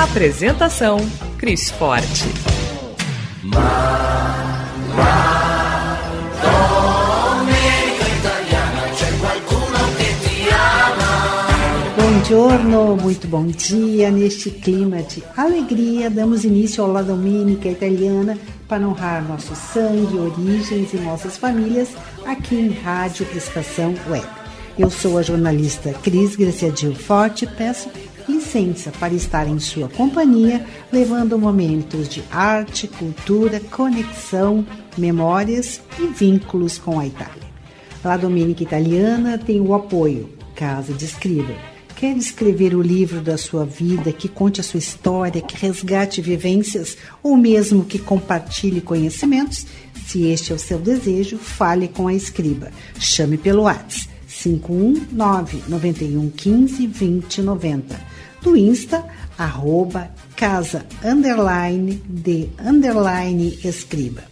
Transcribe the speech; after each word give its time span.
Apresentação: 0.00 0.96
Cris 1.36 1.70
Forte. 1.70 2.24
Buongiorno, 11.94 12.96
muito 12.96 13.28
bom 13.28 13.44
dia. 13.46 14.10
Neste 14.10 14.50
clima 14.50 15.02
de 15.02 15.22
alegria, 15.36 16.08
damos 16.08 16.44
início 16.44 16.82
ao 16.82 16.90
La 16.90 17.02
Domenica 17.02 17.68
Italiana 17.68 18.38
para 18.66 18.88
honrar 18.88 19.22
nosso 19.28 19.54
sangue, 19.54 20.16
origens 20.16 20.94
e 20.94 20.96
nossas 20.96 21.36
famílias 21.36 21.90
aqui 22.24 22.54
em 22.54 22.70
Rádio 22.70 23.26
Estação 23.36 23.94
Web. 24.08 24.26
Eu 24.78 24.88
sou 24.88 25.18
a 25.18 25.22
jornalista 25.22 25.92
Cris 25.92 26.36
Graciadil 26.36 26.94
Forte 26.94 27.44
e 27.44 27.48
peço 27.48 27.90
licença 28.30 28.90
para 28.98 29.12
estar 29.12 29.46
em 29.46 29.58
sua 29.58 29.88
companhia, 29.88 30.64
levando 30.92 31.38
momentos 31.38 32.08
de 32.08 32.22
arte, 32.30 32.88
cultura, 32.88 33.60
conexão, 33.60 34.64
memórias 34.96 35.80
e 35.98 36.06
vínculos 36.06 36.78
com 36.78 36.98
a 36.98 37.06
Itália. 37.06 37.50
La 38.02 38.16
Domenica 38.16 38.62
Italiana 38.62 39.36
tem 39.36 39.60
o 39.60 39.74
apoio 39.74 40.30
Casa 40.54 40.92
de 40.92 41.04
Escriba. 41.04 41.54
Quer 41.96 42.16
escrever 42.16 42.74
o 42.74 42.80
livro 42.80 43.20
da 43.20 43.36
sua 43.36 43.66
vida, 43.66 44.10
que 44.12 44.26
conte 44.26 44.60
a 44.60 44.64
sua 44.64 44.78
história, 44.78 45.42
que 45.42 45.54
resgate 45.56 46.22
vivências 46.22 46.96
ou 47.22 47.36
mesmo 47.36 47.84
que 47.84 47.98
compartilhe 47.98 48.80
conhecimentos? 48.80 49.66
Se 50.06 50.26
este 50.26 50.52
é 50.52 50.54
o 50.54 50.58
seu 50.58 50.78
desejo, 50.78 51.36
fale 51.36 51.88
com 51.88 52.08
a 52.08 52.14
Escriba. 52.14 52.70
Chame 52.98 53.36
pelo 53.36 53.62
WhatsApp 53.62 54.08
519 54.26 55.62
9115 55.68 56.86
2090 56.86 58.09
do 58.42 58.56
Insta, 58.56 59.04
arroba 59.36 60.10
casa 60.36 60.86
underline 61.04 62.02
de 62.08 62.48
underline 62.58 63.58
escriba. 63.64 64.30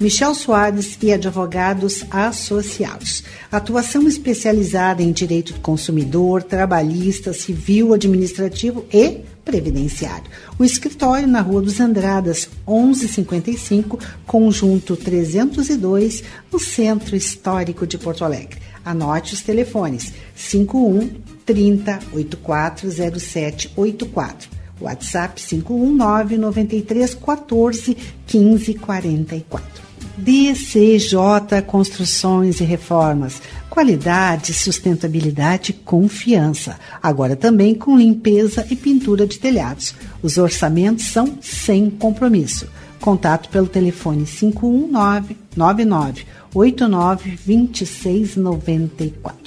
Michel 0.00 0.34
Soares 0.34 0.96
e 1.02 1.12
advogados 1.12 2.06
associados. 2.10 3.22
Atuação 3.52 4.08
especializada 4.08 5.02
em 5.02 5.12
direito 5.12 5.52
do 5.52 5.60
consumidor, 5.60 6.42
trabalhista, 6.42 7.34
civil, 7.34 7.92
administrativo 7.92 8.86
e 8.90 9.20
previdenciário. 9.44 10.30
O 10.58 10.64
escritório 10.64 11.28
na 11.28 11.42
Rua 11.42 11.60
dos 11.60 11.80
Andradas, 11.80 12.48
1155, 12.66 13.98
conjunto 14.26 14.96
302, 14.96 16.22
no 16.50 16.58
Centro 16.58 17.14
Histórico 17.14 17.86
de 17.86 17.98
Porto 17.98 18.24
Alegre. 18.24 18.58
Anote 18.82 19.34
os 19.34 19.42
telefones: 19.42 20.14
51 20.34 21.10
30 21.50 21.98
8407 22.12 23.72
84. 23.76 24.48
WhatsApp 24.80 25.42
519 25.42 26.38
93 26.38 27.14
14 27.14 27.96
15 28.24 28.74
44. 28.74 29.90
DCJ 30.16 31.62
Construções 31.66 32.60
e 32.60 32.64
Reformas. 32.64 33.42
Qualidade, 33.68 34.54
sustentabilidade 34.54 35.72
e 35.72 35.74
confiança. 35.74 36.78
Agora 37.02 37.34
também 37.34 37.74
com 37.74 37.98
limpeza 37.98 38.64
e 38.70 38.76
pintura 38.76 39.26
de 39.26 39.40
telhados. 39.40 39.92
Os 40.22 40.38
orçamentos 40.38 41.06
são 41.06 41.36
sem 41.40 41.90
compromisso. 41.90 42.68
Contato 43.00 43.48
pelo 43.48 43.66
telefone 43.66 44.24
519 44.24 45.36
99 45.56 46.24
89 46.54 47.38
2694. 47.44 49.39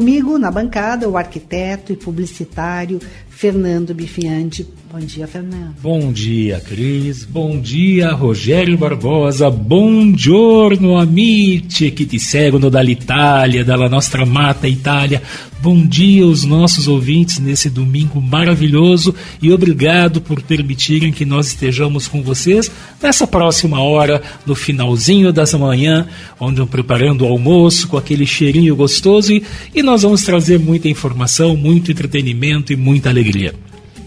Comigo 0.00 0.38
na 0.38 0.50
bancada 0.50 1.06
o 1.10 1.18
arquiteto 1.18 1.92
e 1.92 1.96
publicitário 1.96 2.98
Fernando 3.40 3.94
Bifiante. 3.94 4.66
Bom 4.92 4.98
dia, 4.98 5.26
Fernando. 5.26 5.76
Bom 5.80 6.12
dia, 6.12 6.60
Cris. 6.60 7.24
Bom 7.24 7.58
dia, 7.58 8.12
Rogério 8.12 8.76
Barbosa. 8.76 9.48
Bom 9.48 10.14
giorno, 10.14 10.98
amici 10.98 11.90
que 11.90 12.04
te 12.04 12.20
seguono 12.20 12.68
dall'Italia, 12.68 13.64
dalla 13.64 13.88
nostra 13.88 14.24
amata 14.24 14.68
Itália. 14.68 15.22
Bom 15.62 15.86
dia 15.86 16.24
aos 16.24 16.44
nossos 16.44 16.88
ouvintes 16.88 17.38
nesse 17.38 17.70
domingo 17.70 18.20
maravilhoso 18.20 19.14
e 19.40 19.52
obrigado 19.52 20.20
por 20.20 20.42
permitirem 20.42 21.12
que 21.12 21.24
nós 21.24 21.48
estejamos 21.48 22.08
com 22.08 22.22
vocês 22.22 22.70
nessa 23.00 23.26
próxima 23.26 23.80
hora, 23.80 24.22
no 24.46 24.54
finalzinho 24.54 25.32
dessa 25.32 25.58
manhã, 25.58 26.06
onde 26.40 26.64
preparando 26.64 27.22
o 27.22 27.28
almoço 27.28 27.88
com 27.88 27.98
aquele 27.98 28.26
cheirinho 28.26 28.74
gostoso 28.74 29.32
e, 29.32 29.44
e 29.74 29.82
nós 29.82 30.02
vamos 30.02 30.22
trazer 30.22 30.58
muita 30.58 30.88
informação, 30.88 31.54
muito 31.56 31.92
entretenimento 31.92 32.72
e 32.72 32.76
muita 32.76 33.10
alegria 33.10 33.29
alegria. 33.30 33.54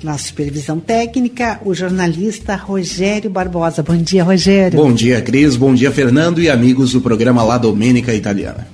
Na 0.04 0.18
supervisão 0.18 0.80
técnica, 0.82 1.62
o 1.64 1.74
jornalista 1.74 2.56
Rogério 2.56 3.30
Barbosa. 3.30 3.82
Bom 3.82 3.96
dia, 3.96 4.24
Rogério. 4.24 4.78
Bom 4.78 4.94
dia, 4.94 5.22
Cris. 5.22 5.56
Bom 5.56 5.74
dia, 5.74 5.92
Fernando 5.92 6.42
e 6.42 6.50
amigos 6.50 6.92
do 6.92 7.00
programa 7.00 7.42
La 7.42 7.58
Domenica 7.58 8.14
Italiana. 8.14 8.68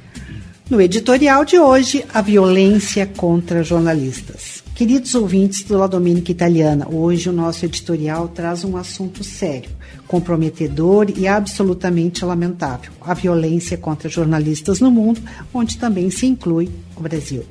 No 0.68 0.82
editorial 0.82 1.46
de 1.46 1.60
hoje, 1.60 2.04
a 2.14 2.22
violência 2.22 3.06
contra 3.06 3.64
jornalistas. 3.64 4.64
Queridos 4.74 5.14
ouvintes 5.14 5.64
do 5.64 5.78
La 5.78 5.88
Domenica 5.88 6.32
Italiana, 6.32 6.88
hoje 6.90 7.30
o 7.30 7.34
nosso 7.34 7.66
editorial 7.66 8.30
traz 8.30 8.64
um 8.64 8.78
assunto 8.78 9.24
sério, 9.24 9.70
comprometedor 10.08 11.12
e 11.16 11.28
absolutamente 11.28 12.24
lamentável: 12.24 12.92
a 13.02 13.14
violência 13.14 13.78
contra 13.78 14.10
jornalistas 14.10 14.80
no 14.80 14.90
mundo, 14.90 15.22
onde 15.54 15.78
também 15.78 16.10
se 16.10 16.26
inclui 16.26 16.70
o 16.96 17.02
Brasil. 17.02 17.44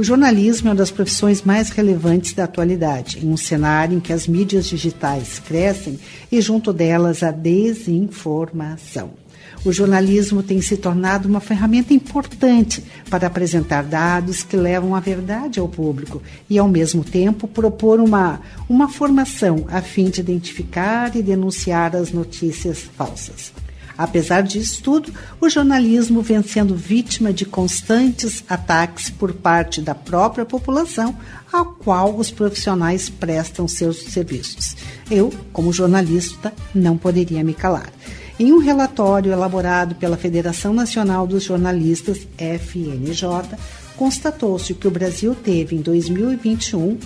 O 0.00 0.02
jornalismo 0.02 0.68
é 0.68 0.70
uma 0.70 0.76
das 0.76 0.90
profissões 0.90 1.42
mais 1.42 1.68
relevantes 1.68 2.32
da 2.32 2.44
atualidade, 2.44 3.18
em 3.22 3.28
um 3.28 3.36
cenário 3.36 3.98
em 3.98 4.00
que 4.00 4.14
as 4.14 4.26
mídias 4.26 4.64
digitais 4.64 5.38
crescem 5.38 6.00
e, 6.32 6.40
junto 6.40 6.72
delas, 6.72 7.22
a 7.22 7.30
desinformação. 7.30 9.10
O 9.62 9.70
jornalismo 9.70 10.42
tem 10.42 10.62
se 10.62 10.78
tornado 10.78 11.28
uma 11.28 11.38
ferramenta 11.38 11.92
importante 11.92 12.82
para 13.10 13.26
apresentar 13.26 13.82
dados 13.82 14.42
que 14.42 14.56
levam 14.56 14.94
a 14.94 15.00
verdade 15.00 15.60
ao 15.60 15.68
público 15.68 16.22
e, 16.48 16.58
ao 16.58 16.66
mesmo 16.66 17.04
tempo, 17.04 17.46
propor 17.46 18.00
uma, 18.00 18.40
uma 18.70 18.88
formação 18.88 19.66
a 19.68 19.82
fim 19.82 20.08
de 20.08 20.22
identificar 20.22 21.14
e 21.14 21.22
denunciar 21.22 21.94
as 21.94 22.10
notícias 22.10 22.78
falsas. 22.96 23.52
Apesar 24.00 24.40
disso 24.40 24.82
tudo, 24.82 25.12
o 25.38 25.50
jornalismo 25.50 26.22
vem 26.22 26.42
sendo 26.42 26.74
vítima 26.74 27.34
de 27.34 27.44
constantes 27.44 28.42
ataques 28.48 29.10
por 29.10 29.34
parte 29.34 29.82
da 29.82 29.94
própria 29.94 30.46
população, 30.46 31.14
a 31.52 31.62
qual 31.66 32.16
os 32.16 32.30
profissionais 32.30 33.10
prestam 33.10 33.68
seus 33.68 34.04
serviços. 34.04 34.74
Eu, 35.10 35.30
como 35.52 35.70
jornalista, 35.70 36.50
não 36.74 36.96
poderia 36.96 37.44
me 37.44 37.52
calar. 37.52 37.92
Em 38.38 38.50
um 38.54 38.58
relatório 38.58 39.32
elaborado 39.32 39.94
pela 39.96 40.16
Federação 40.16 40.72
Nacional 40.72 41.26
dos 41.26 41.44
Jornalistas, 41.44 42.26
FNJ, 42.38 43.54
constatou-se 43.98 44.72
que 44.72 44.88
o 44.88 44.90
Brasil 44.90 45.34
teve 45.34 45.76
em 45.76 45.82
2021, 45.82 46.96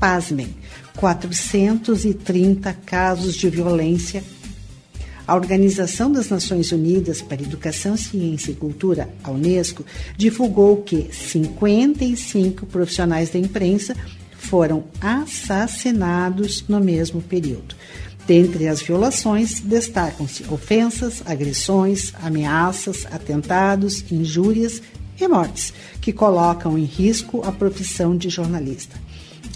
pasmem, 0.00 0.56
430 0.96 2.72
casos 2.84 3.36
de 3.36 3.48
violência 3.48 4.24
a 5.26 5.34
Organização 5.34 6.10
das 6.10 6.28
Nações 6.28 6.72
Unidas 6.72 7.22
para 7.22 7.42
Educação, 7.42 7.96
Ciência 7.96 8.50
e 8.50 8.54
Cultura, 8.54 9.08
a 9.22 9.30
Unesco, 9.30 9.84
divulgou 10.16 10.82
que 10.82 11.08
55 11.12 12.66
profissionais 12.66 13.30
da 13.30 13.38
imprensa 13.38 13.96
foram 14.36 14.84
assassinados 15.00 16.64
no 16.68 16.80
mesmo 16.80 17.22
período. 17.22 17.76
Dentre 18.26 18.68
as 18.68 18.82
violações, 18.82 19.60
destacam-se 19.60 20.44
ofensas, 20.52 21.22
agressões, 21.24 22.12
ameaças, 22.22 23.06
atentados, 23.10 24.04
injúrias 24.10 24.82
e 25.20 25.28
mortes, 25.28 25.72
que 26.00 26.12
colocam 26.12 26.78
em 26.78 26.84
risco 26.84 27.42
a 27.44 27.52
profissão 27.52 28.16
de 28.16 28.28
jornalista 28.28 28.96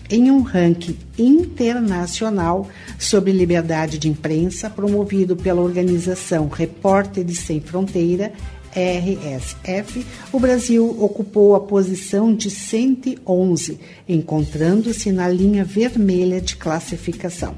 em 0.08 0.30
um 0.30 0.42
ranking 0.42 0.96
internacional 1.18 2.68
sobre 2.98 3.32
liberdade 3.32 3.98
de 3.98 4.08
imprensa 4.08 4.70
promovido 4.70 5.36
pela 5.36 5.60
organização 5.60 6.48
Repórteres 6.48 7.40
Sem 7.40 7.60
Fronteira, 7.60 8.32
RSF, 8.76 10.04
o 10.30 10.38
Brasil 10.38 10.96
ocupou 11.00 11.54
a 11.54 11.60
posição 11.60 12.34
de 12.34 12.50
111, 12.50 13.80
encontrando-se 14.06 15.10
na 15.10 15.28
linha 15.28 15.64
vermelha 15.64 16.40
de 16.40 16.56
classificação. 16.56 17.54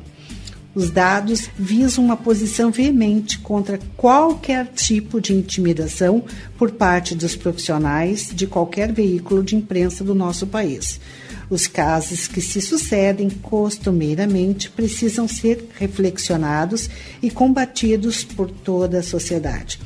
Os 0.74 0.90
dados 0.90 1.50
visam 1.58 2.04
uma 2.04 2.16
posição 2.16 2.70
veemente 2.70 3.40
contra 3.40 3.80
qualquer 3.96 4.66
tipo 4.66 5.20
de 5.20 5.34
intimidação 5.34 6.22
por 6.56 6.70
parte 6.70 7.16
dos 7.16 7.34
profissionais 7.34 8.30
de 8.32 8.46
qualquer 8.46 8.92
veículo 8.92 9.42
de 9.42 9.56
imprensa 9.56 10.04
do 10.04 10.14
nosso 10.14 10.46
país. 10.46 11.00
Os 11.50 11.66
casos 11.66 12.26
que 12.26 12.40
se 12.40 12.60
sucedem 12.60 13.30
costumeiramente 13.30 14.70
precisam 14.70 15.26
ser 15.26 15.68
reflexionados 15.78 16.90
e 17.22 17.30
combatidos 17.30 18.22
por 18.22 18.50
toda 18.50 18.98
a 18.98 19.02
sociedade. 19.02 19.80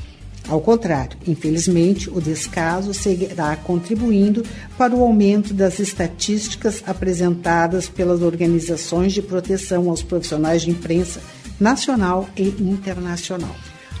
Ao 0.49 0.59
contrário, 0.59 1.17
infelizmente, 1.25 2.09
o 2.09 2.19
descaso 2.19 2.93
seguirá 2.93 3.55
contribuindo 3.55 4.43
para 4.77 4.93
o 4.93 5.01
aumento 5.01 5.53
das 5.53 5.79
estatísticas 5.79 6.83
apresentadas 6.85 7.87
pelas 7.87 8.21
organizações 8.21 9.13
de 9.13 9.21
proteção 9.21 9.89
aos 9.89 10.03
profissionais 10.03 10.63
de 10.63 10.71
imprensa 10.71 11.21
nacional 11.57 12.27
e 12.35 12.49
internacional. 12.59 13.55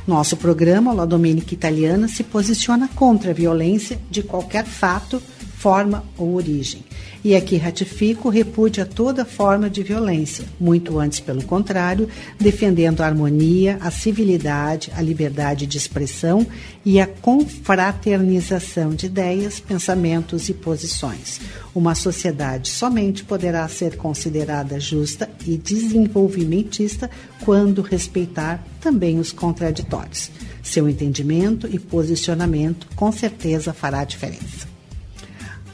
Nosso 0.05 0.35
programa, 0.35 0.91
La 0.91 1.05
Domenica 1.05 1.53
Italiana, 1.53 2.09
se 2.09 2.25
posiciona 2.25 2.89
contra 2.93 3.31
a 3.31 3.33
violência 3.33 3.97
de 4.11 4.21
qualquer 4.21 4.65
fato, 4.65 5.23
forma 5.63 6.03
ou 6.17 6.33
origem 6.33 6.83
e 7.23 7.37
aqui 7.37 7.55
ratifico 7.55 8.27
o 8.27 8.31
repúdio 8.31 8.83
a 8.83 8.85
toda 8.85 9.23
forma 9.23 9.69
de 9.69 9.81
violência, 9.81 10.43
muito 10.59 10.99
antes, 10.99 11.21
pelo 11.21 11.41
contrário, 11.43 12.09
defendendo 12.37 12.99
a 12.99 13.05
harmonia, 13.05 13.77
a 13.79 13.89
civilidade, 13.89 14.91
a 14.93 15.01
liberdade 15.01 15.65
de 15.65 15.77
expressão 15.77 16.45
e 16.83 16.99
a 16.99 17.07
confraternização 17.07 18.89
de 18.89 19.05
ideias, 19.05 19.59
pensamentos 19.59 20.49
e 20.49 20.53
posições. 20.53 21.39
Uma 21.73 21.95
sociedade 21.95 22.69
somente 22.69 23.23
poderá 23.23 23.65
ser 23.69 23.95
considerada 23.95 24.77
justa 24.79 25.29
e 25.47 25.57
desenvolvimentista 25.57 27.09
quando 27.45 27.81
respeitar 27.81 28.61
também 28.81 29.17
os 29.17 29.31
contraditórios. 29.31 30.29
Seu 30.61 30.89
entendimento 30.89 31.67
e 31.71 31.79
posicionamento 31.79 32.87
com 32.95 33.11
certeza 33.13 33.71
fará 33.71 34.03
diferença 34.03 34.72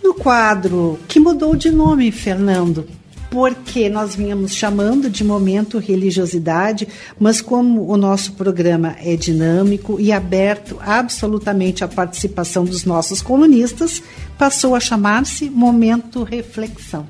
no 0.03 0.13
quadro 0.13 0.99
que 1.07 1.19
mudou 1.19 1.55
de 1.55 1.69
nome, 1.69 2.11
Fernando, 2.11 2.87
porque 3.29 3.89
nós 3.89 4.15
vínhamos 4.15 4.53
chamando 4.53 5.09
de 5.09 5.23
momento 5.23 5.77
religiosidade, 5.77 6.87
mas 7.19 7.41
como 7.41 7.87
o 7.87 7.95
nosso 7.95 8.33
programa 8.33 8.95
é 9.03 9.15
dinâmico 9.15 9.99
e 9.99 10.11
aberto 10.11 10.77
absolutamente 10.81 11.83
à 11.83 11.87
participação 11.87 12.65
dos 12.65 12.85
nossos 12.85 13.21
colunistas, 13.21 14.01
passou 14.37 14.75
a 14.75 14.79
chamar-se 14.79 15.49
momento 15.49 16.23
reflexão. 16.23 17.07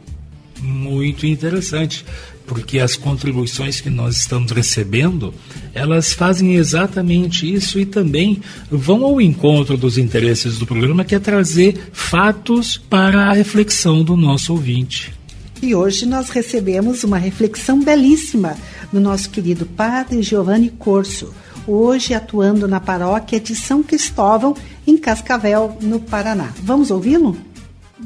Muito 0.62 1.26
interessante, 1.26 2.06
porque 2.50 2.80
as 2.80 2.96
contribuições 2.96 3.80
que 3.80 3.92
nós 3.92 4.18
estamos 4.18 4.52
recebendo, 4.52 5.32
elas 5.72 6.14
fazem 6.14 6.56
exatamente 6.56 7.52
isso 7.54 7.80
e 7.80 7.86
também 7.86 8.42
vão 8.72 9.06
ao 9.06 9.22
encontro 9.22 9.78
dos 9.78 10.00
interesses 10.00 10.58
do 10.58 10.66
programa, 10.66 11.06
que 11.06 11.14
é 11.14 11.20
trazer 11.20 11.78
fatos 11.94 12.76
para 12.76 13.28
a 13.28 13.34
reflexão 13.34 14.04
do 14.04 14.18
nosso 14.18 14.52
ouvinte. 14.52 15.14
E 15.62 15.76
hoje 15.76 16.08
nós 16.08 16.30
recebemos 16.30 17.04
uma 17.04 17.20
reflexão 17.20 17.84
belíssima 17.84 18.58
do 18.92 19.00
nosso 19.00 19.30
querido 19.30 19.68
padre 19.68 20.24
Giovanni 20.24 20.72
Corso, 20.72 21.32
hoje 21.68 22.16
atuando 22.16 22.68
na 22.68 22.80
paróquia 22.80 23.40
de 23.40 23.56
São 23.56 23.84
Cristóvão, 23.84 24.56
em 24.88 24.98
Cascavel, 24.98 25.78
no 25.82 26.00
Paraná. 26.00 26.52
Vamos 26.64 26.90
ouvi-lo? 26.90 27.38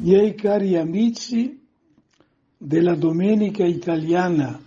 E 0.02 0.14
aí, 0.14 0.34
cari 0.34 0.76
amici, 0.76 1.54
della 2.64 2.94
Domenica 2.94 3.62
Italiana. 3.62 4.58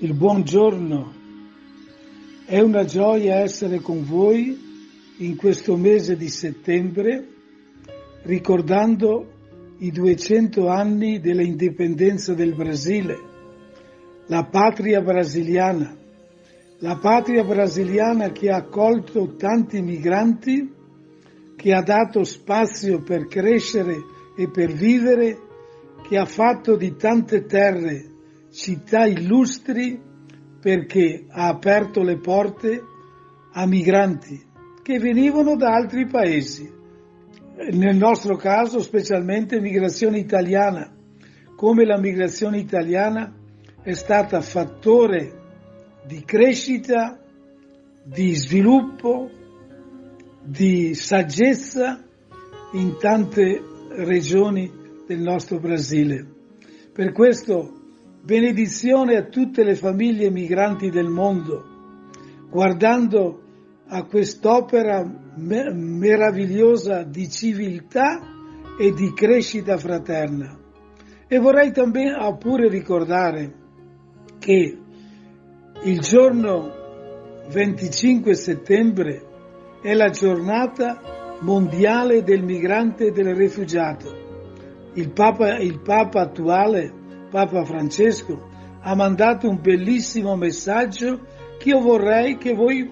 Il 0.00 0.12
buongiorno. 0.12 1.12
È 2.44 2.60
una 2.60 2.84
gioia 2.84 3.36
essere 3.36 3.80
con 3.80 4.04
voi 4.04 4.58
in 5.16 5.36
questo 5.36 5.78
mese 5.78 6.18
di 6.18 6.28
settembre, 6.28 7.26
ricordando 8.24 9.76
i 9.78 9.90
200 9.90 10.68
anni 10.68 11.18
dell'indipendenza 11.18 12.34
del 12.34 12.54
Brasile, 12.54 13.16
la 14.26 14.44
patria 14.44 15.00
brasiliana, 15.00 15.96
la 16.80 16.96
patria 16.96 17.42
brasiliana 17.42 18.32
che 18.32 18.50
ha 18.50 18.56
accolto 18.56 19.34
tanti 19.36 19.80
migranti, 19.80 20.70
che 21.56 21.72
ha 21.72 21.80
dato 21.80 22.22
spazio 22.22 23.00
per 23.00 23.28
crescere 23.28 23.96
e 24.36 24.50
per 24.50 24.72
vivere 24.72 25.48
che 26.06 26.16
ha 26.16 26.24
fatto 26.24 26.76
di 26.76 26.96
tante 26.96 27.44
terre 27.44 28.04
città 28.50 29.06
illustri 29.06 30.00
perché 30.60 31.24
ha 31.28 31.48
aperto 31.48 32.02
le 32.02 32.18
porte 32.18 32.82
a 33.52 33.66
migranti 33.66 34.48
che 34.82 34.98
venivano 34.98 35.56
da 35.56 35.68
altri 35.68 36.06
paesi, 36.06 36.68
nel 37.72 37.96
nostro 37.96 38.36
caso 38.36 38.80
specialmente 38.80 39.60
migrazione 39.60 40.18
italiana, 40.18 40.92
come 41.54 41.84
la 41.84 41.98
migrazione 41.98 42.58
italiana 42.58 43.32
è 43.82 43.92
stata 43.92 44.40
fattore 44.40 45.38
di 46.06 46.24
crescita, 46.24 47.18
di 48.02 48.34
sviluppo, 48.34 49.30
di 50.42 50.94
saggezza 50.94 52.02
in 52.72 52.96
tante 52.98 53.62
regioni 53.90 54.79
del 55.10 55.18
nostro 55.18 55.58
Brasile. 55.58 56.24
Per 56.92 57.10
questo 57.10 57.72
benedizione 58.22 59.16
a 59.16 59.24
tutte 59.24 59.64
le 59.64 59.74
famiglie 59.74 60.30
migranti 60.30 60.88
del 60.88 61.08
mondo, 61.08 61.64
guardando 62.48 63.42
a 63.88 64.04
quest'opera 64.04 65.02
me- 65.34 65.72
meravigliosa 65.74 67.02
di 67.02 67.28
civiltà 67.28 68.20
e 68.78 68.92
di 68.92 69.12
crescita 69.12 69.76
fraterna. 69.76 70.56
E 71.26 71.38
vorrei 71.40 71.72
também 71.72 72.14
pure 72.38 72.68
ricordare 72.68 73.52
che 74.38 74.78
il 75.82 75.98
giorno 75.98 76.70
25 77.50 78.34
settembre 78.34 79.26
è 79.82 79.92
la 79.92 80.10
giornata 80.10 81.38
mondiale 81.40 82.22
del 82.22 82.44
migrante 82.44 83.06
e 83.06 83.10
del 83.10 83.34
rifugiato 83.34 84.19
il 84.94 85.10
Papa, 85.12 85.58
il 85.58 85.80
Papa 85.80 86.22
attuale, 86.22 86.92
Papa 87.30 87.64
Francesco, 87.64 88.48
ha 88.80 88.94
mandato 88.94 89.48
un 89.48 89.60
bellissimo 89.60 90.36
messaggio 90.36 91.26
che 91.58 91.68
io 91.68 91.80
vorrei 91.80 92.38
che 92.38 92.54
voi 92.54 92.90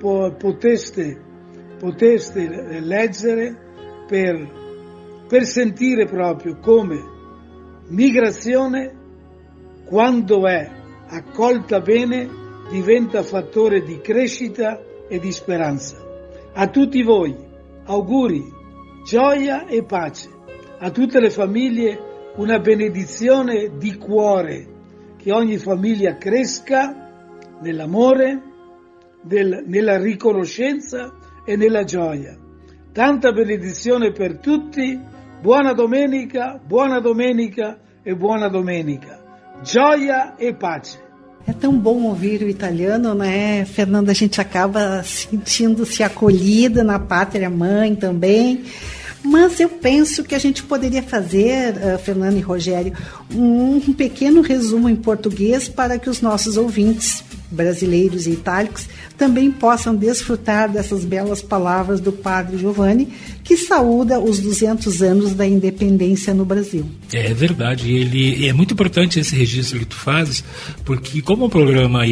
poteste, 0.00 1.20
poteste 1.78 2.80
leggere 2.80 3.56
per, 4.06 5.26
per 5.28 5.44
sentire 5.44 6.06
proprio 6.06 6.58
come 6.58 7.16
migrazione, 7.88 8.96
quando 9.84 10.46
è 10.46 10.70
accolta 11.08 11.80
bene, 11.80 12.28
diventa 12.70 13.22
fattore 13.22 13.82
di 13.82 14.00
crescita 14.00 14.80
e 15.08 15.18
di 15.18 15.32
speranza. 15.32 15.96
A 16.54 16.68
tutti 16.68 17.02
voi, 17.02 17.34
auguri, 17.84 18.44
gioia 19.04 19.66
e 19.66 19.84
pace 19.84 20.36
a 20.78 20.90
tutte 20.90 21.20
le 21.20 21.30
famiglie 21.30 21.98
una 22.36 22.58
benedizione 22.60 23.72
di 23.78 23.96
cuore, 23.96 24.66
che 25.16 25.32
ogni 25.32 25.58
famiglia 25.58 26.16
cresca 26.16 27.10
nell'amore, 27.60 28.42
nel, 29.22 29.64
nella 29.66 29.98
riconoscenza 29.98 31.14
e 31.44 31.56
nella 31.56 31.82
gioia. 31.82 32.36
Tanta 32.92 33.32
benedizione 33.32 34.12
per 34.12 34.38
tutti, 34.38 34.98
buona 35.40 35.72
domenica, 35.72 36.60
buona 36.64 37.00
domenica 37.00 37.78
e 38.02 38.14
buona 38.14 38.48
domenica. 38.48 39.20
Gioia 39.62 40.36
e 40.36 40.54
pace. 40.54 41.06
É 41.46 41.52
tão 41.54 41.72
bom 41.78 42.02
ouvir 42.04 42.42
o 42.42 42.48
italiano, 42.48 43.14
né, 43.14 43.64
Fernanda? 43.64 44.10
A 44.10 44.14
gente 44.14 44.38
acaba 44.38 45.02
sentindo-se 45.02 46.02
acolhida 46.02 46.84
na 46.84 46.98
pátria 46.98 47.48
mãe 47.48 47.96
também. 47.96 48.64
Mas 49.28 49.60
eu 49.60 49.68
penso 49.68 50.24
que 50.24 50.34
a 50.34 50.38
gente 50.38 50.62
poderia 50.62 51.02
fazer, 51.02 51.74
uh, 51.74 51.98
Fernando 51.98 52.38
e 52.38 52.40
Rogério, 52.40 52.94
um 53.30 53.78
pequeno 53.92 54.40
resumo 54.40 54.88
em 54.88 54.96
português 54.96 55.68
para 55.68 55.98
que 55.98 56.08
os 56.08 56.22
nossos 56.22 56.56
ouvintes 56.56 57.22
brasileiros 57.50 58.26
e 58.26 58.30
itálicos 58.30 58.88
também 59.18 59.50
possam 59.50 59.94
desfrutar 59.94 60.70
dessas 60.70 61.04
belas 61.04 61.42
palavras 61.42 62.00
do 62.00 62.10
padre 62.10 62.56
Giovanni, 62.56 63.08
que 63.44 63.56
saúda 63.56 64.18
os 64.18 64.38
200 64.38 65.02
anos 65.02 65.34
da 65.34 65.46
independência 65.46 66.32
no 66.32 66.46
Brasil. 66.46 66.86
É 67.12 67.34
verdade, 67.34 67.92
ele 67.92 68.46
é 68.46 68.52
muito 68.54 68.72
importante 68.72 69.20
esse 69.20 69.34
registro 69.34 69.78
que 69.78 69.86
tu 69.86 69.96
fazes, 69.96 70.42
porque 70.86 71.20
como 71.20 71.46
o 71.46 71.50
programa 71.50 72.02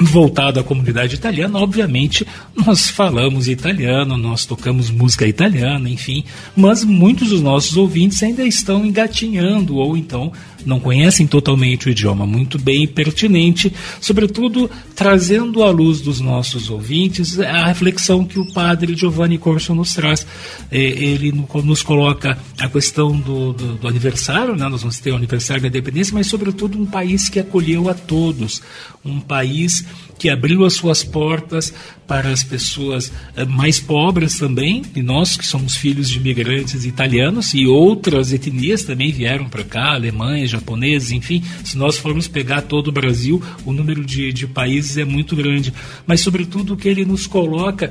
voltado 0.00 0.58
à 0.58 0.64
comunidade 0.64 1.14
italiana, 1.14 1.58
obviamente 1.58 2.26
nós 2.56 2.88
falamos 2.88 3.48
italiano, 3.48 4.16
nós 4.16 4.46
tocamos 4.46 4.90
música 4.90 5.26
italiana, 5.26 5.88
enfim, 5.90 6.24
mas 6.56 6.84
muitos 6.84 7.28
dos 7.28 7.42
nossos 7.42 7.76
ouvintes 7.76 8.22
ainda 8.22 8.44
estão 8.44 8.84
engatinhando 8.84 9.76
ou 9.76 9.96
então 9.96 10.32
não 10.64 10.80
conhecem 10.80 11.26
totalmente 11.26 11.88
o 11.88 11.90
idioma, 11.90 12.26
muito 12.26 12.58
bem 12.58 12.86
pertinente, 12.86 13.72
sobretudo 14.00 14.70
trazendo 14.94 15.62
à 15.62 15.70
luz 15.70 16.00
dos 16.00 16.20
nossos 16.20 16.70
ouvintes 16.70 17.38
a 17.38 17.66
reflexão 17.66 18.24
que 18.24 18.38
o 18.38 18.52
padre 18.52 18.94
Giovanni 18.94 19.38
Corso 19.38 19.74
nos 19.74 19.94
traz. 19.94 20.26
É, 20.70 20.78
ele 20.78 21.32
nos 21.64 21.82
coloca 21.82 22.38
a 22.58 22.68
questão 22.68 23.18
do, 23.18 23.52
do, 23.52 23.74
do 23.76 23.88
aniversário, 23.88 24.54
né? 24.56 24.68
nós 24.68 24.82
vamos 24.82 24.98
ter 24.98 25.12
o 25.12 25.16
aniversário 25.16 25.62
da 25.62 25.68
independência, 25.68 26.14
mas 26.14 26.26
sobretudo 26.26 26.78
um 26.78 26.86
país 26.86 27.28
que 27.28 27.38
acolheu 27.38 27.88
a 27.88 27.94
todos, 27.94 28.62
um 29.04 29.20
país 29.20 29.84
que 30.20 30.28
abriu 30.28 30.66
as 30.66 30.74
suas 30.74 31.02
portas 31.02 31.72
para 32.06 32.28
as 32.28 32.44
pessoas 32.44 33.10
eh, 33.34 33.46
mais 33.46 33.80
pobres 33.80 34.38
também, 34.38 34.82
e 34.94 35.02
nós 35.02 35.34
que 35.34 35.46
somos 35.46 35.76
filhos 35.76 36.10
de 36.10 36.18
imigrantes 36.18 36.84
italianos 36.84 37.54
e 37.54 37.66
outras 37.66 38.30
etnias 38.30 38.82
também 38.82 39.10
vieram 39.10 39.48
para 39.48 39.64
cá, 39.64 39.94
alemães, 39.94 40.50
japoneses, 40.50 41.10
enfim, 41.10 41.42
se 41.64 41.78
nós 41.78 41.96
formos 41.96 42.28
pegar 42.28 42.60
todo 42.60 42.88
o 42.88 42.92
Brasil, 42.92 43.42
o 43.64 43.72
número 43.72 44.04
de, 44.04 44.30
de 44.30 44.46
países 44.46 44.98
é 44.98 45.06
muito 45.06 45.34
grande, 45.34 45.72
mas 46.06 46.20
sobretudo 46.20 46.76
que 46.76 46.86
ele 46.86 47.06
nos 47.06 47.26
coloca 47.26 47.90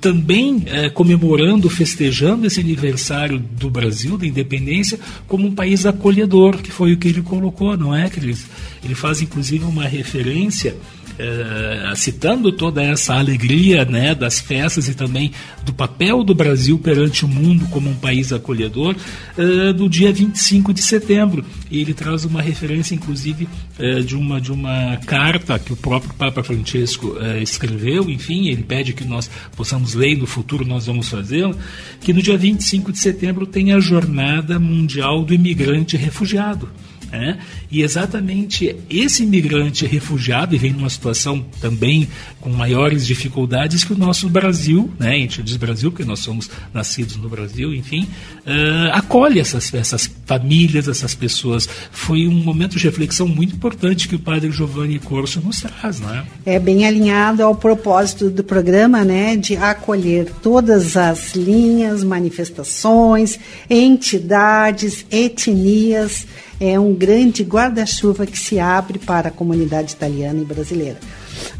também 0.00 0.62
eh, 0.64 0.88
comemorando, 0.88 1.68
festejando 1.68 2.46
esse 2.46 2.60
aniversário 2.60 3.38
do 3.38 3.68
Brasil, 3.68 4.16
da 4.16 4.26
independência, 4.26 4.98
como 5.26 5.46
um 5.46 5.54
país 5.54 5.84
acolhedor, 5.84 6.62
que 6.62 6.70
foi 6.70 6.94
o 6.94 6.96
que 6.96 7.08
ele 7.08 7.20
colocou, 7.20 7.76
não 7.76 7.94
é, 7.94 8.08
Cris? 8.08 8.46
Ele 8.82 8.94
faz 8.94 9.20
inclusive 9.20 9.66
uma 9.66 9.84
referência 9.84 10.74
eh, 11.20 11.92
citando 11.96 12.52
toda 12.52 12.80
essa 12.80 13.14
alegria 13.14 13.84
né, 13.84 14.14
das 14.14 14.38
festas 14.38 14.86
e 14.86 14.94
também 14.94 15.32
do 15.64 15.72
papel 15.72 16.22
do 16.22 16.32
Brasil 16.32 16.78
perante 16.78 17.24
o 17.24 17.28
mundo 17.28 17.66
como 17.70 17.90
um 17.90 17.96
país 17.96 18.32
acolhedor, 18.32 18.94
uh, 19.36 19.72
do 19.72 19.88
dia 19.88 20.12
25 20.12 20.72
de 20.72 20.80
setembro. 20.80 21.44
E 21.70 21.80
ele 21.80 21.92
traz 21.92 22.24
uma 22.24 22.40
referência, 22.40 22.94
inclusive, 22.94 23.48
uh, 23.78 24.02
de, 24.02 24.14
uma, 24.14 24.40
de 24.40 24.52
uma 24.52 24.96
carta 25.06 25.58
que 25.58 25.72
o 25.72 25.76
próprio 25.76 26.14
Papa 26.14 26.42
Francesco 26.44 27.16
escreveu, 27.42 28.08
enfim, 28.08 28.48
ele 28.48 28.62
pede 28.62 28.92
que 28.92 29.04
nós 29.04 29.28
possamos 29.56 29.94
ler 29.94 30.16
no 30.16 30.26
futuro 30.26 30.64
nós 30.64 30.86
vamos 30.86 31.08
fazê-lo, 31.08 31.56
que 32.00 32.12
no 32.12 32.22
dia 32.22 32.38
25 32.38 32.92
de 32.92 32.98
setembro 32.98 33.44
tem 33.44 33.72
a 33.72 33.80
Jornada 33.80 34.58
Mundial 34.58 35.24
do 35.24 35.34
Imigrante 35.34 35.96
Refugiado. 35.96 36.68
Né? 37.10 37.38
E 37.70 37.82
exatamente 37.82 38.76
esse 38.88 39.22
imigrante 39.22 39.86
refugiado, 39.86 40.54
e 40.54 40.58
vem 40.58 40.72
numa 40.72 40.90
situação 40.90 41.44
também 41.60 42.08
com 42.40 42.50
maiores 42.50 43.06
dificuldades 43.06 43.82
que 43.82 43.92
o 43.92 43.98
nosso 43.98 44.28
Brasil, 44.28 44.90
né? 44.98 45.10
a 45.10 45.18
gente 45.18 45.42
diz 45.42 45.56
Brasil 45.56 45.90
porque 45.90 46.04
nós 46.04 46.20
somos 46.20 46.50
nascidos 46.72 47.16
no 47.16 47.28
Brasil, 47.28 47.74
enfim, 47.74 48.02
uh, 48.46 48.92
acolhe 48.92 49.40
essas, 49.40 49.72
essas 49.72 50.10
famílias, 50.26 50.86
essas 50.86 51.14
pessoas. 51.14 51.68
Foi 51.90 52.26
um 52.26 52.42
momento 52.42 52.76
de 52.76 52.84
reflexão 52.84 53.26
muito 53.26 53.54
importante 53.54 54.08
que 54.08 54.14
o 54.14 54.18
padre 54.18 54.50
Giovanni 54.50 54.98
Corso 54.98 55.40
nos 55.40 55.60
traz. 55.60 56.00
Né? 56.00 56.26
É 56.44 56.58
bem 56.58 56.86
alinhado 56.86 57.42
ao 57.42 57.54
propósito 57.54 58.30
do 58.30 58.44
programa 58.44 59.04
né? 59.04 59.36
de 59.36 59.56
acolher 59.56 60.30
todas 60.42 60.96
as 60.96 61.34
linhas, 61.34 62.04
manifestações, 62.04 63.38
entidades, 63.68 65.06
etnias 65.10 66.26
é 66.60 66.78
um 66.78 66.94
grande 66.94 67.42
guarda-chuva 67.42 68.26
que 68.26 68.38
se 68.38 68.58
abre 68.58 68.98
para 68.98 69.28
a 69.28 69.32
comunidade 69.32 69.92
italiana 69.92 70.40
e 70.40 70.44
brasileira. 70.44 70.98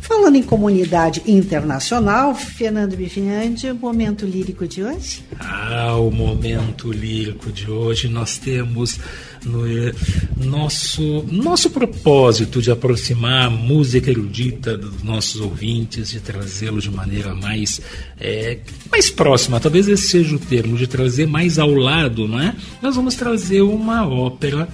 Falando 0.01 0.37
em 0.37 0.43
comunidade 0.43 1.23
internacional, 1.27 2.35
Fernando 2.35 2.97
Bifinhandi, 2.97 3.71
o 3.71 3.75
momento 3.75 4.25
lírico 4.25 4.67
de 4.67 4.83
hoje? 4.83 5.23
Ah, 5.39 5.97
o 5.97 6.11
momento 6.11 6.91
lírico 6.91 7.53
de 7.53 7.71
hoje 7.71 8.09
nós 8.09 8.39
temos 8.39 8.99
no 9.45 9.65
nosso, 10.37 11.25
nosso 11.31 11.71
propósito 11.71 12.61
de 12.61 12.71
aproximar 12.71 13.47
a 13.47 13.51
música 13.51 14.11
erudita 14.11 14.77
dos 14.77 15.03
nossos 15.03 15.41
ouvintes, 15.41 16.11
de 16.11 16.21
trazê-los 16.21 16.85
de 16.85 16.91
maneira 16.91 17.35
mais, 17.35 17.81
é, 18.19 18.59
mais 18.91 19.11
próxima, 19.11 19.61
talvez 19.61 19.89
esse 19.89 20.09
seja 20.09 20.35
o 20.35 20.39
termo, 20.39 20.77
de 20.77 20.87
trazer 20.87 21.27
mais 21.27 21.59
ao 21.59 21.71
lado, 21.71 22.27
não 22.27 22.41
é? 22.41 22.55
Nós 22.83 22.97
vamos 22.97 23.15
trazer 23.15 23.61
uma 23.61 24.09
ópera 24.09 24.69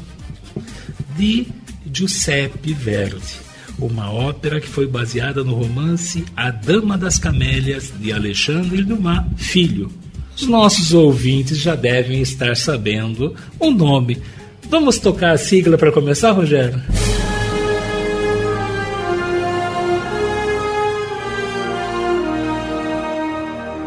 de 1.16 1.46
Giuseppe 1.92 2.72
Verdi, 2.72 3.40
uma 3.78 4.10
ópera 4.10 4.60
que 4.60 4.68
foi 4.68 4.86
baseada 4.86 5.44
no 5.44 5.54
romance 5.54 6.24
A 6.36 6.50
Dama 6.50 6.96
das 6.96 7.18
Camélias 7.18 7.92
de 7.98 8.12
Alexandre 8.12 8.82
Dumas 8.82 9.24
Filho. 9.36 9.90
Os 10.36 10.46
nossos 10.46 10.92
ouvintes 10.92 11.58
já 11.58 11.74
devem 11.76 12.20
estar 12.20 12.56
sabendo 12.56 13.34
o 13.58 13.70
nome. 13.70 14.20
Vamos 14.68 14.98
tocar 14.98 15.32
a 15.32 15.38
sigla 15.38 15.78
para 15.78 15.92
começar, 15.92 16.32
Rogério? 16.32 16.82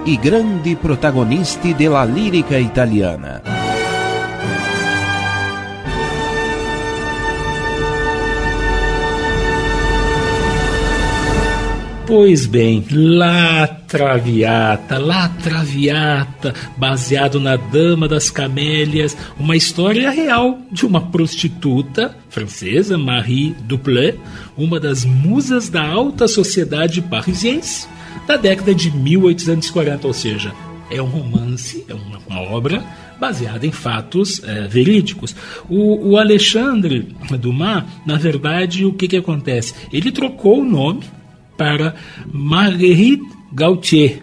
E 0.05 0.15
grande 0.15 0.73
protagonista 0.77 1.73
della 1.73 2.05
lírica 2.05 2.57
italiana. 2.57 3.41
Pois 12.07 12.45
bem, 12.45 12.85
La 12.89 13.67
Traviata, 13.67 14.97
La 14.97 15.27
Traviata, 15.27 16.53
baseado 16.77 17.37
na 17.37 17.57
Dama 17.57 18.07
das 18.07 18.29
Camélias, 18.29 19.17
uma 19.37 19.57
história 19.57 20.09
real 20.09 20.57
de 20.71 20.85
uma 20.85 21.01
prostituta 21.01 22.15
francesa, 22.29 22.97
Marie 22.97 23.53
Duplé, 23.59 24.15
uma 24.55 24.79
das 24.79 25.03
musas 25.03 25.67
da 25.67 25.85
alta 25.85 26.29
sociedade 26.29 27.01
parisiense 27.01 27.89
da 28.25 28.37
década 28.37 28.73
de 28.73 28.89
1840, 28.89 30.07
ou 30.07 30.13
seja, 30.13 30.53
é 30.89 31.01
um 31.01 31.07
romance, 31.07 31.83
é 31.89 31.93
uma, 31.93 32.19
uma 32.25 32.41
obra 32.41 32.85
baseada 33.19 33.67
em 33.67 33.71
fatos 33.73 34.41
é, 34.45 34.65
verídicos. 34.65 35.35
O, 35.67 36.11
o 36.11 36.17
Alexandre 36.17 37.13
Dumas, 37.37 37.83
na 38.05 38.15
verdade, 38.15 38.85
o 38.85 38.93
que, 38.93 39.09
que 39.09 39.17
acontece? 39.17 39.73
Ele 39.91 40.09
trocou 40.09 40.61
o 40.61 40.65
nome 40.65 41.17
para 41.57 41.95
Marguerite 42.31 43.27
Gautier. 43.51 44.21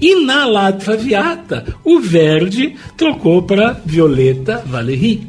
E 0.00 0.24
na 0.24 0.46
La 0.46 0.72
Traviata, 0.72 1.76
o 1.84 2.00
Verdi 2.00 2.74
trocou 2.96 3.42
para 3.42 3.78
Violeta 3.84 4.62
Valéry. 4.64 5.28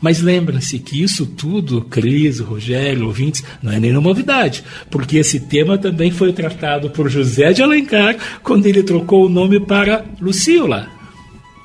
Mas 0.00 0.20
lembrem-se 0.20 0.78
que 0.78 1.02
isso 1.02 1.26
tudo, 1.26 1.82
Cris, 1.82 2.40
Rogério, 2.40 3.06
ouvintes, 3.06 3.44
não 3.62 3.72
é 3.72 3.78
nenhuma 3.78 4.08
novidade, 4.08 4.64
porque 4.90 5.18
esse 5.18 5.40
tema 5.40 5.78
também 5.78 6.10
foi 6.10 6.32
tratado 6.32 6.90
por 6.90 7.08
José 7.08 7.52
de 7.52 7.62
Alencar 7.62 8.16
quando 8.42 8.66
ele 8.66 8.82
trocou 8.82 9.26
o 9.26 9.28
nome 9.28 9.60
para 9.60 10.04
Lucila. 10.20 10.93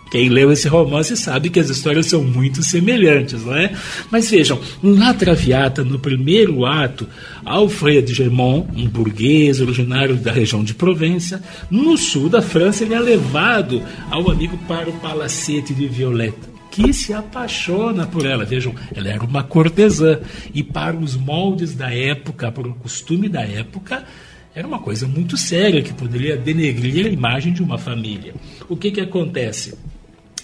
Quem 0.09 0.29
leu 0.29 0.51
esse 0.51 0.67
romance 0.67 1.15
sabe 1.15 1.49
que 1.49 1.59
as 1.59 1.69
histórias 1.69 2.07
são 2.07 2.23
muito 2.23 2.63
semelhantes, 2.63 3.43
não 3.43 3.55
é? 3.55 3.73
Mas 4.09 4.29
vejam, 4.29 4.59
na 4.81 5.13
Traviata, 5.13 5.83
no 5.83 5.99
primeiro 5.99 6.65
ato, 6.65 7.07
Alfred 7.45 8.13
Germont, 8.13 8.67
um 8.75 8.87
burguês 8.87 9.61
originário 9.61 10.15
da 10.15 10.31
região 10.31 10.63
de 10.63 10.73
Provença, 10.73 11.41
no 11.69 11.97
sul 11.97 12.29
da 12.29 12.41
França, 12.41 12.83
ele 12.83 12.93
é 12.93 12.99
levado 12.99 13.81
ao 14.09 14.31
amigo 14.31 14.57
para 14.67 14.89
o 14.89 14.93
palacete 14.93 15.73
de 15.73 15.87
Violeta 15.87 16.49
que 16.71 16.93
se 16.93 17.11
apaixona 17.13 18.05
por 18.05 18.25
ela. 18.25 18.45
Vejam, 18.45 18.73
ela 18.93 19.09
era 19.09 19.23
uma 19.23 19.43
cortesã. 19.43 20.19
E 20.53 20.63
para 20.63 20.95
os 20.95 21.15
moldes 21.15 21.73
da 21.73 21.91
época, 21.91 22.51
para 22.51 22.67
o 22.67 22.75
costume 22.75 23.27
da 23.27 23.41
época, 23.41 24.05
era 24.53 24.67
uma 24.67 24.79
coisa 24.79 25.07
muito 25.07 25.35
séria 25.35 25.81
que 25.81 25.93
poderia 25.93 26.37
denegrir 26.37 27.05
a 27.05 27.09
imagem 27.09 27.53
de 27.53 27.63
uma 27.63 27.77
família. 27.77 28.33
O 28.67 28.77
que, 28.77 28.91
que 28.91 29.01
acontece? 29.01 29.75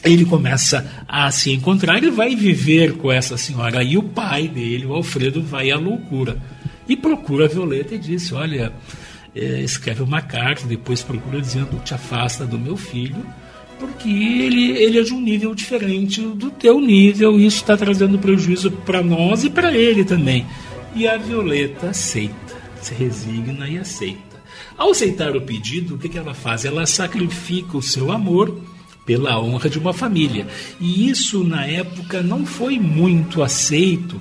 Ele 0.05 0.25
começa 0.25 0.85
a 1.07 1.29
se 1.31 1.51
encontrar 1.51 2.03
e 2.03 2.09
vai 2.09 2.35
viver 2.35 2.93
com 2.93 3.11
essa 3.11 3.37
senhora. 3.37 3.79
Aí 3.79 3.97
o 3.97 4.03
pai 4.03 4.47
dele, 4.47 4.85
o 4.85 4.93
Alfredo, 4.93 5.41
vai 5.41 5.71
à 5.71 5.77
loucura 5.77 6.37
e 6.87 6.95
procura 6.95 7.45
a 7.45 7.47
Violeta 7.47 7.95
e 7.95 7.97
diz: 7.97 8.31
Olha, 8.31 8.71
é, 9.35 9.61
escreve 9.61 10.03
uma 10.03 10.21
carta, 10.21 10.67
depois 10.67 11.01
procura 11.01 11.41
dizendo: 11.41 11.81
Te 11.83 11.93
afasta 11.93 12.45
do 12.45 12.59
meu 12.59 12.77
filho, 12.77 13.25
porque 13.79 14.09
ele, 14.09 14.71
ele 14.77 14.99
é 14.99 15.03
de 15.03 15.13
um 15.13 15.19
nível 15.19 15.55
diferente 15.55 16.21
do 16.21 16.51
teu 16.51 16.79
nível, 16.79 17.39
e 17.39 17.45
isso 17.45 17.57
está 17.57 17.75
trazendo 17.75 18.19
prejuízo 18.19 18.71
para 18.71 19.01
nós 19.01 19.43
e 19.43 19.49
para 19.49 19.75
ele 19.75 20.05
também. 20.05 20.45
E 20.95 21.07
a 21.07 21.17
Violeta 21.17 21.89
aceita, 21.89 22.55
se 22.81 22.93
resigna 22.93 23.67
e 23.67 23.77
aceita. 23.77 24.23
Ao 24.77 24.91
aceitar 24.91 25.35
o 25.35 25.41
pedido, 25.41 25.95
o 25.95 25.97
que, 25.97 26.09
que 26.09 26.17
ela 26.17 26.33
faz? 26.33 26.63
Ela 26.63 26.85
sacrifica 26.85 27.77
o 27.77 27.81
seu 27.81 28.11
amor 28.11 28.61
pela 29.05 29.39
honra 29.39 29.69
de 29.69 29.77
uma 29.77 29.93
família. 29.93 30.47
E 30.79 31.09
isso 31.09 31.43
na 31.43 31.65
época 31.65 32.21
não 32.21 32.45
foi 32.45 32.79
muito 32.79 33.43
aceito, 33.43 34.19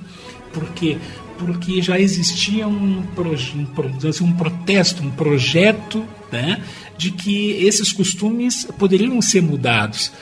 porque 0.53 0.97
porque 1.37 1.81
já 1.81 1.99
existia 1.99 2.65
um, 2.65 2.99
um, 2.99 4.09
assim, 4.09 4.23
um 4.23 4.31
protesto, 4.31 5.03
um 5.03 5.11
projeto 5.11 6.05
né, 6.31 6.63
de 6.97 7.11
que 7.11 7.51
esses 7.65 7.91
costumes 7.91 8.65
poderiam 8.79 9.21
ser 9.21 9.41
mudados. 9.41 10.13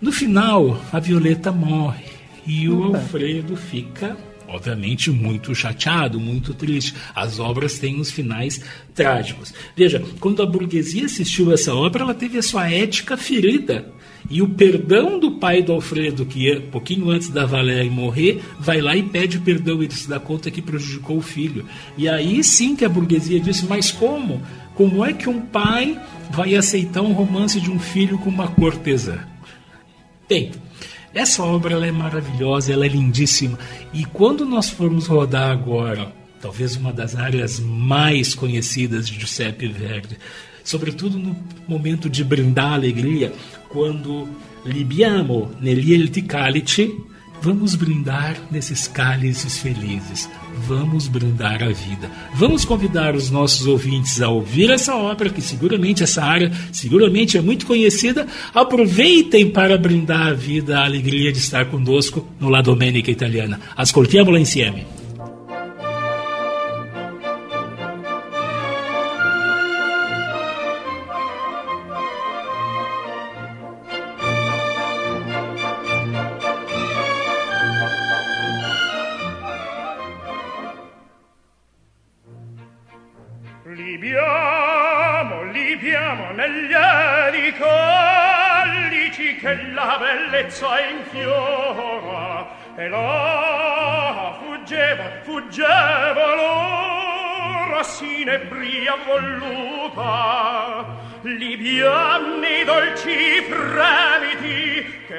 No 0.00 0.10
final, 0.10 0.80
a 0.90 0.98
Violeta 0.98 1.52
morre 1.52 2.06
e 2.46 2.70
o 2.70 2.84
Alfredo 2.84 3.54
fica 3.54 4.16
obviamente 4.48 5.10
muito 5.10 5.54
chateado, 5.54 6.20
muito 6.20 6.52
triste. 6.52 6.94
As 7.14 7.38
obras 7.38 7.78
têm 7.78 7.98
uns 7.98 8.10
finais 8.10 8.62
trágicos. 8.94 9.52
Veja, 9.74 10.04
quando 10.20 10.42
a 10.42 10.46
burguesia 10.46 11.06
assistiu 11.06 11.52
essa 11.52 11.74
obra, 11.74 12.02
ela 12.02 12.14
teve 12.14 12.36
a 12.36 12.42
sua 12.42 12.70
ética 12.70 13.16
ferida. 13.16 13.90
E 14.30 14.40
o 14.40 14.48
perdão 14.48 15.18
do 15.18 15.32
pai 15.32 15.62
do 15.62 15.72
Alfredo, 15.72 16.24
que 16.24 16.50
é 16.50 16.60
pouquinho 16.60 17.10
antes 17.10 17.28
da 17.28 17.44
Valéria 17.44 17.90
morrer, 17.90 18.42
vai 18.58 18.80
lá 18.80 18.96
e 18.96 19.02
pede 19.02 19.38
perdão. 19.38 19.82
Ele 19.82 19.92
se 19.92 20.08
dá 20.08 20.18
conta 20.18 20.50
que 20.50 20.62
prejudicou 20.62 21.18
o 21.18 21.22
filho. 21.22 21.66
E 21.96 22.08
aí 22.08 22.42
sim 22.42 22.74
que 22.76 22.84
a 22.84 22.88
burguesia 22.88 23.40
disse: 23.40 23.66
Mas 23.66 23.90
como? 23.90 24.40
Como 24.74 25.04
é 25.04 25.12
que 25.12 25.28
um 25.28 25.40
pai 25.40 26.00
vai 26.30 26.54
aceitar 26.54 27.02
um 27.02 27.12
romance 27.12 27.60
de 27.60 27.70
um 27.70 27.78
filho 27.78 28.18
com 28.18 28.30
uma 28.30 28.48
cortesã? 28.48 29.18
Bem, 30.28 30.50
essa 31.12 31.42
obra 31.42 31.74
ela 31.74 31.86
é 31.86 31.92
maravilhosa, 31.92 32.72
ela 32.72 32.86
é 32.86 32.88
lindíssima. 32.88 33.58
E 33.92 34.04
quando 34.04 34.46
nós 34.46 34.70
formos 34.70 35.06
rodar 35.06 35.50
agora, 35.50 36.10
talvez 36.40 36.74
uma 36.74 36.92
das 36.92 37.14
áreas 37.14 37.60
mais 37.60 38.34
conhecidas 38.34 39.06
de 39.06 39.20
Giuseppe 39.20 39.68
Verdi, 39.68 40.18
sobretudo 40.64 41.18
no 41.18 41.36
momento 41.66 42.08
de 42.08 42.22
brindar 42.24 42.72
a 42.72 42.74
alegria, 42.74 43.32
quando 43.68 44.28
libiamo 44.64 45.50
negli 45.60 45.92
elti 45.92 46.22
calici, 46.22 46.94
vamos 47.42 47.74
brindar 47.74 48.36
nesses 48.50 48.86
cálices 48.86 49.58
felizes, 49.58 50.30
vamos 50.68 51.08
brindar 51.08 51.62
a 51.62 51.68
vida. 51.68 52.08
Vamos 52.34 52.64
convidar 52.64 53.16
os 53.16 53.30
nossos 53.30 53.66
ouvintes 53.66 54.22
a 54.22 54.28
ouvir 54.28 54.70
essa 54.70 54.94
obra, 54.94 55.28
que 55.28 55.40
seguramente 55.40 56.04
essa 56.04 56.22
área 56.22 56.52
seguramente 56.70 57.36
é 57.36 57.40
muito 57.40 57.66
conhecida. 57.66 58.28
Aproveitem 58.54 59.50
para 59.50 59.76
brindar 59.76 60.28
a 60.28 60.32
vida, 60.32 60.78
a 60.78 60.84
alegria 60.84 61.32
de 61.32 61.38
estar 61.38 61.66
conosco 61.66 62.24
no 62.38 62.48
La 62.48 62.62
Domenica 62.62 63.10
Italiana. 63.10 63.58
Ascoltiamola 63.76 64.38
insieme. 64.38 65.01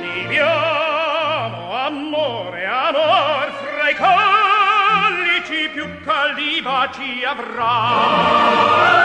Libiamo 0.02 1.76
amore 1.76 2.66
amor 2.66 3.52
fra 3.52 3.90
i 3.90 3.96
collici 3.96 5.70
più 5.70 5.86
caldi 6.04 6.62
baci 6.64 7.24
avrà. 7.24 9.03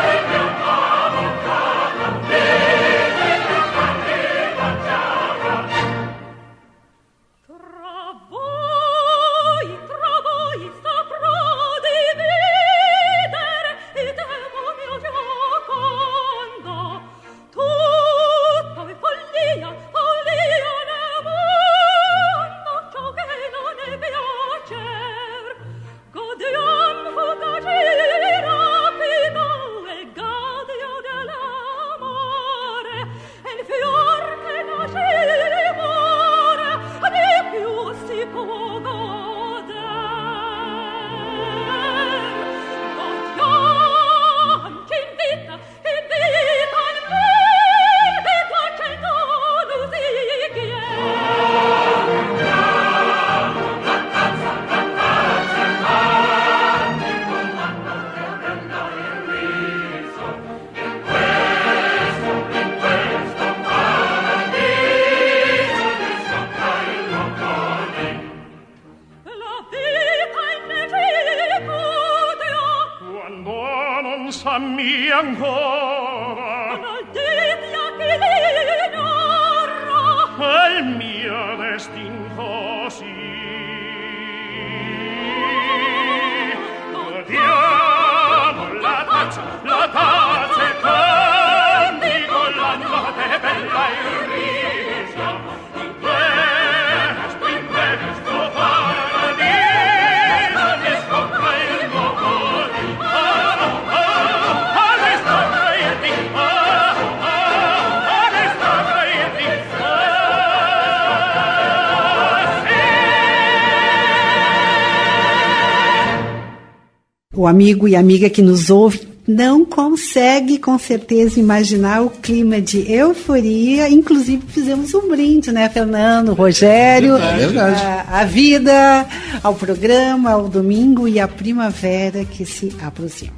Amigo 117.58 117.88
e 117.88 117.96
amiga 117.96 118.30
que 118.30 118.40
nos 118.40 118.70
ouve 118.70 119.00
não 119.26 119.64
consegue 119.64 120.58
com 120.58 120.78
certeza 120.78 121.40
imaginar 121.40 122.02
o 122.02 122.08
clima 122.08 122.60
de 122.60 122.90
euforia. 122.90 123.90
Inclusive 123.90 124.44
fizemos 124.46 124.94
um 124.94 125.08
brinde, 125.08 125.50
né, 125.50 125.68
Fernando, 125.68 126.34
Rogério, 126.34 127.16
é 127.16 127.36
verdade. 127.36 127.82
A, 127.82 128.20
a, 128.20 128.24
vida, 128.24 129.06
ao 129.42 129.56
programa, 129.56 130.30
ao 130.30 130.48
domingo 130.48 131.08
e 131.08 131.18
à 131.18 131.26
primavera 131.26 132.24
que 132.24 132.46
se 132.46 132.72
aproxima. 132.80 133.32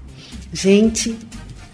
Gente, 0.53 1.17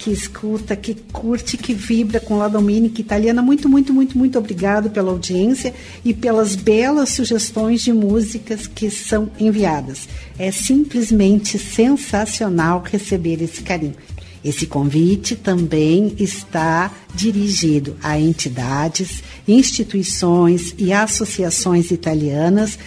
que 0.07 0.13
escuta, 0.13 0.77
que 0.77 0.95
curte, 0.95 1.57
que 1.57 1.75
vibra 1.75 2.21
com 2.21 2.39
La 2.39 2.47
Dominica 2.47 3.01
Italiana. 3.01 3.43
Muito, 3.43 3.69
muito, 3.69 3.93
muito, 3.93 4.17
muito 4.17 4.39
obrigado 4.39 4.89
pela 4.89 5.11
audiência 5.11 5.75
e 6.05 6.15
pelas 6.15 6.55
belas 6.55 7.09
sugestões 7.09 7.83
de 7.83 7.93
músicas 7.93 8.69
que 8.69 8.89
são 8.89 9.29
enviadas. 9.37 10.09
É 10.39 10.53
simplesmente 10.53 11.59
sensacional 11.59 12.85
receber 12.89 13.43
esse 13.43 13.63
carinho. 13.63 13.97
Esse 14.45 14.65
convite 14.65 15.35
também 15.35 16.15
está 16.21 16.93
dirigido 17.13 17.97
a 18.01 18.17
entidades, 18.17 19.25
instituições 19.49 20.73
e 20.79 20.93
associações 20.93 21.91
italianas 21.91 22.79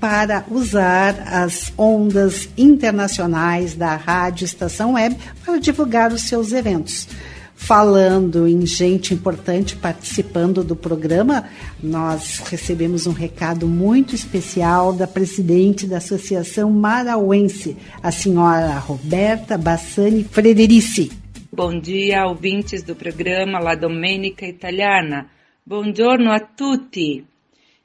para 0.00 0.44
usar 0.50 1.22
as 1.26 1.72
ondas 1.76 2.48
internacionais 2.56 3.74
da 3.74 3.96
Rádio 3.96 4.44
Estação 4.44 4.94
Web 4.94 5.16
para 5.44 5.58
divulgar 5.58 6.12
os 6.12 6.22
seus 6.22 6.52
eventos. 6.52 7.08
Falando 7.60 8.46
em 8.46 8.64
gente 8.64 9.12
importante 9.12 9.74
participando 9.74 10.62
do 10.62 10.76
programa, 10.76 11.48
nós 11.82 12.38
recebemos 12.48 13.06
um 13.08 13.12
recado 13.12 13.66
muito 13.66 14.14
especial 14.14 14.92
da 14.92 15.08
presidente 15.08 15.84
da 15.84 15.96
Associação 15.96 16.70
Marauense, 16.70 17.76
a 18.00 18.12
senhora 18.12 18.78
Roberta 18.78 19.58
Bassani 19.58 20.22
Frederici. 20.22 21.10
Bom 21.52 21.80
dia, 21.80 22.26
ouvintes 22.26 22.84
do 22.84 22.94
programa 22.94 23.58
La 23.58 23.74
Domenica 23.74 24.46
Italiana. 24.46 25.26
Buongiorno 25.66 26.30
a 26.30 26.38
tutti. 26.38 27.26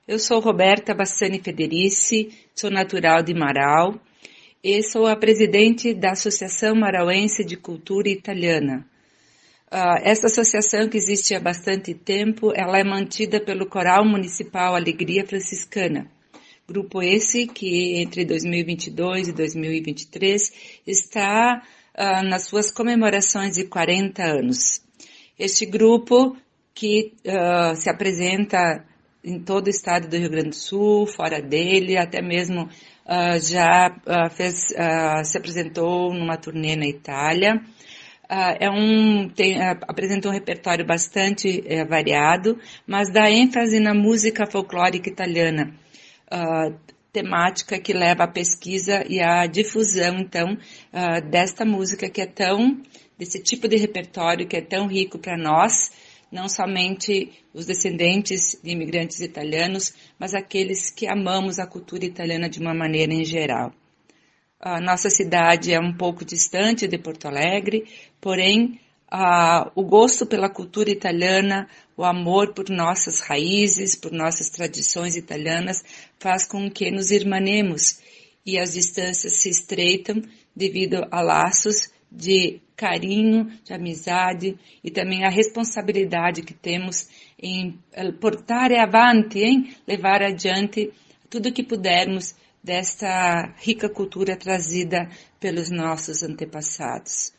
Eu 0.06 0.20
sou 0.20 0.42
Roberta 0.42 0.94
Bassani 0.94 1.40
Federici, 1.42 2.30
sou 2.54 2.70
natural 2.70 3.24
de 3.24 3.34
Marau 3.34 3.98
e 4.62 4.84
sou 4.84 5.08
a 5.08 5.16
presidente 5.16 5.94
da 5.94 6.12
Associação 6.12 6.76
Marauense 6.76 7.46
de 7.46 7.56
Cultura 7.56 8.10
Italiana. 8.10 8.86
Uh, 9.72 10.04
essa 10.04 10.28
associação 10.28 10.90
que 10.90 10.98
existe 10.98 11.34
há 11.34 11.40
bastante 11.40 11.94
tempo, 11.94 12.52
ela 12.54 12.78
é 12.78 12.84
mantida 12.84 13.40
pelo 13.40 13.66
Coral 13.66 14.04
Municipal 14.04 14.76
Alegria 14.76 15.26
Franciscana. 15.26 16.12
Grupo 16.68 17.02
esse 17.02 17.48
que 17.48 18.02
entre 18.02 18.26
2022 18.26 19.30
e 19.30 19.32
2023 19.32 20.82
está 20.86 21.64
uh, 21.98 22.30
nas 22.30 22.48
suas 22.48 22.70
comemorações 22.70 23.56
de 23.56 23.64
40 23.64 24.22
anos. 24.22 24.84
Este 25.40 25.66
grupo 25.66 26.36
que 26.76 27.14
uh, 27.26 27.74
se 27.78 27.90
apresenta 27.90 28.86
em 29.24 29.40
todo 29.40 29.68
o 29.68 29.70
estado 29.70 30.08
do 30.08 30.18
Rio 30.18 30.30
Grande 30.30 30.50
do 30.50 30.56
Sul, 30.56 31.08
fora 31.08 31.42
dele, 31.42 31.98
até 31.98 32.22
mesmo 32.22 32.64
uh, 32.64 33.40
já 33.40 33.96
uh, 34.06 34.30
fez, 34.30 34.68
uh, 34.72 35.24
se 35.24 35.38
apresentou 35.38 36.14
numa 36.14 36.36
turnê 36.36 36.76
na 36.76 36.86
Itália. 36.86 37.62
é 38.60 38.70
um, 38.70 39.30
tem, 39.30 39.62
apresentou 39.62 40.30
um 40.32 40.34
repertório 40.34 40.86
bastante 40.86 41.64
eh, 41.68 41.86
variado, 41.86 42.58
mas 42.88 43.12
dá 43.12 43.30
ênfase 43.30 43.80
na 43.80 43.94
música 43.94 44.46
folclórica 44.46 45.08
italiana, 45.08 45.72
temática 47.12 47.80
que 47.80 47.94
leva 47.94 48.24
à 48.24 48.28
pesquisa 48.28 49.06
e 49.08 49.22
à 49.22 49.46
difusão, 49.46 50.18
então, 50.18 50.58
desta 51.30 51.64
música 51.64 52.10
que 52.10 52.22
é 52.22 52.26
tão, 52.26 52.82
desse 53.20 53.40
tipo 53.44 53.68
de 53.68 53.78
repertório 53.78 54.48
que 54.48 54.58
é 54.58 54.62
tão 54.62 54.88
rico 54.88 55.20
para 55.20 55.38
nós, 55.38 55.92
não 56.34 56.50
somente 56.50 57.32
os 57.54 57.68
descendentes 57.68 58.60
de 58.64 58.72
imigrantes 58.72 59.20
italianos, 59.20 59.94
mas 60.18 60.34
aqueles 60.34 60.90
que 60.90 61.08
amamos 61.08 61.60
a 61.60 61.68
cultura 61.68 62.06
italiana 62.06 62.50
de 62.50 62.60
uma 62.60 62.74
maneira 62.74 63.14
em 63.14 63.24
geral. 63.24 63.72
A 64.60 64.82
nossa 64.82 65.12
cidade 65.12 65.72
é 65.72 65.80
um 65.80 65.94
pouco 65.96 66.26
distante 66.26 66.88
de 66.88 66.98
Porto 66.98 67.28
Alegre, 67.28 67.86
porém 68.20 68.80
o 69.76 69.84
gosto 69.84 70.26
pela 70.26 70.50
cultura 70.50 70.90
italiana, 70.90 71.70
o 71.96 72.04
amor 72.04 72.52
por 72.56 72.68
nossas 72.68 73.20
raízes, 73.20 73.96
por 73.96 74.12
nossas 74.12 74.50
tradições 74.50 75.16
italianas, 75.16 75.84
faz 76.18 76.48
com 76.48 76.68
que 76.72 76.90
nos 76.90 77.12
irmanemos 77.12 78.00
e 78.44 78.58
as 78.58 78.74
distâncias 78.74 79.34
se 79.34 79.50
estreitam 79.50 80.20
devido 80.56 81.06
a 81.12 81.22
laços 81.22 81.92
de 82.14 82.62
carinho, 82.76 83.52
de 83.64 83.74
amizade 83.74 84.58
e 84.84 84.92
também 84.92 85.26
a 85.26 85.30
responsabilidade 85.30 86.44
que 86.44 86.54
temos 86.54 87.10
em 87.40 87.80
eh, 87.92 88.12
portar 88.12 88.72
avante, 88.72 89.40
em 89.40 89.76
levar 89.88 90.22
adiante 90.22 90.92
tudo 91.30 91.52
que 91.52 91.64
pudermos 91.64 92.36
desta 92.64 93.54
rica 93.58 93.90
cultura 93.90 94.38
trazida 94.38 95.10
pelos 95.40 95.70
nossos 95.70 96.24
antepassados. 96.24 97.34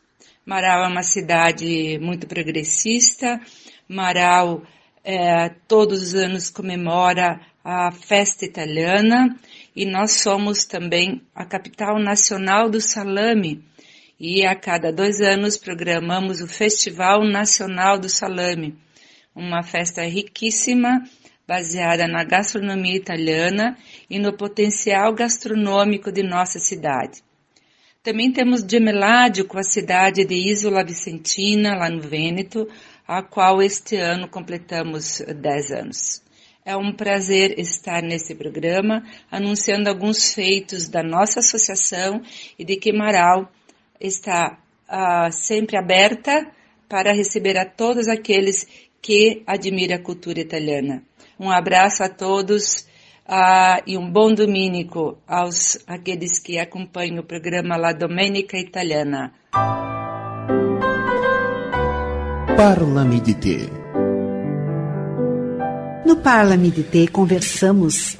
Marau 0.44 0.84
é 0.84 0.88
uma 0.88 1.02
cidade 1.02 1.98
muito 2.00 2.26
progressista. 2.26 3.40
Marau 3.88 4.62
é, 5.02 5.50
todos 5.68 6.02
os 6.02 6.14
anos 6.14 6.50
comemora 6.50 7.40
a 7.64 7.90
festa 7.92 8.44
italiana 8.44 9.38
e 9.74 9.86
nós 9.86 10.20
somos 10.20 10.66
também 10.66 11.22
a 11.34 11.46
capital 11.46 11.98
nacional 11.98 12.68
do 12.68 12.80
salame 12.80 13.64
e 14.26 14.46
a 14.46 14.56
cada 14.56 14.90
dois 14.90 15.20
anos 15.20 15.58
programamos 15.58 16.40
o 16.40 16.48
Festival 16.48 17.22
Nacional 17.26 17.98
do 17.98 18.08
Salame, 18.08 18.74
uma 19.36 19.62
festa 19.62 20.00
riquíssima 20.00 21.04
baseada 21.46 22.08
na 22.08 22.24
gastronomia 22.24 22.96
italiana 22.96 23.76
e 24.08 24.18
no 24.18 24.34
potencial 24.34 25.12
gastronômico 25.12 26.10
de 26.10 26.22
nossa 26.22 26.58
cidade. 26.58 27.22
Também 28.02 28.32
temos 28.32 28.62
gemeládio 28.66 29.44
com 29.44 29.58
a 29.58 29.62
cidade 29.62 30.24
de 30.24 30.34
Isola 30.34 30.82
Vicentina, 30.82 31.76
lá 31.76 31.90
no 31.90 32.00
Vêneto, 32.00 32.66
a 33.06 33.22
qual 33.22 33.60
este 33.60 33.96
ano 33.96 34.26
completamos 34.26 35.18
10 35.20 35.70
anos. 35.70 36.22
É 36.64 36.74
um 36.74 36.94
prazer 36.94 37.58
estar 37.58 38.02
nesse 38.02 38.34
programa, 38.34 39.04
anunciando 39.30 39.90
alguns 39.90 40.32
feitos 40.32 40.88
da 40.88 41.02
nossa 41.02 41.40
associação 41.40 42.22
e 42.58 42.64
de 42.64 42.76
Quimaral, 42.76 43.52
está 44.00 44.58
uh, 44.88 45.32
sempre 45.32 45.76
aberta 45.76 46.46
para 46.88 47.12
receber 47.12 47.58
a 47.58 47.64
todos 47.64 48.08
aqueles 48.08 48.66
que 49.00 49.42
admiram 49.46 49.96
a 49.96 49.98
cultura 49.98 50.40
italiana. 50.40 51.02
Um 51.38 51.50
abraço 51.50 52.02
a 52.02 52.08
todos 52.08 52.86
uh, 53.28 53.82
e 53.86 53.98
um 53.98 54.10
bom 54.10 54.32
domingo 54.32 55.18
aos 55.26 55.78
aqueles 55.86 56.38
que 56.38 56.58
acompanham 56.58 57.18
o 57.18 57.26
programa 57.26 57.76
La 57.76 57.92
Domenica 57.92 58.56
Italiana. 58.56 59.32
Parla-me 62.56 63.20
de 63.20 63.34
Te. 63.34 63.70
No 66.06 66.16
Parla-me 66.16 66.70
de 66.70 66.84
Te 66.84 67.08
conversamos 67.08 68.16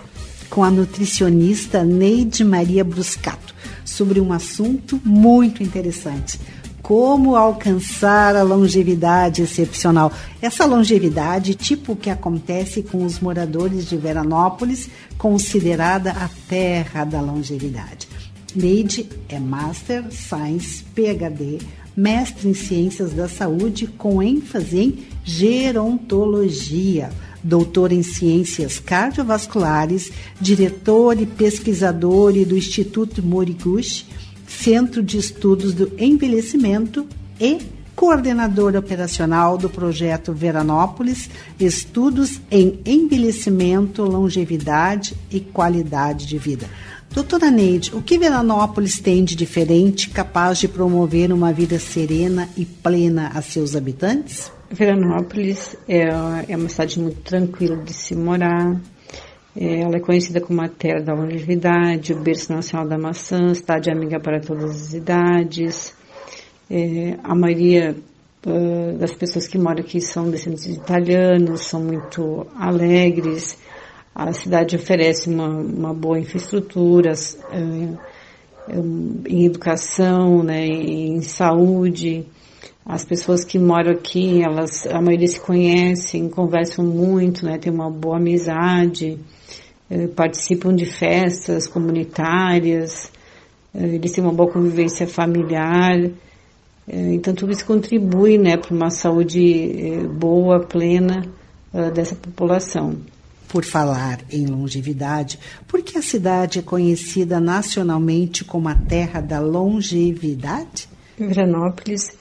com 0.50 0.64
a 0.64 0.70
nutricionista 0.70 1.84
Neide 1.84 2.44
Maria 2.44 2.84
Bruscato 2.84 3.53
sobre 3.84 4.20
um 4.20 4.32
assunto 4.32 5.00
muito 5.04 5.62
interessante. 5.62 6.40
Como 6.82 7.34
alcançar 7.34 8.36
a 8.36 8.42
longevidade 8.42 9.42
excepcional? 9.42 10.12
Essa 10.42 10.66
longevidade, 10.66 11.54
tipo 11.54 11.96
que 11.96 12.10
acontece 12.10 12.82
com 12.82 13.04
os 13.04 13.20
moradores 13.20 13.88
de 13.88 13.96
Veranópolis, 13.96 14.90
considerada 15.16 16.10
a 16.10 16.28
terra 16.46 17.04
da 17.04 17.20
longevidade. 17.20 18.06
Neide 18.54 19.08
é 19.28 19.38
Master 19.38 20.04
Science 20.10 20.84
PhD, 20.94 21.58
mestre 21.96 22.50
em 22.50 22.54
Ciências 22.54 23.12
da 23.12 23.28
Saúde 23.28 23.86
com 23.86 24.22
ênfase 24.22 24.78
em 24.78 24.98
gerontologia 25.24 27.10
doutor 27.44 27.92
em 27.92 28.02
ciências 28.02 28.80
cardiovasculares, 28.80 30.10
diretor 30.40 31.20
e 31.20 31.26
pesquisador 31.26 32.32
do 32.32 32.56
Instituto 32.56 33.22
Moriguchi, 33.22 34.06
Centro 34.48 35.02
de 35.02 35.18
Estudos 35.18 35.74
do 35.74 35.92
Envelhecimento 35.98 37.06
e 37.38 37.58
coordenador 37.94 38.74
operacional 38.74 39.56
do 39.56 39.68
projeto 39.68 40.32
Veranópolis, 40.32 41.28
Estudos 41.60 42.40
em 42.50 42.80
Envelhecimento, 42.84 44.02
Longevidade 44.02 45.14
e 45.30 45.38
Qualidade 45.38 46.26
de 46.26 46.38
Vida. 46.38 46.68
Doutora 47.14 47.48
Neide, 47.48 47.94
o 47.94 48.02
que 48.02 48.18
Veranópolis 48.18 48.98
tem 48.98 49.22
de 49.24 49.36
diferente 49.36 50.10
capaz 50.10 50.58
de 50.58 50.66
promover 50.66 51.32
uma 51.32 51.52
vida 51.52 51.78
serena 51.78 52.48
e 52.56 52.64
plena 52.64 53.30
a 53.32 53.40
seus 53.40 53.76
habitantes? 53.76 54.50
Veranópolis 54.74 55.76
é, 55.88 56.08
é 56.48 56.56
uma 56.56 56.68
cidade 56.68 57.00
muito 57.00 57.20
tranquila 57.20 57.76
de 57.76 57.92
se 57.92 58.14
morar. 58.14 58.80
É, 59.56 59.82
ela 59.82 59.96
é 59.96 60.00
conhecida 60.00 60.40
como 60.40 60.60
a 60.60 60.68
terra 60.68 61.00
da 61.00 61.14
longevidade, 61.14 62.12
o 62.12 62.20
berço 62.20 62.52
nacional 62.52 62.88
da 62.88 62.98
maçã, 62.98 63.54
cidade 63.54 63.90
amiga 63.90 64.18
para 64.18 64.40
todas 64.40 64.70
as 64.70 64.94
idades. 64.94 65.94
É, 66.68 67.16
a 67.22 67.34
maioria 67.34 67.94
uh, 68.46 68.98
das 68.98 69.14
pessoas 69.14 69.46
que 69.46 69.56
moram 69.58 69.80
aqui 69.80 70.00
são 70.00 70.28
descendentes 70.28 70.64
de 70.64 70.72
italianos, 70.72 71.66
são 71.66 71.80
muito 71.80 72.46
alegres. 72.58 73.56
A 74.12 74.32
cidade 74.32 74.74
oferece 74.74 75.28
uma, 75.28 75.48
uma 75.48 75.94
boa 75.94 76.18
infraestrutura 76.18 77.12
uh, 77.12 77.98
em 79.28 79.46
educação, 79.46 80.42
né, 80.42 80.66
em 80.66 81.20
saúde. 81.22 82.26
As 82.86 83.02
pessoas 83.02 83.44
que 83.44 83.58
moram 83.58 83.92
aqui, 83.92 84.42
elas, 84.42 84.86
a 84.86 85.00
maioria 85.00 85.26
se 85.26 85.40
conhecem, 85.40 86.28
conversam 86.28 86.84
muito, 86.84 87.46
né, 87.46 87.56
tem 87.56 87.72
uma 87.72 87.90
boa 87.90 88.18
amizade, 88.18 89.18
eh, 89.90 90.06
participam 90.08 90.74
de 90.74 90.84
festas 90.84 91.66
comunitárias, 91.66 93.10
eh, 93.74 93.94
eles 93.94 94.12
têm 94.12 94.22
uma 94.22 94.34
boa 94.34 94.52
convivência 94.52 95.06
familiar. 95.06 95.98
Eh, 96.86 97.14
então 97.14 97.34
tudo 97.34 97.52
isso 97.52 97.64
contribui, 97.64 98.36
né, 98.36 98.58
para 98.58 98.74
uma 98.74 98.90
saúde 98.90 100.06
boa, 100.18 100.60
plena 100.60 101.24
dessa 101.92 102.14
população. 102.14 102.98
Por 103.48 103.64
falar 103.64 104.20
em 104.30 104.46
longevidade, 104.46 105.40
por 105.66 105.82
que 105.82 105.98
a 105.98 106.02
cidade 106.02 106.60
é 106.60 106.62
conhecida 106.62 107.40
nacionalmente 107.40 108.44
como 108.44 108.68
a 108.68 108.76
terra 108.76 109.20
da 109.20 109.40
longevidade? 109.40 110.88
Veranópolis 111.18 112.16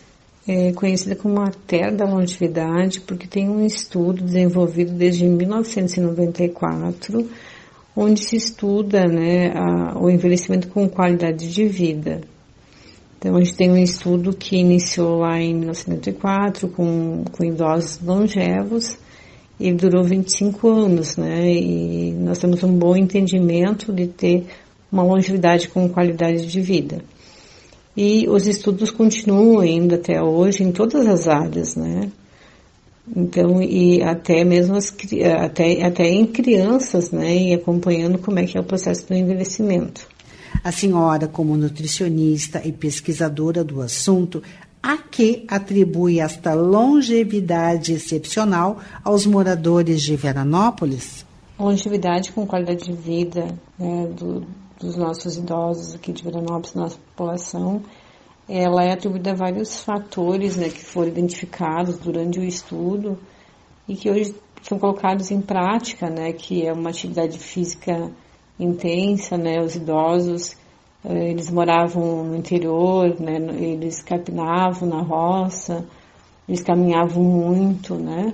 é 0.47 0.73
conhecida 0.73 1.15
como 1.15 1.39
a 1.39 1.51
terra 1.65 1.91
da 1.91 2.05
longevidade 2.05 3.01
porque 3.01 3.27
tem 3.27 3.49
um 3.49 3.65
estudo 3.65 4.23
desenvolvido 4.23 4.91
desde 4.91 5.25
1994 5.25 7.29
onde 7.95 8.23
se 8.23 8.35
estuda 8.35 9.07
né, 9.07 9.53
a, 9.55 9.97
o 9.99 10.09
envelhecimento 10.09 10.67
com 10.67 10.89
qualidade 10.89 11.51
de 11.51 11.65
vida. 11.65 12.21
Então, 13.17 13.37
a 13.37 13.39
gente 13.39 13.55
tem 13.55 13.71
um 13.71 13.77
estudo 13.77 14.35
que 14.35 14.57
iniciou 14.57 15.19
lá 15.19 15.39
em 15.39 15.53
1994 15.53 16.67
com, 16.67 17.23
com 17.31 17.45
idosos 17.45 18.01
longevos 18.01 18.97
e 19.57 19.71
durou 19.71 20.03
25 20.03 20.67
anos, 20.67 21.15
né? 21.15 21.49
E 21.49 22.11
nós 22.11 22.39
temos 22.39 22.61
um 22.63 22.77
bom 22.77 22.97
entendimento 22.97 23.93
de 23.93 24.07
ter 24.07 24.45
uma 24.91 25.03
longevidade 25.03 25.69
com 25.69 25.87
qualidade 25.87 26.45
de 26.45 26.59
vida. 26.59 27.01
E 27.95 28.27
os 28.27 28.47
estudos 28.47 28.89
continuam 28.89 29.59
ainda 29.59 29.95
até 29.95 30.21
hoje 30.21 30.63
em 30.63 30.71
todas 30.71 31.05
as 31.07 31.27
áreas, 31.27 31.75
né? 31.75 32.11
Então, 33.15 33.61
e 33.61 34.01
até 34.01 34.43
mesmo 34.43 34.75
as, 34.75 34.95
até, 35.43 35.85
até 35.85 36.09
em 36.09 36.25
crianças, 36.25 37.11
né? 37.11 37.35
E 37.35 37.53
acompanhando 37.53 38.17
como 38.17 38.39
é 38.39 38.45
que 38.45 38.57
é 38.57 38.61
o 38.61 38.63
processo 38.63 39.07
do 39.07 39.13
envelhecimento. 39.13 40.07
A 40.63 40.71
senhora, 40.71 41.27
como 41.27 41.57
nutricionista 41.57 42.61
e 42.65 42.71
pesquisadora 42.71 43.63
do 43.63 43.81
assunto, 43.81 44.41
a 44.81 44.97
que 44.97 45.45
atribui 45.47 46.19
esta 46.19 46.53
longevidade 46.53 47.93
excepcional 47.93 48.79
aos 49.03 49.25
moradores 49.25 50.01
de 50.01 50.15
Veranópolis? 50.15 51.25
Longevidade 51.59 52.31
com 52.31 52.45
qualidade 52.45 52.85
de 52.85 52.93
vida 52.93 53.45
né, 53.77 54.07
do, 54.17 54.45
dos 54.83 54.95
nossos 54.95 55.37
idosos 55.37 55.95
aqui 55.95 56.11
de 56.11 56.23
Veranópolis, 56.23 56.73
nossa 56.75 56.97
população, 56.97 57.81
ela 58.47 58.83
é 58.83 58.91
atribuída 58.91 59.31
a 59.31 59.35
vários 59.35 59.79
fatores 59.79 60.57
né, 60.57 60.69
que 60.69 60.83
foram 60.83 61.07
identificados 61.07 61.97
durante 61.97 62.39
o 62.39 62.43
estudo 62.43 63.17
e 63.87 63.95
que 63.95 64.09
hoje 64.09 64.35
são 64.61 64.77
colocados 64.77 65.31
em 65.31 65.41
prática, 65.41 66.09
né, 66.09 66.33
que 66.33 66.65
é 66.65 66.73
uma 66.73 66.89
atividade 66.89 67.37
física 67.39 68.11
intensa, 68.59 69.37
né? 69.37 69.61
Os 69.61 69.75
idosos, 69.75 70.55
eh, 71.03 71.31
eles 71.31 71.49
moravam 71.49 72.23
no 72.23 72.35
interior, 72.35 73.19
né? 73.19 73.37
Eles 73.59 74.01
capinavam 74.01 74.87
na 74.87 75.01
roça, 75.01 75.85
eles 76.47 76.61
caminhavam 76.61 77.23
muito, 77.23 77.95
né? 77.95 78.33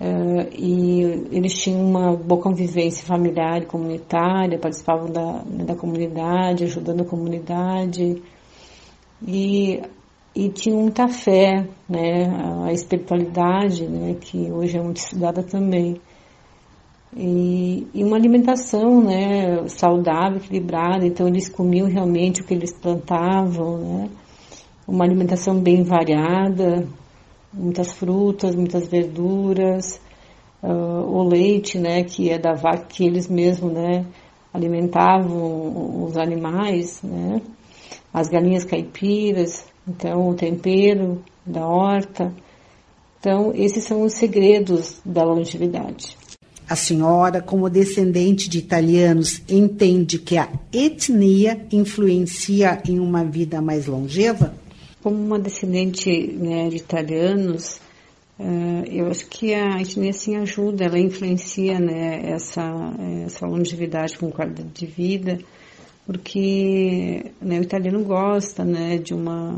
Uh, 0.00 0.48
e 0.56 1.02
eles 1.30 1.52
tinham 1.60 1.84
uma 1.84 2.16
boa 2.16 2.40
convivência 2.40 3.06
familiar 3.06 3.60
e 3.60 3.66
comunitária, 3.66 4.58
participavam 4.58 5.10
da, 5.10 5.44
né, 5.44 5.64
da 5.64 5.74
comunidade, 5.74 6.64
ajudando 6.64 7.02
a 7.02 7.04
comunidade 7.04 8.22
e, 9.28 9.82
e 10.34 10.48
tinham 10.48 10.80
muita 10.80 11.06
fé, 11.06 11.66
né, 11.86 12.34
a 12.64 12.72
espiritualidade, 12.72 13.86
né, 13.86 14.16
que 14.18 14.50
hoje 14.50 14.78
é 14.78 14.82
muito 14.82 14.96
estudada 14.96 15.42
também. 15.42 16.00
E, 17.14 17.86
e, 17.92 18.02
uma 18.02 18.16
alimentação 18.16 19.02
né, 19.02 19.68
saudável, 19.68 20.38
equilibrada, 20.38 21.04
então 21.04 21.28
eles 21.28 21.48
comiam 21.48 21.86
realmente 21.88 22.40
o 22.40 22.44
que 22.44 22.54
eles 22.54 22.72
plantavam, 22.72 23.78
né? 23.78 24.10
uma 24.86 25.04
alimentação 25.04 25.58
bem 25.60 25.82
variada, 25.82 26.86
muitas 27.52 27.92
frutas, 27.92 28.54
muitas 28.54 28.88
verduras, 28.88 30.00
uh, 30.62 30.68
o 30.68 31.22
leite, 31.22 31.78
né, 31.78 32.04
que 32.04 32.30
é 32.30 32.38
da 32.38 32.54
vaca 32.54 32.86
que 32.88 33.04
eles 33.04 33.28
mesmos 33.28 33.72
né, 33.72 34.06
alimentavam 34.52 36.04
os 36.04 36.16
animais, 36.16 37.00
né, 37.02 37.40
as 38.12 38.28
galinhas 38.28 38.64
caipiras, 38.64 39.64
então 39.86 40.28
o 40.28 40.34
tempero 40.34 41.22
da 41.44 41.66
horta. 41.66 42.32
Então, 43.18 43.52
esses 43.54 43.84
são 43.84 44.02
os 44.02 44.14
segredos 44.14 45.00
da 45.04 45.22
longevidade. 45.22 46.16
A 46.66 46.76
senhora, 46.76 47.42
como 47.42 47.68
descendente 47.68 48.48
de 48.48 48.58
italianos, 48.58 49.42
entende 49.48 50.20
que 50.20 50.38
a 50.38 50.48
etnia 50.72 51.66
influencia 51.72 52.80
em 52.88 53.00
uma 53.00 53.24
vida 53.24 53.60
mais 53.60 53.86
longeva? 53.86 54.54
Como 55.02 55.16
uma 55.16 55.38
descendente 55.38 56.10
né, 56.32 56.68
de 56.68 56.76
italianos, 56.76 57.80
uh, 58.38 58.84
eu 58.86 59.06
acho 59.06 59.26
que 59.26 59.54
a 59.54 59.80
etnia 59.80 60.12
sim 60.12 60.36
ajuda, 60.36 60.84
ela 60.84 60.98
influencia 60.98 61.78
né, 61.78 62.30
essa, 62.30 62.62
essa 63.24 63.46
longevidade 63.46 64.18
com 64.18 64.30
qualidade 64.30 64.68
de 64.68 64.86
vida, 64.86 65.38
porque 66.06 67.32
né, 67.40 67.58
o 67.58 67.62
italiano 67.62 68.04
gosta 68.04 68.64
né, 68.64 68.98
de 68.98 69.14
uma, 69.14 69.52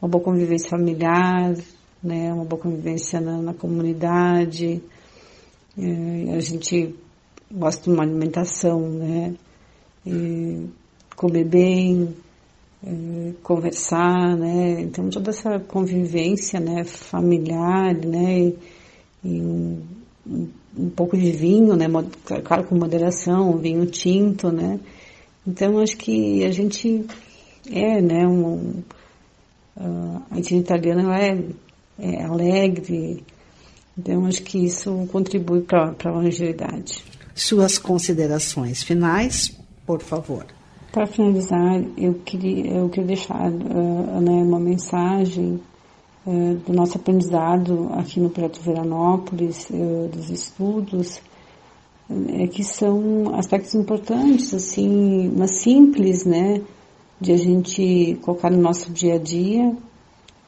uma 0.00 0.08
boa 0.08 0.24
convivência 0.24 0.70
familiar, 0.70 1.54
né, 2.02 2.32
uma 2.32 2.44
boa 2.44 2.60
convivência 2.60 3.20
na, 3.20 3.40
na 3.40 3.54
comunidade, 3.54 4.82
é, 5.78 6.34
a 6.34 6.40
gente 6.40 6.92
gosta 7.50 7.84
de 7.84 7.90
uma 7.90 8.02
alimentação, 8.02 8.80
né? 8.80 9.34
Comer 11.14 11.44
bem, 11.44 12.14
é, 12.84 13.32
conversar, 13.42 14.36
né? 14.36 14.80
Então 14.80 15.08
toda 15.10 15.30
essa 15.30 15.58
convivência, 15.60 16.60
né, 16.60 16.84
familiar, 16.84 17.94
né? 17.94 18.40
E, 18.40 18.58
e 19.24 19.40
um, 19.40 19.82
um, 20.76 20.90
pouco 20.90 21.16
de 21.16 21.30
vinho, 21.32 21.76
né? 21.76 21.86
Claro 22.44 22.64
com 22.64 22.76
moderação, 22.76 23.56
vinho 23.58 23.86
tinto, 23.86 24.50
né? 24.50 24.78
Então 25.46 25.78
acho 25.78 25.96
que 25.96 26.44
a 26.44 26.50
gente 26.50 27.04
é, 27.70 28.00
né? 28.00 28.26
Um, 28.26 28.82
a 30.30 30.36
gente 30.36 30.56
italiana 30.56 31.16
é, 31.16 31.38
é 31.98 32.24
alegre, 32.24 33.22
então, 33.98 34.26
acho 34.26 34.42
que 34.44 34.64
isso 34.64 35.08
contribui 35.10 35.62
para 35.62 35.92
a 36.04 36.10
longevidade. 36.10 37.02
Suas 37.34 37.78
considerações 37.78 38.80
finais, 38.82 39.52
por 39.84 40.00
favor. 40.00 40.46
Para 40.90 41.06
finalizar, 41.06 41.82
eu 41.96 42.14
queria, 42.24 42.72
eu 42.72 42.88
queria 42.88 43.08
deixar 43.08 43.50
uh, 43.50 44.20
né, 44.20 44.42
uma 44.42 44.58
mensagem 44.58 45.60
uh, 46.26 46.54
do 46.66 46.72
nosso 46.72 46.96
aprendizado 46.96 47.90
aqui 47.92 48.18
no 48.18 48.30
Projeto 48.30 48.60
Veranópolis, 48.62 49.68
uh, 49.70 50.08
dos 50.08 50.30
estudos, 50.30 51.20
que 52.54 52.64
são 52.64 53.34
aspectos 53.34 53.74
importantes, 53.74 54.54
assim, 54.54 55.30
mas 55.36 55.56
simples, 55.56 56.24
né, 56.24 56.62
de 57.20 57.32
a 57.32 57.36
gente 57.36 58.18
colocar 58.22 58.50
no 58.50 58.62
nosso 58.62 58.90
dia 58.90 59.16
a 59.16 59.18
dia 59.18 59.76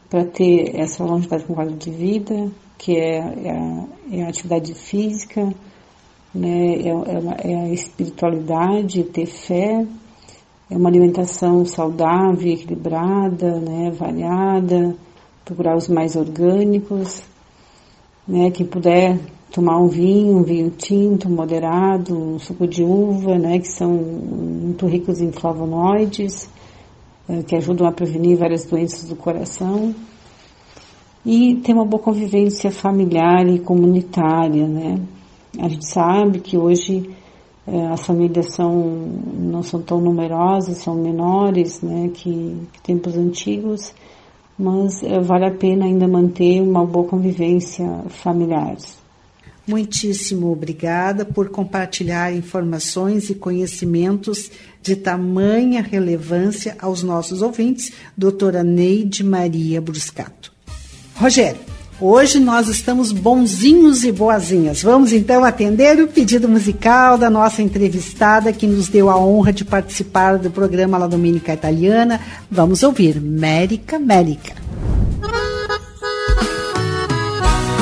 para 0.08 0.24
ter 0.24 0.74
essa 0.74 1.04
longevidade 1.04 1.44
com 1.44 1.54
qualidade 1.54 1.90
de 1.90 1.96
vida, 1.96 2.50
que 2.78 2.96
é, 2.96 3.18
é, 3.18 3.50
a, 3.50 3.86
é 4.10 4.22
a 4.24 4.28
atividade 4.28 4.74
física, 4.74 5.54
né, 6.34 6.76
é, 6.76 6.88
é, 6.88 7.52
é, 7.52 7.54
a 7.62 7.68
espiritualidade, 7.68 9.04
ter 9.04 9.26
fé, 9.26 9.86
é 10.70 10.76
uma 10.76 10.88
alimentação 10.88 11.64
saudável, 11.64 12.52
equilibrada, 12.52 13.58
né, 13.58 13.90
variada, 13.90 14.94
procurar 15.44 15.76
os 15.76 15.88
mais 15.88 16.14
orgânicos, 16.14 17.22
né, 18.26 18.50
quem 18.52 18.64
puder 18.64 19.18
tomar 19.50 19.78
um 19.78 19.88
vinho, 19.88 20.36
um 20.36 20.42
vinho 20.44 20.70
tinto, 20.70 21.28
moderado, 21.28 22.16
um 22.16 22.38
suco 22.38 22.68
de 22.68 22.84
uva, 22.84 23.36
né, 23.36 23.58
que 23.58 23.66
são 23.66 23.90
muito 23.90 24.86
ricos 24.86 25.20
em 25.20 25.32
flavonoides, 25.32 26.48
eh, 27.28 27.42
que 27.42 27.56
ajudam 27.56 27.88
a 27.88 27.92
prevenir 27.92 28.38
várias 28.38 28.64
doenças 28.64 29.08
do 29.08 29.16
coração 29.16 29.92
e 31.26 31.56
ter 31.56 31.72
uma 31.72 31.84
boa 31.84 32.02
convivência 32.02 32.70
familiar 32.70 33.46
e 33.46 33.58
comunitária, 33.58 34.66
né? 34.66 35.00
A 35.58 35.68
gente 35.68 35.86
sabe 35.86 36.40
que 36.40 36.56
hoje 36.56 37.10
as 37.92 38.04
famílias 38.04 38.54
são 38.54 39.08
não 39.38 39.62
são 39.62 39.80
tão 39.82 40.00
numerosas, 40.00 40.78
são 40.78 40.94
menores, 40.94 41.80
né, 41.80 42.10
que, 42.12 42.56
que 42.72 42.82
tempos 42.82 43.16
antigos, 43.16 43.92
mas 44.58 45.02
é, 45.02 45.20
vale 45.20 45.46
a 45.46 45.50
pena 45.50 45.84
ainda 45.84 46.06
manter 46.06 46.60
uma 46.60 46.84
boa 46.84 47.06
convivência 47.06 47.86
familiar. 48.08 48.76
Muitíssimo 49.66 50.50
obrigada 50.50 51.24
por 51.24 51.48
compartilhar 51.48 52.34
informações 52.34 53.30
e 53.30 53.34
conhecimentos 53.34 54.50
de 54.82 54.96
tamanha 54.96 55.80
relevância 55.80 56.76
aos 56.80 57.02
nossos 57.02 57.40
ouvintes, 57.40 57.92
doutora 58.16 58.64
Neide 58.64 59.22
Maria 59.22 59.80
Bruscato. 59.80 60.52
Rogério, 61.14 61.60
hoje 62.00 62.38
nós 62.38 62.68
estamos 62.68 63.12
bonzinhos 63.12 64.04
e 64.04 64.12
boazinhas. 64.12 64.82
Vamos 64.82 65.12
então 65.12 65.44
atender 65.44 66.00
o 66.00 66.08
pedido 66.08 66.48
musical 66.48 67.18
da 67.18 67.28
nossa 67.28 67.62
entrevistada 67.62 68.52
que 68.52 68.66
nos 68.66 68.88
deu 68.88 69.10
a 69.10 69.16
honra 69.16 69.52
de 69.52 69.64
participar 69.64 70.38
do 70.38 70.50
programa 70.50 70.98
La 70.98 71.06
Dominica 71.06 71.52
Italiana. 71.52 72.20
Vamos 72.50 72.82
ouvir 72.82 73.20
Mérica 73.20 73.98
Mérica. 73.98 74.54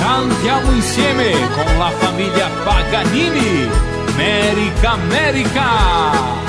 Cantiamo 0.00 0.72
insieme 0.76 1.32
con 1.54 1.78
la 1.78 1.90
famiglia 1.92 2.48
Paganini. 2.64 3.68
America, 4.18 4.92
America! 4.92 6.47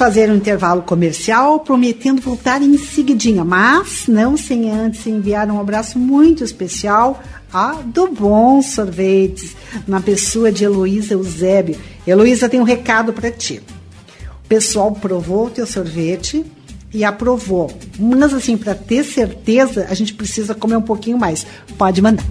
Fazer 0.00 0.30
um 0.30 0.36
intervalo 0.36 0.80
comercial, 0.80 1.60
prometendo 1.60 2.22
voltar 2.22 2.62
em 2.62 2.78
seguidinha, 2.78 3.44
mas 3.44 4.04
não 4.08 4.34
sem 4.34 4.70
antes 4.70 5.06
enviar 5.06 5.50
um 5.50 5.60
abraço 5.60 5.98
muito 5.98 6.42
especial 6.42 7.22
a 7.52 7.72
do 7.84 8.06
Bom 8.06 8.62
Sorvetes, 8.62 9.54
na 9.86 10.00
pessoa 10.00 10.50
de 10.50 10.64
Heloísa 10.64 11.12
Eusébio. 11.12 11.78
Heloísa 12.06 12.48
tem 12.48 12.58
um 12.58 12.64
recado 12.64 13.12
para 13.12 13.30
ti. 13.30 13.60
O 14.42 14.48
pessoal 14.48 14.90
provou 14.92 15.48
o 15.48 15.50
teu 15.50 15.66
sorvete 15.66 16.46
e 16.94 17.04
aprovou. 17.04 17.70
Mas 17.98 18.32
assim, 18.32 18.56
para 18.56 18.74
ter 18.74 19.04
certeza, 19.04 19.86
a 19.90 19.92
gente 19.92 20.14
precisa 20.14 20.54
comer 20.54 20.76
um 20.76 20.82
pouquinho 20.82 21.18
mais. 21.18 21.46
Pode 21.76 22.00
mandar. 22.00 22.24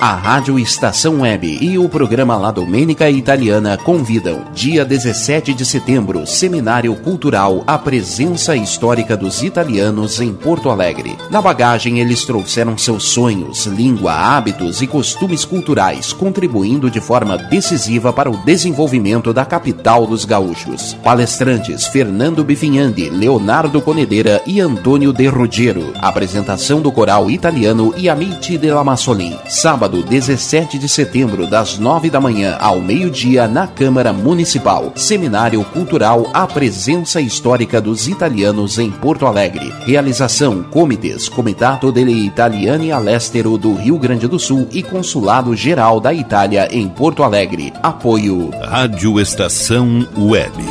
A 0.00 0.14
Rádio 0.14 0.58
Estação 0.58 1.20
Web 1.20 1.58
e 1.60 1.78
o 1.78 1.88
programa 1.88 2.36
La 2.36 2.50
Domenica 2.50 3.08
Italiana 3.08 3.78
convidam, 3.78 4.42
dia 4.52 4.84
17 4.84 5.54
de 5.54 5.64
setembro, 5.64 6.26
Seminário 6.26 6.94
Cultural 6.96 7.64
A 7.66 7.78
Presença 7.78 8.54
Histórica 8.54 9.16
dos 9.16 9.42
Italianos 9.42 10.20
em 10.20 10.32
Porto 10.34 10.68
Alegre. 10.68 11.16
Na 11.30 11.40
bagagem, 11.40 12.00
eles 12.00 12.24
trouxeram 12.24 12.76
seus 12.76 13.04
sonhos, 13.04 13.64
língua, 13.66 14.12
hábitos 14.12 14.82
e 14.82 14.86
costumes 14.86 15.44
culturais, 15.44 16.12
contribuindo 16.12 16.90
de 16.90 17.00
forma 17.00 17.38
decisiva 17.38 18.12
para 18.12 18.30
o 18.30 18.36
desenvolvimento 18.44 19.32
da 19.32 19.44
capital 19.44 20.06
dos 20.06 20.24
gaúchos. 20.24 20.94
Palestrantes 21.02 21.86
Fernando 21.86 22.44
Bifinhandi, 22.44 23.08
Leonardo 23.08 23.80
Conedeira 23.80 24.42
e 24.46 24.60
Antônio 24.60 25.12
De 25.12 25.26
Ruggiero. 25.28 25.92
Apresentação 25.96 26.82
do 26.82 26.92
coral 26.92 27.30
italiano 27.30 27.94
Amici 28.10 28.58
della 28.58 28.84
Massolin. 28.84 29.36
Sábado, 29.48 29.93
sábado, 29.94 30.02
17 30.02 30.78
de 30.78 30.88
setembro, 30.88 31.46
das 31.46 31.78
9 31.78 32.10
da 32.10 32.20
manhã 32.20 32.56
ao 32.58 32.80
meio-dia, 32.80 33.46
na 33.46 33.66
Câmara 33.66 34.12
Municipal. 34.12 34.92
Seminário 34.96 35.62
Cultural 35.64 36.28
A 36.32 36.46
Presença 36.46 37.20
Histórica 37.20 37.80
dos 37.80 38.08
Italianos 38.08 38.78
em 38.78 38.90
Porto 38.90 39.26
Alegre. 39.26 39.72
Realização: 39.86 40.62
Comitês, 40.64 41.28
Comitato 41.28 41.92
delle 41.92 42.26
Italiani 42.26 42.90
all'Estero 42.90 43.56
do 43.56 43.74
Rio 43.74 43.98
Grande 43.98 44.26
do 44.26 44.38
Sul 44.38 44.66
e 44.72 44.82
Consulado 44.82 45.54
Geral 45.54 46.00
da 46.00 46.12
Itália 46.12 46.68
em 46.70 46.88
Porto 46.88 47.22
Alegre. 47.22 47.72
Apoio 47.82 48.50
Rádio 48.60 49.20
Estação 49.20 50.06
Web. 50.16 50.64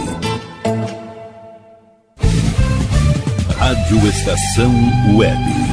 Rádio 3.58 4.08
Estação 4.08 4.72
Web. 5.16 5.73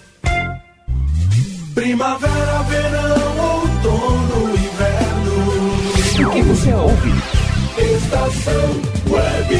Primavera, 1.81 2.61
verão, 2.69 3.17
outono, 3.53 4.55
inverno. 4.55 6.27
O 6.27 6.31
que 6.31 6.41
você 6.43 6.71
ouve? 6.75 7.09
Estação 7.75 8.69
Web. 9.09 9.55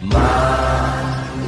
Ma, 0.00 0.18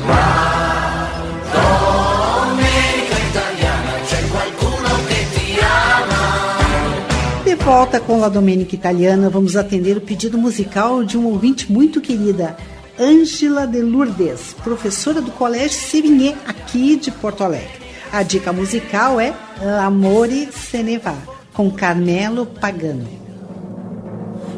ma, 0.07 1.11
domenica 1.53 3.19
italiana, 3.29 3.93
c'è 4.07 4.23
qualcuno 4.29 4.89
che 5.09 5.27
ti 5.35 5.59
ama. 5.59 7.43
De 7.43 7.57
volta 7.57 7.99
com 7.99 8.21
La 8.21 8.29
Domenica 8.29 8.77
Italiana, 8.77 9.29
vamos 9.29 9.57
atender 9.57 9.97
o 9.97 10.01
pedido 10.01 10.39
musical 10.39 11.03
de 11.03 11.19
um 11.19 11.27
ouvinte 11.27 11.73
muito 11.73 12.01
querida, 12.01 12.57
Ângela 13.03 13.67
de 13.67 13.83
Lourdes, 13.83 14.55
professora 14.63 15.21
do 15.21 15.33
Colégio 15.33 15.77
Sevigné, 15.77 16.37
aqui 16.47 16.95
de 16.95 17.11
Porto 17.11 17.43
Alegre. 17.43 17.83
A 18.13 18.23
dica 18.23 18.53
musical 18.53 19.19
é 19.19 19.35
L'Amore 19.61 20.53
se 20.53 20.85
ne 20.85 20.99
va, 20.99 21.17
com 21.53 21.69
Carmelo 21.69 22.47
Pagano. 22.47 23.09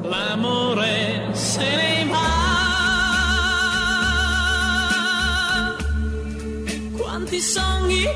L'amore 0.02 1.34
se 1.34 1.60
ne 1.60 2.04
va. 2.10 2.44
Quanti 6.98 7.40
sogni 7.40 8.06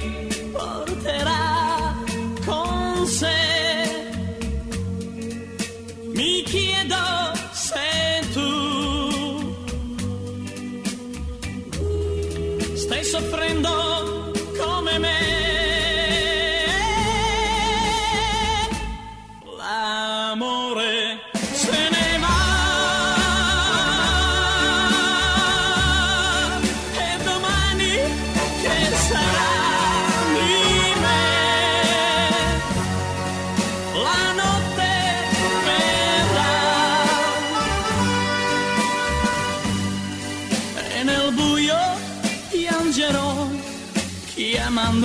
porterà 0.52 2.04
con 2.44 3.06
sé? 3.06 3.47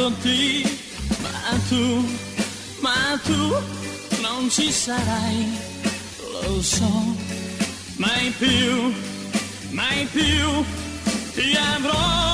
Chiamandoti 0.04 0.64
ma 1.22 1.58
tu 1.70 2.04
ma 2.82 3.18
tu 3.24 3.56
non 4.22 4.50
ci 4.50 4.72
sarai. 4.72 5.48
Lo 6.44 6.62
so 6.62 6.92
mai 7.98 8.34
più 8.38 8.94
mai 9.72 10.06
più 10.12 10.64
ti 11.34 11.56
avrò 11.56 12.33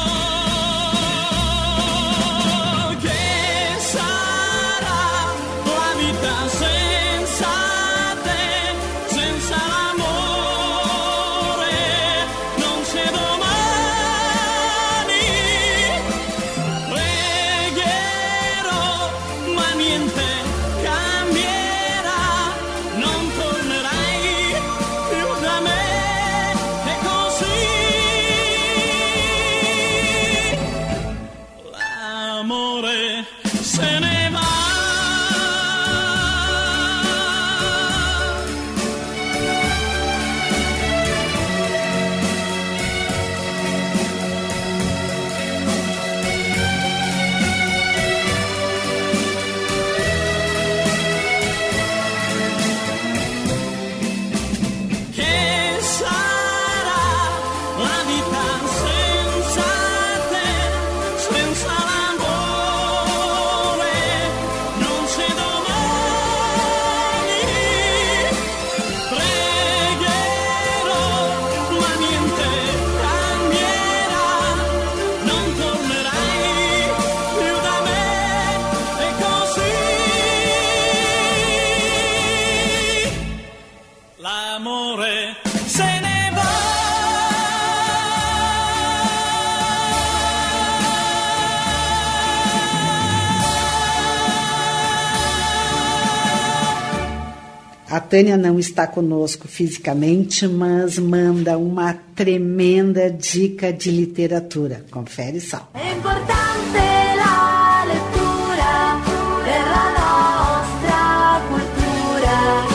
Tânia 98.10 98.36
não 98.36 98.58
está 98.58 98.88
conosco 98.88 99.48
fisicamente, 99.48 100.48
mas 100.48 100.98
manda 100.98 101.60
uma 101.60 101.94
tremenda 102.16 103.08
dica 103.12 103.72
de 103.72 103.92
literatura. 103.92 104.84
Confere 104.90 105.40
só. 105.40 105.70
È 105.74 105.92
importante 105.92 106.80
la 107.16 107.86
lettura 107.86 109.00
per 109.44 109.64
la 109.76 109.90
nostra 110.02 111.40
cultura, 111.50 112.66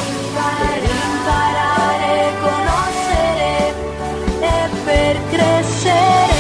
per 0.60 0.82
imparare, 1.10 2.14
conoscere 2.46 3.74
e 4.40 4.68
per 4.84 5.14
crescere. 5.32 6.38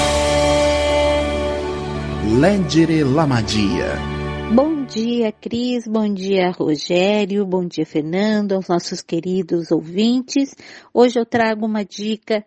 Leggere 2.38 3.02
la 3.02 3.26
magia. 3.26 4.13
Bom 4.54 4.84
dia, 4.84 5.32
Cris. 5.32 5.84
Bom 5.84 6.14
dia, 6.14 6.52
Rogério. 6.52 7.44
Bom 7.44 7.66
dia, 7.66 7.84
Fernando, 7.84 8.52
aos 8.52 8.68
nossos 8.68 9.00
queridos 9.00 9.72
ouvintes. 9.72 10.54
Hoje 10.94 11.18
eu 11.18 11.26
trago 11.26 11.66
uma 11.66 11.84
dica 11.84 12.46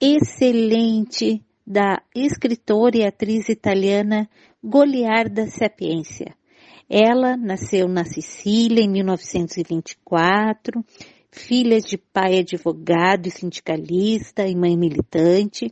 excelente 0.00 1.40
da 1.64 2.02
escritora 2.12 2.96
e 2.96 3.04
atriz 3.06 3.48
italiana 3.48 4.28
Goliarda 4.60 5.46
Sapiência. 5.46 6.34
Ela 6.90 7.36
nasceu 7.36 7.86
na 7.86 8.04
Sicília 8.04 8.82
em 8.82 8.88
1924, 8.88 10.84
filha 11.30 11.78
de 11.80 11.96
pai 11.96 12.40
advogado 12.40 13.28
e 13.28 13.30
sindicalista 13.30 14.44
e 14.44 14.56
mãe 14.56 14.76
militante. 14.76 15.70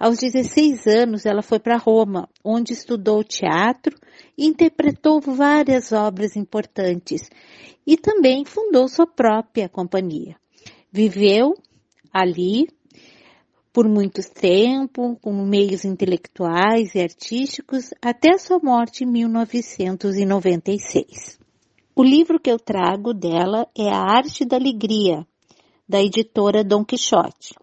Aos 0.00 0.18
16 0.18 0.84
anos, 0.88 1.24
ela 1.24 1.42
foi 1.42 1.60
para 1.60 1.76
Roma, 1.76 2.28
onde 2.42 2.72
estudou 2.72 3.22
teatro 3.22 3.96
interpretou 4.36 5.20
várias 5.20 5.92
obras 5.92 6.36
importantes 6.36 7.30
e 7.86 7.96
também 7.96 8.44
fundou 8.44 8.88
sua 8.88 9.06
própria 9.06 9.68
companhia. 9.68 10.36
Viveu 10.92 11.54
ali 12.12 12.66
por 13.76 13.86
muito 13.86 14.22
tempo, 14.32 15.18
com 15.20 15.44
meios 15.44 15.84
intelectuais 15.84 16.94
e 16.94 17.00
artísticos, 17.00 17.90
até 18.00 18.38
sua 18.38 18.58
morte 18.58 19.04
em 19.04 19.06
1996. 19.06 21.38
O 21.94 22.02
livro 22.02 22.40
que 22.40 22.50
eu 22.50 22.58
trago 22.58 23.12
dela 23.12 23.68
é 23.76 23.90
A 23.90 23.98
Arte 23.98 24.46
da 24.46 24.56
Alegria, 24.56 25.26
da 25.86 26.02
editora 26.02 26.64
Dom 26.64 26.86
Quixote. 26.86 27.54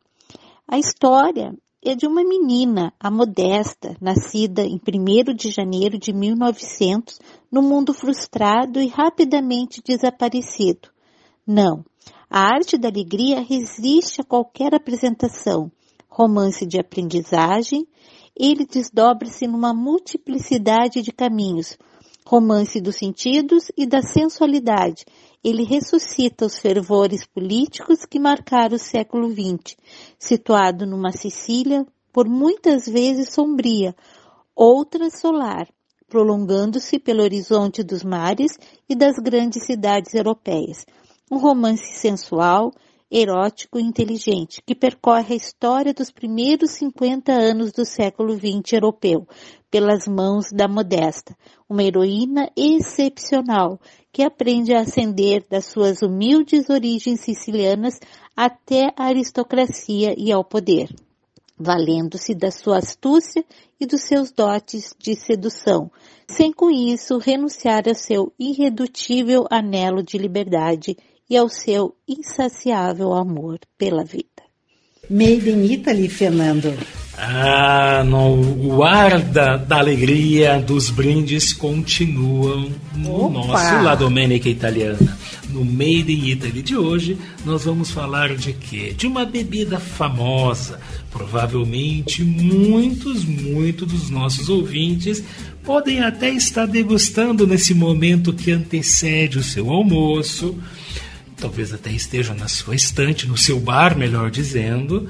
A 0.68 0.78
história 0.78 1.52
é 1.86 1.96
de 1.96 2.08
uma 2.08 2.24
menina, 2.24 2.94
a 3.00 3.12
Modesta, 3.12 3.96
nascida 4.00 4.64
em 4.64 4.80
1 4.80 5.34
de 5.34 5.52
janeiro 5.52 5.98
de 5.98 6.14
1900, 6.14 7.20
no 7.52 7.62
mundo 7.62 7.94
frustrado 7.94 8.80
e 8.80 8.88
rapidamente 8.88 9.82
desaparecido. 9.86 10.90
Não, 11.46 11.84
a 12.30 12.40
arte 12.40 12.78
da 12.78 12.88
alegria 12.88 13.42
resiste 13.42 14.22
a 14.22 14.24
qualquer 14.24 14.74
apresentação. 14.74 15.72
Romance 16.10 16.66
de 16.66 16.80
aprendizagem, 16.80 17.86
ele 18.36 18.66
desdobra-se 18.66 19.46
numa 19.46 19.74
multiplicidade 19.74 21.02
de 21.02 21.12
caminhos. 21.12 21.78
Romance 22.26 22.80
dos 22.80 22.96
sentidos 22.96 23.72
e 23.78 23.86
da 23.86 24.02
sensualidade, 24.02 25.06
ele 25.44 25.64
ressuscita 25.64 26.46
os 26.46 26.58
fervores 26.58 27.26
políticos 27.26 28.06
que 28.06 28.20
marcaram 28.20 28.76
o 28.76 28.80
século 28.80 29.30
XX, 29.30 29.76
situado 30.18 30.86
numa 30.86 31.12
Sicília 31.12 31.86
por 32.14 32.30
muitas 32.30 32.86
vezes 32.86 33.34
sombria, 33.34 33.94
outras 34.56 35.20
solar, 35.20 35.68
prolongando-se 36.08 37.00
pelo 37.00 37.24
horizonte 37.24 37.84
dos 37.84 38.04
mares 38.04 38.58
e 38.88 38.96
das 38.96 39.18
grandes 39.18 39.66
cidades 39.66 40.14
europeias. 40.14 40.86
Um 41.30 41.38
romance 41.38 41.98
sensual, 41.98 42.72
erótico 43.10 43.80
e 43.80 43.84
inteligente, 43.84 44.62
que 44.66 44.76
percorre 44.76 45.34
a 45.34 45.38
história 45.38 45.94
dos 45.94 46.12
primeiros 46.12 46.72
50 46.72 47.32
anos 47.32 47.72
do 47.72 47.84
século 47.84 48.34
XX 48.36 48.74
europeu, 48.74 49.28
pelas 49.70 50.08
mãos 50.08 50.52
da 50.52 50.68
Modesta, 50.68 51.36
uma 51.68 51.84
heroína 51.84 52.48
excepcional 52.56 53.80
que 54.14 54.22
aprende 54.22 54.72
a 54.76 54.82
ascender 54.82 55.44
das 55.50 55.66
suas 55.66 56.04
humildes 56.04 56.70
origens 56.70 57.22
sicilianas 57.22 58.00
até 58.38 58.94
a 58.96 59.06
aristocracia 59.06 60.14
e 60.16 60.32
ao 60.32 60.44
poder, 60.44 60.88
valendo-se 61.58 62.36
da 62.36 62.52
sua 62.52 62.78
astúcia 62.78 63.44
e 63.80 63.88
dos 63.88 64.02
seus 64.02 64.32
dotes 64.32 64.94
de 65.00 65.16
sedução, 65.16 65.92
sem 66.28 66.54
com 66.54 66.70
isso 66.70 67.18
renunciar 67.18 67.88
ao 67.88 67.96
seu 67.96 68.32
irredutível 68.38 69.48
anelo 69.50 70.04
de 70.04 70.20
liberdade 70.20 70.96
e 71.28 71.36
ao 71.36 71.50
seu 71.50 71.96
insaciável 72.08 73.14
amor 73.14 73.60
pela 73.80 74.04
vida. 74.04 74.43
Made 75.10 75.50
in 75.50 75.66
Italy, 75.66 76.08
Fernando. 76.08 76.74
Ah, 77.18 78.04
no, 78.06 78.36
o 78.76 78.84
ar 78.84 79.20
da, 79.20 79.58
da 79.58 79.78
alegria 79.78 80.60
dos 80.60 80.90
brindes 80.90 81.52
continuam 81.52 82.72
no 82.96 83.26
Opa! 83.26 83.34
nosso 83.34 83.84
La 83.84 83.96
Domenica 83.96 84.48
Italiana. 84.48 85.18
No 85.50 85.64
Made 85.66 86.12
in 86.12 86.30
Italy 86.30 86.62
de 86.62 86.78
hoje, 86.78 87.18
nós 87.46 87.66
vamos 87.66 87.92
falar 87.92 88.36
de 88.36 88.54
quê? 88.54 88.94
De 88.98 89.06
uma 89.06 89.26
bebida 89.26 89.78
famosa. 89.78 90.80
Provavelmente 91.12 92.24
muitos, 92.24 93.26
muitos 93.26 93.88
dos 93.92 94.10
nossos 94.10 94.48
ouvintes 94.48 95.22
podem 95.64 96.00
até 96.00 96.30
estar 96.30 96.66
degustando 96.66 97.46
nesse 97.46 97.74
momento 97.74 98.34
que 98.34 98.52
antecede 98.52 99.38
o 99.38 99.44
seu 99.44 99.70
almoço. 99.70 100.58
Talvez 101.44 101.74
até 101.74 101.92
esteja 101.92 102.34
na 102.34 102.48
sua 102.48 102.74
estante, 102.74 103.28
no 103.28 103.38
seu 103.38 103.60
bar, 103.60 103.98
melhor 103.98 104.32
dizendo. 104.32 105.10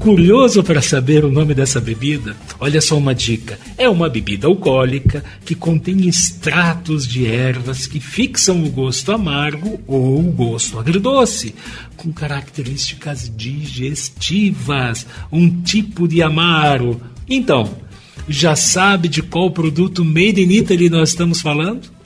Curioso 0.00 0.64
para 0.64 0.82
saber 0.82 1.24
o 1.24 1.30
nome 1.30 1.54
dessa 1.54 1.80
bebida? 1.80 2.36
Olha 2.58 2.80
só 2.80 2.98
uma 2.98 3.14
dica: 3.14 3.56
é 3.78 3.88
uma 3.88 4.08
bebida 4.08 4.48
alcoólica 4.48 5.22
que 5.44 5.54
contém 5.54 6.08
extratos 6.08 7.06
de 7.06 7.24
ervas 7.24 7.86
que 7.86 8.00
fixam 8.00 8.64
o 8.64 8.68
gosto 8.68 9.12
amargo 9.12 9.80
ou 9.86 10.18
o 10.18 10.32
gosto 10.32 10.76
agridoce, 10.76 11.54
com 11.96 12.12
características 12.12 13.32
digestivas, 13.32 15.06
um 15.30 15.62
tipo 15.62 16.08
de 16.08 16.20
amaro. 16.20 17.00
Então, 17.28 17.76
já 18.28 18.56
sabe 18.56 19.06
de 19.06 19.22
qual 19.22 19.52
produto 19.52 20.04
made 20.04 20.42
in 20.42 20.50
Italy 20.50 20.90
nós 20.90 21.10
estamos 21.10 21.40
falando? 21.40 21.99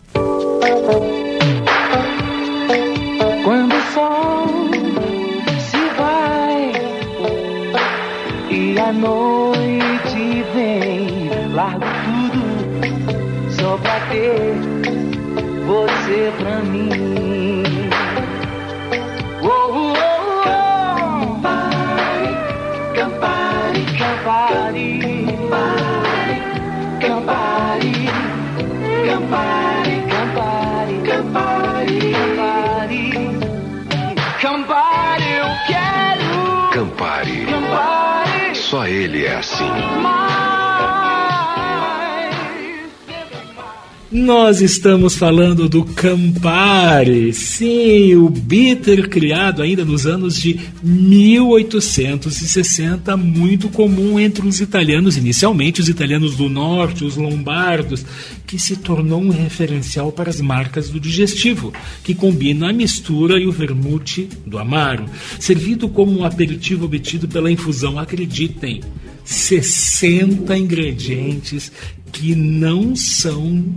Ele 38.89 39.25
é 39.25 39.37
assim. 39.37 40.54
Nós 44.15 44.61
estamos 44.61 45.17
falando 45.17 45.69
do 45.69 45.85
Campari, 45.85 47.33
sim, 47.33 48.15
o 48.15 48.31
bitter 48.31 49.09
criado 49.09 49.61
ainda 49.61 49.85
nos 49.85 50.07
anos 50.07 50.37
de 50.37 50.61
1860, 50.85 53.17
muito 53.17 53.69
comum 53.69 54.21
entre 54.21 54.47
os 54.47 54.61
italianos, 54.61 55.17
inicialmente 55.17 55.81
os 55.81 55.89
italianos 55.89 56.37
do 56.37 56.49
norte, 56.49 57.05
os 57.05 57.17
lombardos, 57.17 58.07
que 58.47 58.57
se 58.57 58.77
tornou 58.77 59.21
um 59.21 59.31
referencial 59.31 60.13
para 60.13 60.31
as 60.31 60.41
marcas 60.41 60.89
do 60.89 61.01
digestivo, 61.01 61.73
que 62.05 62.15
combina 62.15 62.71
a 62.71 62.73
mistura 62.73 63.41
e 63.41 63.49
o 63.49 63.53
vermute 63.53 64.29
do 64.47 64.61
amaro, 64.61 65.07
servido 65.41 65.89
como 65.89 66.21
um 66.21 66.25
aperitivo 66.25 66.85
obtido 66.85 67.27
pela 67.27 67.51
infusão, 67.51 67.99
acreditem, 67.99 68.81
60 69.25 70.57
ingredientes 70.57 71.73
que 72.13 72.37
não 72.37 72.95
são 72.95 73.75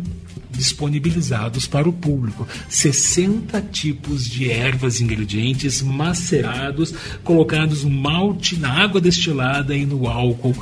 disponibilizados 0.57 1.67
para 1.67 1.87
o 1.87 1.93
público. 1.93 2.47
60 2.67 3.61
tipos 3.71 4.25
de 4.25 4.51
ervas, 4.51 4.99
ingredientes 4.99 5.81
macerados, 5.81 6.93
colocados 7.23 7.83
no 7.83 7.89
malte, 7.91 8.57
na 8.57 8.71
água 8.71 8.99
destilada 8.99 9.75
e 9.75 9.85
no 9.85 10.07
álcool. 10.07 10.55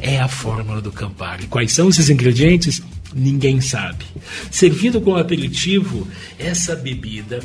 É 0.00 0.18
a 0.18 0.28
fórmula 0.28 0.80
do 0.80 0.90
Campari. 0.90 1.46
Quais 1.46 1.72
são 1.72 1.88
esses 1.88 2.10
ingredientes? 2.10 2.82
Ninguém 3.14 3.60
sabe. 3.60 4.04
Servido 4.50 5.00
como 5.00 5.16
aperitivo, 5.16 6.06
essa 6.38 6.74
bebida 6.74 7.40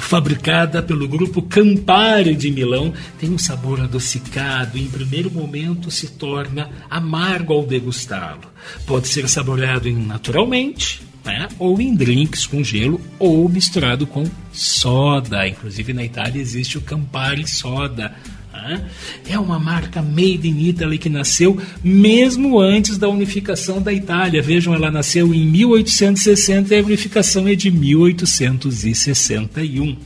fabricada 0.00 0.82
pelo 0.82 1.08
grupo 1.08 1.42
Campari 1.42 2.34
de 2.34 2.50
Milão, 2.50 2.92
tem 3.18 3.30
um 3.30 3.38
sabor 3.38 3.80
adocicado 3.80 4.76
e, 4.76 4.82
em 4.82 4.88
primeiro 4.88 5.30
momento, 5.30 5.90
se 5.90 6.08
torna 6.08 6.70
amargo 6.88 7.52
ao 7.52 7.66
degustá-lo. 7.66 8.42
Pode 8.86 9.08
ser 9.08 9.28
saboreado 9.28 9.90
naturalmente, 9.90 11.02
né? 11.28 11.48
ou 11.58 11.78
em 11.80 11.94
drinks 11.94 12.46
com 12.46 12.64
gelo, 12.64 13.00
ou 13.18 13.48
misturado 13.48 14.06
com 14.06 14.24
soda. 14.52 15.46
Inclusive, 15.46 15.92
na 15.92 16.04
Itália 16.04 16.40
existe 16.40 16.78
o 16.78 16.80
Campari 16.80 17.46
Soda. 17.46 18.14
né? 18.52 18.88
É 19.28 19.38
uma 19.38 19.58
marca 19.58 20.00
made 20.00 20.48
in 20.48 20.68
Italy 20.68 20.96
que 20.96 21.10
nasceu 21.10 21.60
mesmo 21.84 22.58
antes 22.58 22.96
da 22.96 23.08
unificação 23.08 23.82
da 23.82 23.92
Itália. 23.92 24.42
Vejam, 24.42 24.74
ela 24.74 24.90
nasceu 24.90 25.34
em 25.34 25.46
1860 25.46 26.74
e 26.74 26.78
a 26.78 26.82
unificação 26.82 27.46
é 27.46 27.54
de 27.54 27.70
1861. 27.70 29.96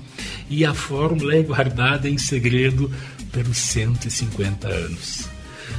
E 0.51 0.65
a 0.65 0.75
fórmula 0.75 1.37
é 1.37 1.43
guardada 1.43 2.11
em 2.11 2.19
segredo 2.19 2.91
pelos 3.31 3.57
150 3.57 4.69
anos. 4.69 5.32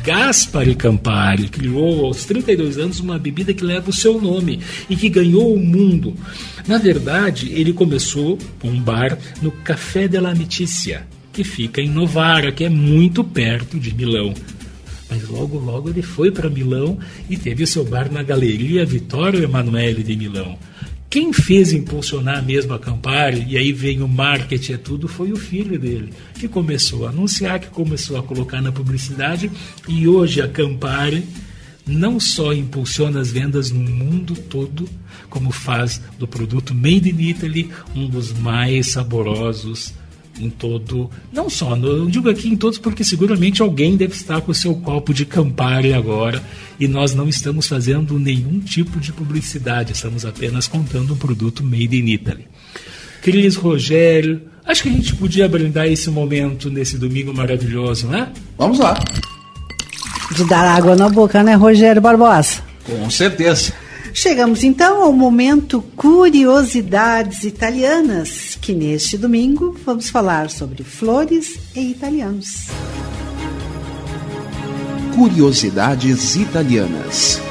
Gaspari 0.04 0.76
Campari 0.76 1.48
criou 1.48 2.06
aos 2.06 2.26
32 2.26 2.78
anos 2.78 3.00
uma 3.00 3.18
bebida 3.18 3.54
que 3.54 3.64
leva 3.64 3.90
o 3.90 3.94
seu 3.94 4.20
nome 4.20 4.60
e 4.90 4.98
que 4.98 5.08
ganhou 5.08 5.54
o 5.54 5.60
mundo. 5.60 6.14
Na 6.68 6.78
verdade, 6.78 7.54
ele 7.54 7.72
começou 7.72 8.38
com 8.60 8.68
um 8.68 8.82
bar 8.82 9.18
no 9.42 9.50
Café 9.50 10.06
della 10.10 10.32
Amicizia, 10.32 11.08
que 11.32 11.46
fica 11.46 11.80
em 11.80 11.88
Novara, 11.88 12.52
que 12.52 12.66
é 12.66 12.70
muito 12.70 13.24
perto 13.24 13.80
de 13.80 13.96
Milão. 13.96 14.34
Mas 15.10 15.26
logo, 15.30 15.58
logo 15.58 15.90
ele 15.90 16.02
foi 16.02 16.32
para 16.32 16.50
Milão 16.50 17.00
e 17.30 17.38
teve 17.38 17.64
o 17.64 17.68
seu 17.68 17.86
bar 17.86 18.12
na 18.12 18.24
Galeria 18.24 18.86
Vittorio 18.86 19.42
Emanuele 19.42 20.04
de 20.04 20.18
Milão. 20.18 20.58
Quem 21.14 21.32
fez 21.32 21.72
impulsionar 21.72 22.44
mesmo 22.44 22.74
a 22.74 22.80
Campari, 22.80 23.46
e 23.48 23.56
aí 23.56 23.72
veio 23.72 24.06
o 24.06 24.10
marketing 24.10 24.72
e 24.72 24.78
tudo, 24.80 25.08
foi 25.08 25.32
o 25.32 25.36
filho 25.36 25.78
dele, 25.78 26.12
que 26.34 26.48
começou 26.48 27.06
a 27.06 27.10
anunciar, 27.10 27.60
que 27.60 27.68
começou 27.68 28.18
a 28.18 28.24
colocar 28.24 28.64
na 28.64 28.72
publicidade, 28.72 29.52
e 29.88 30.08
hoje 30.08 30.42
a 30.42 30.48
Campari 30.48 31.24
não 31.86 32.20
só 32.20 32.52
impulsiona 32.52 33.20
as 33.20 33.32
vendas 33.32 33.70
no 33.70 33.88
mundo 33.88 34.34
todo, 34.34 34.90
como 35.30 35.52
faz 35.52 36.02
do 36.18 36.28
produto 36.28 36.74
Made 36.74 37.12
in 37.12 37.30
Italy 37.30 37.70
um 37.96 38.08
dos 38.08 38.34
mais 38.34 38.94
saborosos 38.94 39.94
em 40.40 40.50
todo, 40.50 41.10
não 41.32 41.50
só, 41.50 41.76
eu 41.78 42.08
digo 42.08 42.30
aqui 42.30 42.50
em 42.50 42.56
todos 42.56 42.80
porque 42.80 43.04
seguramente 43.04 43.62
alguém 43.62 43.96
deve 43.96 44.14
estar 44.14 44.42
com 44.42 44.52
o 44.52 44.56
seu 44.56 44.76
copo 44.76 45.14
de 45.14 45.26
Campari 45.26 45.94
agora 45.94 46.42
e 46.80 46.88
nós 46.88 47.14
não 47.14 47.28
estamos 47.28 47.68
fazendo 47.68 48.18
nenhum 48.18 48.60
tipo 48.60 49.00
de 49.00 49.14
publicidade, 49.14 49.94
estamos 49.94 50.26
apenas 50.26 50.68
contando 50.68 51.14
um 51.14 51.18
produto 51.18 51.64
made 51.64 51.98
in 51.98 52.10
Italy. 52.10 52.48
Cris 53.22 53.56
Rogério, 53.56 54.42
acho 54.66 54.84
que 54.84 54.90
a 54.90 54.92
gente 54.92 55.16
podia 55.16 55.48
brindar 55.48 55.88
esse 55.88 56.10
momento 56.10 56.70
nesse 56.70 56.98
domingo 56.98 57.34
maravilhoso, 57.34 58.08
né? 58.08 58.30
Vamos 58.58 58.80
lá. 58.80 59.00
De 60.36 60.44
dar 60.46 60.76
água 60.76 60.96
na 60.96 61.10
boca, 61.10 61.44
né, 61.44 61.54
Rogério 61.54 62.02
Barbosa? 62.02 62.62
Com 62.86 63.10
certeza. 63.10 63.74
Chegamos 64.16 64.64
então 64.64 65.02
ao 65.02 65.12
momento 65.12 65.82
Curiosidades 65.96 67.44
Italianas, 67.44 68.56
que 68.62 68.72
neste 68.72 69.18
domingo 69.18 69.76
vamos 69.84 70.12
falar 70.12 70.52
sobre 70.52 70.84
flores 70.84 71.60
e 71.76 71.90
italianos. 71.90 72.68
Curiosidades 75.16 76.36
Italianas. 76.36 77.42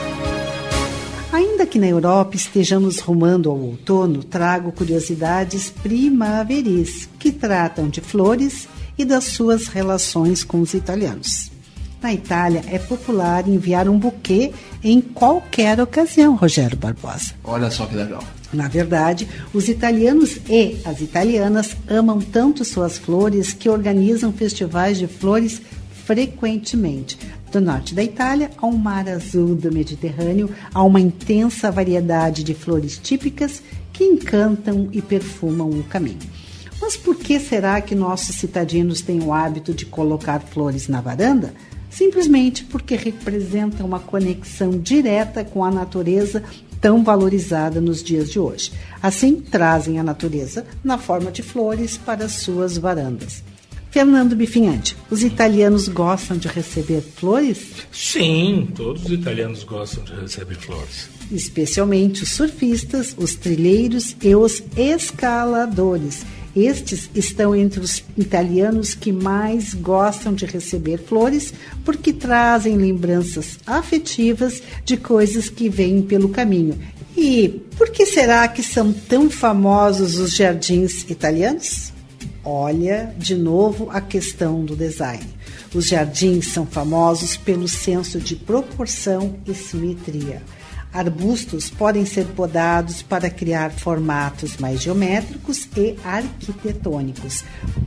Ainda 1.33 1.67
que 1.67 1.81
na 1.81 1.89
Europa 1.89 2.37
estejamos 2.37 3.01
rumando 3.01 3.51
ao 3.51 3.59
outono, 3.59 4.23
trago 4.23 4.71
curiosidades 4.71 5.69
primaveris 5.83 7.09
que 7.19 7.33
tratam 7.33 7.89
de 7.89 8.01
flores 8.01 8.69
e 8.97 9.05
das 9.05 9.25
suas 9.25 9.67
relações 9.67 10.45
com 10.45 10.61
os 10.61 10.75
italianos. 10.75 11.52
Na 12.03 12.13
Itália 12.13 12.65
é 12.67 12.81
popular 12.81 13.49
enviar 13.49 13.89
um 13.89 13.97
buquê 13.97 14.53
em 14.83 15.01
qualquer 15.01 15.81
ocasião, 15.81 16.35
Rogério 16.35 16.77
Barbosa. 16.77 17.33
Olha 17.45 17.71
só 17.71 17.87
que 17.87 17.95
legal. 17.95 18.25
Na 18.53 18.67
verdade, 18.67 19.29
os 19.55 19.69
italianos 19.69 20.37
e 20.49 20.79
as 20.85 21.01
italianas 21.01 21.77
amam 21.89 22.21
tanto 22.21 22.65
suas 22.65 22.99
flores 22.99 23.53
que 23.53 23.69
organizam 23.69 24.33
festivais 24.33 24.99
de 24.99 25.07
flores 25.07 25.63
frequentemente. 26.05 27.17
Do 27.53 27.61
norte 27.61 27.95
da 27.95 28.03
Itália 28.03 28.51
ao 28.57 28.73
mar 28.73 29.09
azul 29.09 29.55
do 29.55 29.71
Mediterrâneo, 29.71 30.51
há 30.75 30.83
uma 30.83 31.01
intensa 31.01 31.71
variedade 31.71 32.43
de 32.43 32.53
flores 32.53 32.99
típicas 32.99 33.63
que 33.93 34.03
encantam 34.03 34.89
e 34.91 35.01
perfumam 35.01 35.71
o 35.71 35.85
caminho. 35.85 36.19
Mas 36.81 36.97
por 36.97 37.15
que 37.15 37.39
será 37.39 37.81
que 37.81 37.95
nossos 37.95 38.35
citadinos 38.35 39.03
têm 39.03 39.23
o 39.23 39.33
hábito 39.33 39.73
de 39.73 39.87
colocar 39.87 40.41
flores 40.41 40.89
na 40.89 41.01
varanda? 41.01 41.55
Simplesmente 41.93 42.65
porque 42.65 42.97
representam 42.97 43.87
uma 43.87 44.01
conexão 44.01 44.71
direta 44.71 45.45
com 45.45 45.63
a 45.63 45.71
natureza 45.71 46.43
tão 46.81 47.05
valorizada 47.05 47.81
nos 47.81 48.03
dias 48.03 48.31
de 48.31 48.41
hoje. 48.41 48.73
Assim, 49.01 49.37
trazem 49.37 50.01
a 50.01 50.03
natureza 50.03 50.67
na 50.83 50.97
forma 50.97 51.31
de 51.31 51.43
flores 51.43 51.99
para 51.99 52.29
suas 52.29 52.79
varandas. 52.79 53.45
Fernando 53.91 54.35
Bifinhante, 54.35 54.97
os 55.11 55.23
italianos 55.23 55.87
gostam 55.87 56.39
de 56.39 56.49
receber 56.49 57.03
flores? 57.03 57.59
Sim, 57.93 58.69
todos 58.75 59.05
os 59.05 59.13
italianos 59.13 59.65
gostam 59.65 60.03
de 60.03 60.15
receber 60.15 60.55
flores. 60.55 61.11
Especialmente 61.31 62.23
os 62.23 62.31
surfistas, 62.31 63.15
os 63.19 63.35
trilheiros 63.35 64.17
e 64.23 64.35
os 64.35 64.63
escaladores. 64.79 66.25
Estes 66.55 67.09
estão 67.15 67.57
entre 67.57 67.81
os 67.81 68.05
italianos 68.17 68.95
que 68.95 69.11
mais 69.11 69.73
gostam 69.73 70.35
de 70.35 70.45
receber 70.45 70.99
flores 70.99 71.53
porque 71.85 72.13
trazem 72.13 72.77
lembranças 72.77 73.59
afetivas 73.67 74.63
de 74.85 74.99
coisas 74.99 75.49
que 75.49 75.71
vêm 75.71 76.03
pelo 76.03 76.29
caminho. 76.29 76.79
E 77.17 77.49
por 77.77 77.91
que 77.91 78.05
será 78.05 78.47
que 78.49 78.63
são 78.63 78.93
tão 78.93 79.31
famosos 79.31 80.19
os 80.19 80.35
jardins 80.35 81.09
italianos? 81.09 81.93
Olha 82.45 83.15
de 83.17 83.35
novo 83.35 83.89
a 83.91 84.01
questão 84.01 84.65
do 84.65 84.77
design. 84.77 85.25
Os 85.75 85.87
jardins 85.87 86.49
são 86.49 86.67
famosos 86.67 87.37
pelo 87.37 87.67
senso 87.67 88.19
de 88.19 88.37
proporção 88.37 89.37
e 89.47 89.55
simetria. 89.55 90.43
Arbustos 90.93 91.71
podem 91.71 92.05
ser 92.05 92.27
podados 92.27 93.01
para 93.01 93.31
criar 93.31 93.71
formatos 93.71 94.59
mais 94.59 94.83
geométricos 94.83 95.67
e 95.75 95.97
arquitetônicos. 96.05 97.45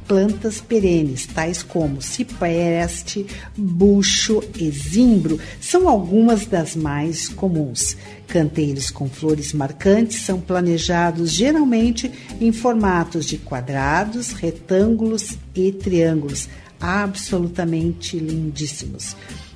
Plantas 0.08 0.60
perenes, 0.60 1.28
tais 1.28 1.62
como 1.62 2.02
cipreste, 2.02 3.28
bucho 3.56 4.44
e 4.60 4.72
zimbro, 4.72 5.40
são 5.62 5.88
algumas 5.88 6.48
das 6.48 6.76
mais 6.76 7.30
comuns. 7.30 7.96
Canteiros 8.28 8.90
com 8.90 9.08
flores 9.08 9.54
marcantes 9.54 10.22
são 10.22 10.42
planejados 10.42 11.32
geralmente 11.32 12.12
em 12.42 12.52
formatos 12.52 13.26
de 13.26 13.38
quadrados, 13.38 14.32
retângulos 14.32 15.38
e 15.54 15.72
triângulos, 15.72 16.50
absolutamente 16.82 18.18
lindíssimos. 18.18 19.16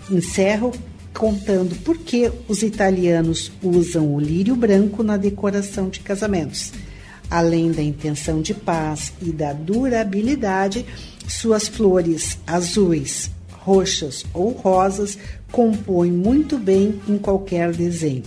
Encerro 0.10 0.72
contando 1.14 1.76
por 1.84 1.98
que 1.98 2.32
os 2.48 2.64
italianos 2.64 3.52
usam 3.62 4.14
o 4.14 4.20
lírio 4.20 4.56
branco 4.56 5.04
na 5.04 5.18
decoração 5.18 5.90
de 5.90 6.00
casamentos. 6.00 6.72
Além 7.30 7.72
da 7.72 7.82
intenção 7.82 8.42
de 8.42 8.54
paz 8.54 9.14
e 9.22 9.32
da 9.32 9.54
durabilidade, 9.54 10.86
suas 11.28 11.68
flores 11.68 12.38
azuis, 12.48 13.30
roxas 13.52 14.26
ou 14.34 14.52
rosas 14.52 15.18
compõem 15.52 16.12
muito 16.12 16.58
bem 16.58 17.00
em 17.08 17.18
qualquer 17.18 17.72
desenho. 17.72 18.24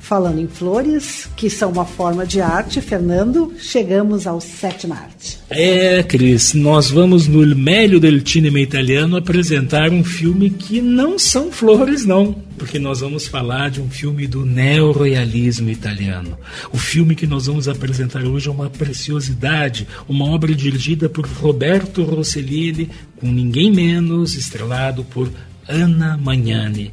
Falando 0.00 0.40
em 0.40 0.48
flores, 0.48 1.28
que 1.36 1.48
são 1.48 1.70
uma 1.70 1.84
forma 1.84 2.26
de 2.26 2.40
arte, 2.40 2.80
Fernando, 2.80 3.52
chegamos 3.58 4.26
ao 4.26 4.40
sétima 4.40 4.96
arte. 4.96 5.38
É, 5.48 6.02
Cris, 6.02 6.54
nós 6.54 6.90
vamos 6.90 7.28
no 7.28 7.42
Il 7.42 7.54
Meglio 7.54 8.00
del 8.00 8.26
Cinema 8.26 8.58
Italiano 8.58 9.16
apresentar 9.16 9.90
um 9.90 10.02
filme 10.02 10.50
que 10.50 10.80
não 10.80 11.18
são 11.18 11.52
flores, 11.52 12.04
não, 12.06 12.34
porque 12.56 12.78
nós 12.78 13.00
vamos 13.00 13.28
falar 13.28 13.70
de 13.70 13.80
um 13.80 13.88
filme 13.88 14.26
do 14.26 14.44
neorrealismo 14.44 15.68
italiano. 15.68 16.36
O 16.72 16.78
filme 16.78 17.14
que 17.14 17.26
nós 17.26 17.46
vamos 17.46 17.68
apresentar 17.68 18.24
hoje 18.24 18.48
é 18.48 18.50
uma 18.50 18.70
preciosidade, 18.70 19.86
uma 20.08 20.24
obra 20.24 20.54
dirigida 20.54 21.08
por 21.08 21.26
Roberto 21.26 22.02
Rossellini, 22.02 22.90
com 23.16 23.30
ninguém 23.30 23.70
menos, 23.70 24.34
estrelado 24.34 25.04
por 25.04 25.30
Anna 25.68 26.16
Magnani. 26.16 26.90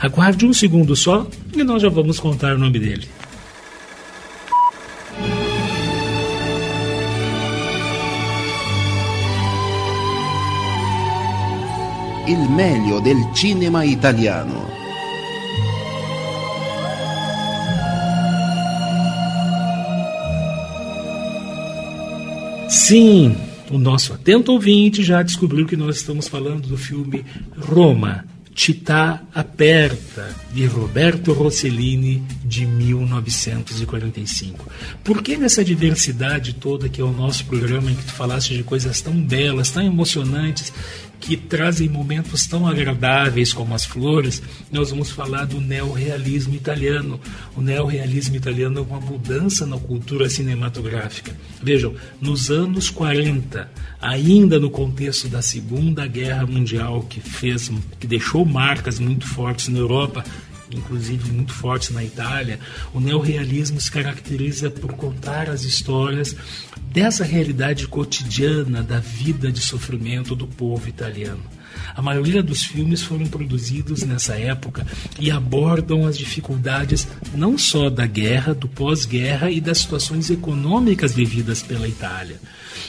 Aguarde 0.00 0.46
um 0.46 0.52
segundo 0.52 0.94
só 0.94 1.26
e 1.52 1.64
nós 1.64 1.82
já 1.82 1.88
vamos 1.88 2.20
contar 2.20 2.54
o 2.54 2.58
nome 2.58 2.78
dele. 2.78 3.08
Il 12.28 12.48
meglio 12.50 13.00
del 13.00 13.16
cinema 13.34 13.84
italiano. 13.84 14.68
Sim, 22.68 23.34
o 23.70 23.78
nosso 23.78 24.12
atento 24.12 24.52
ouvinte 24.52 25.02
já 25.02 25.22
descobriu 25.22 25.66
que 25.66 25.76
nós 25.76 25.96
estamos 25.96 26.28
falando 26.28 26.68
do 26.68 26.76
filme 26.76 27.24
Roma, 27.58 28.24
Città 28.58 29.22
Aperta, 29.32 30.34
de 30.52 30.66
Roberto 30.66 31.32
Rossellini, 31.32 32.24
de 32.44 32.66
1945. 32.66 34.66
Por 35.04 35.22
que 35.22 35.36
nessa 35.36 35.64
diversidade 35.64 36.54
toda 36.54 36.88
que 36.88 37.00
é 37.00 37.04
o 37.04 37.12
nosso 37.12 37.44
programa, 37.44 37.88
em 37.88 37.94
que 37.94 38.04
tu 38.04 38.12
falaste 38.12 38.56
de 38.56 38.64
coisas 38.64 39.00
tão 39.00 39.14
belas, 39.14 39.70
tão 39.70 39.84
emocionantes, 39.84 40.72
que 41.20 41.36
trazem 41.36 41.88
momentos 41.88 42.46
tão 42.46 42.66
agradáveis 42.66 43.52
como 43.52 43.74
as 43.74 43.84
flores, 43.84 44.42
nós 44.70 44.90
vamos 44.90 45.10
falar 45.10 45.44
do 45.44 45.60
neorrealismo 45.60 46.54
italiano. 46.54 47.20
O 47.56 47.60
neorrealismo 47.60 48.36
italiano 48.36 48.78
é 48.78 48.82
uma 48.82 49.00
mudança 49.00 49.66
na 49.66 49.78
cultura 49.78 50.28
cinematográfica. 50.28 51.36
Vejam, 51.62 51.94
nos 52.20 52.50
anos 52.50 52.90
40, 52.90 53.70
ainda 54.00 54.58
no 54.58 54.70
contexto 54.70 55.28
da 55.28 55.42
Segunda 55.42 56.06
Guerra 56.06 56.46
Mundial, 56.46 57.02
que 57.02 57.20
fez, 57.20 57.70
que 57.98 58.06
deixou 58.06 58.44
marcas 58.44 58.98
muito 58.98 59.26
fortes 59.26 59.68
na 59.68 59.78
Europa, 59.78 60.24
inclusive 60.70 61.32
muito 61.32 61.52
fortes 61.52 61.90
na 61.90 62.04
Itália, 62.04 62.58
o 62.92 63.00
neorrealismo 63.00 63.80
se 63.80 63.90
caracteriza 63.90 64.70
por 64.70 64.92
contar 64.92 65.48
as 65.48 65.62
histórias 65.62 66.36
dessa 66.92 67.24
realidade 67.24 67.86
cotidiana 67.86 68.82
da 68.82 68.98
vida 68.98 69.50
de 69.52 69.60
sofrimento 69.60 70.34
do 70.34 70.46
povo 70.46 70.88
italiano. 70.88 71.57
A 71.94 72.02
maioria 72.02 72.42
dos 72.42 72.64
filmes 72.64 73.02
foram 73.02 73.26
produzidos 73.26 74.02
nessa 74.02 74.34
época 74.34 74.86
e 75.18 75.30
abordam 75.30 76.06
as 76.06 76.16
dificuldades 76.16 77.06
não 77.34 77.58
só 77.58 77.90
da 77.90 78.06
guerra, 78.06 78.54
do 78.54 78.68
pós-guerra 78.68 79.50
e 79.50 79.60
das 79.60 79.78
situações 79.78 80.30
econômicas 80.30 81.14
vividas 81.14 81.62
pela 81.62 81.88
Itália. 81.88 82.40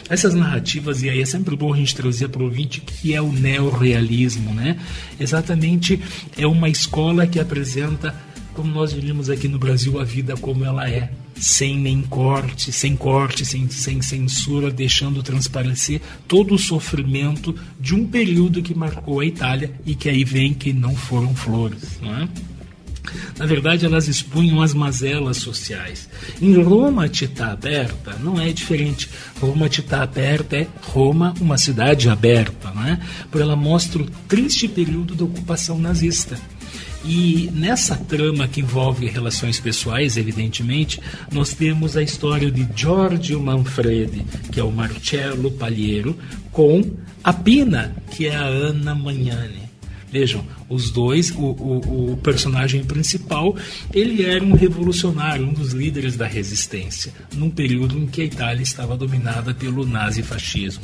Essas 0.10 0.34
narrativas, 0.34 1.04
e 1.04 1.10
aí 1.10 1.22
é 1.22 1.26
sempre 1.26 1.56
bom 1.56 1.74
a 1.74 1.78
gente 1.78 1.96
trazer 1.96 2.30
para 2.30 2.42
o 2.42 2.46
ouvinte 2.46 2.82
que 2.82 3.14
é 3.14 3.22
o 3.22 3.32
neorrealismo, 3.32 4.54
né? 4.54 4.78
Exatamente 5.20 6.00
é 6.38 6.48
uma 6.48 6.70
escola 6.70 7.28
que 7.28 7.40
apresenta, 7.40 8.16
como 8.60 8.74
nós 8.74 8.92
diríamos 8.92 9.30
aqui 9.30 9.48
no 9.48 9.58
Brasil, 9.58 9.98
a 10.02 10.04
vida 10.04 10.36
como 10.36 10.66
ela 10.66 10.90
é 10.90 11.10
sem 11.34 11.78
nem 11.78 12.02
corte, 12.02 12.74
sem 12.74 12.94
corte, 12.94 13.46
sem, 13.46 13.70
sem 13.70 14.02
censura, 14.02 14.70
deixando 14.70 15.24
transparecer 15.24 16.02
todo 16.28 16.56
o 16.56 16.60
sofrimento 16.60 17.56
de 17.80 17.96
um 17.96 18.06
período 18.06 18.62
que 18.62 18.76
marcou 18.76 19.22
a 19.22 19.26
Itália 19.26 19.72
e 19.86 19.96
que 19.96 20.10
aí 20.10 20.26
vem 20.26 20.54
que 20.54 20.74
não 20.74 20.94
foram 20.94 21.34
flores, 21.34 22.02
não 22.02 22.14
é? 22.14 22.28
Na 23.38 23.46
verdade, 23.46 23.86
elas 23.86 24.10
expunham 24.10 24.62
as 24.62 24.74
mazelas 24.74 25.38
sociais. 25.38 26.10
Em 26.42 26.62
Roma, 26.62 27.08
Tita 27.08 27.46
Aberta 27.46 28.18
não 28.22 28.42
é 28.42 28.52
diferente. 28.52 29.10
Roma, 29.40 29.70
Tita 29.70 30.02
Aberta 30.02 30.58
é 30.58 30.68
Roma, 30.82 31.34
uma 31.40 31.58
cidade 31.58 32.10
aberta, 32.10 32.72
não 32.72 32.86
é? 32.86 33.00
Porque 33.32 33.42
ela 33.42 33.56
mostra 33.56 34.02
o 34.02 34.10
triste 34.28 34.68
período 34.68 35.16
da 35.16 35.24
ocupação 35.24 35.80
nazista. 35.80 36.38
E 37.04 37.50
nessa 37.54 37.96
trama 37.96 38.48
que 38.48 38.60
envolve 38.62 39.08
relações 39.08 39.60
pessoais, 39.60 40.18
evidentemente, 40.18 41.00
nós 41.32 41.54
temos 41.54 41.96
a 41.96 42.04
história 42.04 42.52
de 42.52 42.68
Giorgio 42.76 43.42
Manfredi, 43.42 44.26
que 44.52 44.60
é 44.60 44.64
o 44.64 44.72
Marcello 44.72 45.52
Palheiro, 45.52 46.18
com 46.52 46.82
a 47.24 47.32
Pina, 47.32 47.96
que 48.12 48.28
é 48.28 48.36
a 48.36 48.44
Ana 48.44 48.94
Magnani. 48.94 49.70
Vejam, 50.12 50.44
os 50.68 50.90
dois, 50.90 51.30
o, 51.32 51.40
o, 51.40 52.14
o, 52.14 52.18
personagem 52.18 52.84
principal, 52.84 53.56
ele 53.94 54.26
era 54.26 54.44
um 54.44 54.56
revolucionário, 54.56 55.46
um 55.46 55.54
dos 55.54 55.72
líderes 55.72 56.18
da 56.18 56.26
resistência, 56.26 57.14
num 57.36 57.50
período 57.50 57.98
em 57.98 58.08
que 58.08 58.22
a 58.22 58.26
Itália 58.26 58.64
estava 58.64 58.98
dominada 58.98 59.54
pelo 59.54 59.86
nazifascismo. 59.86 60.84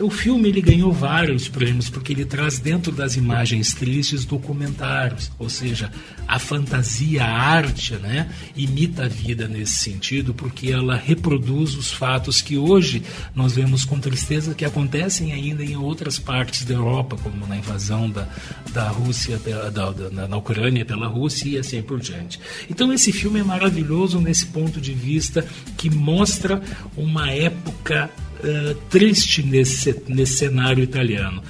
O 0.00 0.10
filme 0.10 0.48
ele 0.48 0.60
ganhou 0.60 0.92
vários 0.92 1.48
prêmios 1.48 1.88
porque 1.88 2.12
ele 2.12 2.24
traz 2.24 2.58
dentro 2.58 2.90
das 2.90 3.14
imagens 3.16 3.74
tristes 3.74 4.24
documentários, 4.24 5.30
ou 5.38 5.48
seja, 5.48 5.90
a 6.26 6.38
fantasia, 6.38 7.24
a 7.24 7.30
arte, 7.30 7.94
né, 7.94 8.28
imita 8.56 9.04
a 9.04 9.08
vida 9.08 9.46
nesse 9.46 9.78
sentido 9.78 10.34
porque 10.34 10.70
ela 10.72 10.96
reproduz 10.96 11.76
os 11.76 11.92
fatos 11.92 12.42
que 12.42 12.58
hoje 12.58 13.04
nós 13.34 13.54
vemos 13.54 13.84
com 13.84 14.00
tristeza 14.00 14.54
que 14.54 14.64
acontecem 14.64 15.32
ainda 15.32 15.62
em 15.62 15.76
outras 15.76 16.18
partes 16.18 16.64
da 16.64 16.74
Europa, 16.74 17.16
como 17.22 17.46
na 17.46 17.56
invasão 17.56 18.10
da, 18.10 18.28
da 18.72 18.88
Rússia, 18.88 19.38
da, 19.38 19.90
da, 19.90 20.26
na 20.26 20.36
Ucrânia 20.36 20.84
pela 20.84 21.06
Rússia 21.06 21.50
e 21.50 21.58
assim 21.58 21.80
por 21.82 22.00
diante. 22.00 22.40
Então 22.68 22.92
esse 22.92 23.12
filme 23.12 23.38
é 23.38 23.44
maravilhoso 23.44 24.20
nesse 24.20 24.46
ponto 24.46 24.80
de 24.80 24.92
vista 24.92 25.46
que 25.76 25.88
mostra 25.88 26.60
uma 26.96 27.30
época 27.30 28.10
uh, 28.44 28.74
triste 28.90 29.42
nesse, 29.42 29.94
nesse 30.08 30.38
cenário 30.38 30.84
italiano. 30.84 31.42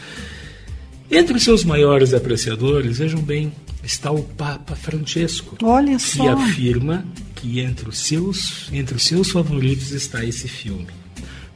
Entre 1.10 1.36
os 1.36 1.42
seus 1.42 1.64
maiores 1.64 2.14
apreciadores, 2.14 2.98
vejam 2.98 3.20
bem, 3.20 3.52
está 3.82 4.10
o 4.10 4.22
Papa 4.22 4.74
Francesco, 4.74 5.56
Olha 5.62 5.98
só. 5.98 6.22
que 6.22 6.28
afirma 6.28 7.04
que 7.34 7.60
entre 7.60 7.88
os 7.88 7.98
seus, 7.98 8.68
entre 8.72 8.96
os 8.96 9.04
seus 9.04 9.30
favoritos 9.30 9.92
está 9.92 10.24
esse 10.24 10.48
filme. 10.48 10.86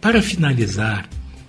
Para 0.01 0.23
finalizar, 0.23 1.09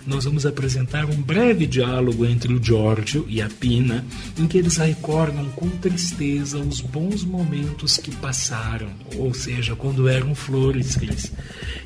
nós 0.09 0.25
vamos 0.25 0.43
apresentar 0.43 1.05
um 1.05 1.21
breve 1.21 1.67
diálogo 1.67 2.25
entre 2.25 2.51
o 2.51 2.61
Giorgio 2.61 3.25
e 3.29 3.43
a 3.43 3.47
Pina, 3.47 4.03
em 4.37 4.47
que 4.47 4.57
eles 4.57 4.77
recordam 4.77 5.47
com 5.51 5.69
tristeza 5.69 6.57
os 6.57 6.81
bons 6.81 7.23
momentos 7.23 7.97
que 7.97 8.09
passaram, 8.15 8.89
ou 9.17 9.31
seja, 9.35 9.75
quando 9.75 10.09
eram 10.09 10.33
flores, 10.33 10.95
Cris. 10.95 11.31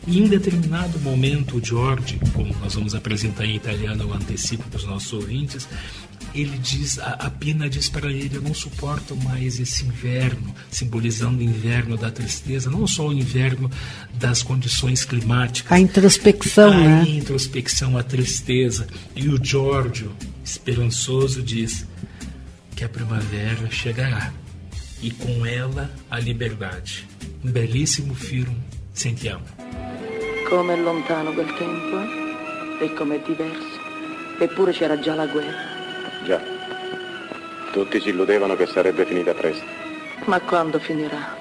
E 0.07 0.19
em 0.19 0.27
determinado 0.27 0.97
momento, 0.99 1.57
o 1.57 1.63
Giorgio, 1.63 2.17
como 2.31 2.55
nós 2.61 2.75
vamos 2.75 2.95
apresentar 2.95 3.45
em 3.45 3.57
italiano, 3.57 4.03
eu 4.03 4.13
antecipo 4.13 4.63
para 4.69 4.77
os 4.77 4.85
nossos 4.85 5.11
ouvintes, 5.11 5.67
ele 6.33 6.57
diz, 6.57 6.97
a, 6.99 7.11
a 7.11 7.29
Pina 7.29 7.69
diz 7.69 7.89
para 7.89 8.11
ele, 8.11 8.37
eu 8.37 8.41
não 8.41 8.53
suporto 8.53 9.15
mais 9.15 9.59
esse 9.59 9.85
inverno, 9.85 10.53
simbolizando 10.69 11.39
o 11.39 11.43
inverno 11.43 11.95
da 11.95 12.09
tristeza, 12.09 12.69
não 12.69 12.87
só 12.87 13.07
o 13.07 13.13
inverno 13.13 13.69
das 14.15 14.41
condições 14.41 15.05
climáticas. 15.05 15.71
A 15.71 15.79
introspecção, 15.79 16.71
a 16.71 16.77
né? 16.77 17.05
introspecção, 17.07 17.97
a 17.97 18.03
tristeza. 18.03 18.87
E 19.15 19.29
o 19.29 19.43
Giorgio, 19.43 20.11
esperançoso, 20.43 21.41
diz 21.41 21.85
que 22.75 22.83
a 22.83 22.89
primavera 22.89 23.69
chegará 23.69 24.33
e 25.01 25.11
com 25.11 25.45
ela 25.45 25.91
a 26.09 26.19
liberdade. 26.19 27.07
Um 27.43 27.51
belíssimo 27.51 28.15
filme, 28.15 28.57
sentiamo. 28.93 29.43
Come 30.49 30.75
lontano 30.81 31.33
quel 31.33 31.47
tempo, 31.57 31.97
eh? 31.97 32.85
E 32.85 32.89
com'è 32.95 33.21
diverso. 33.25 33.79
Eppure 34.39 34.71
c'era 34.71 34.99
già 34.99 35.13
la 35.15 35.27
guerra. 35.27 35.72
Già. 36.23 36.41
Tutti 37.71 37.99
si 37.99 38.09
illudevano 38.09 38.55
che 38.55 38.65
sarebbe 38.65 39.05
finita 39.05 39.33
presto. 39.33 39.65
Ma 40.25 40.39
quando 40.39 40.79
finirà? 40.79 41.35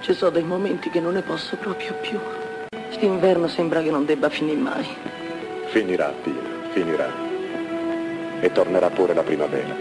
Ci 0.00 0.12
sono 0.14 0.30
dei 0.30 0.42
momenti 0.42 0.90
che 0.90 0.98
non 0.98 1.12
ne 1.12 1.22
posso 1.22 1.56
proprio 1.56 1.94
più. 2.00 2.18
Quest'inverno 2.86 3.48
sembra 3.48 3.82
che 3.82 3.90
non 3.90 4.04
debba 4.04 4.28
finire 4.28 4.56
mai. 4.56 4.86
Finirà, 5.66 6.12
Pina, 6.22 6.40
finirà. 6.72 7.12
E 8.40 8.50
tornerà 8.50 8.90
pure 8.90 9.14
la 9.14 9.22
primavera. 9.22 9.74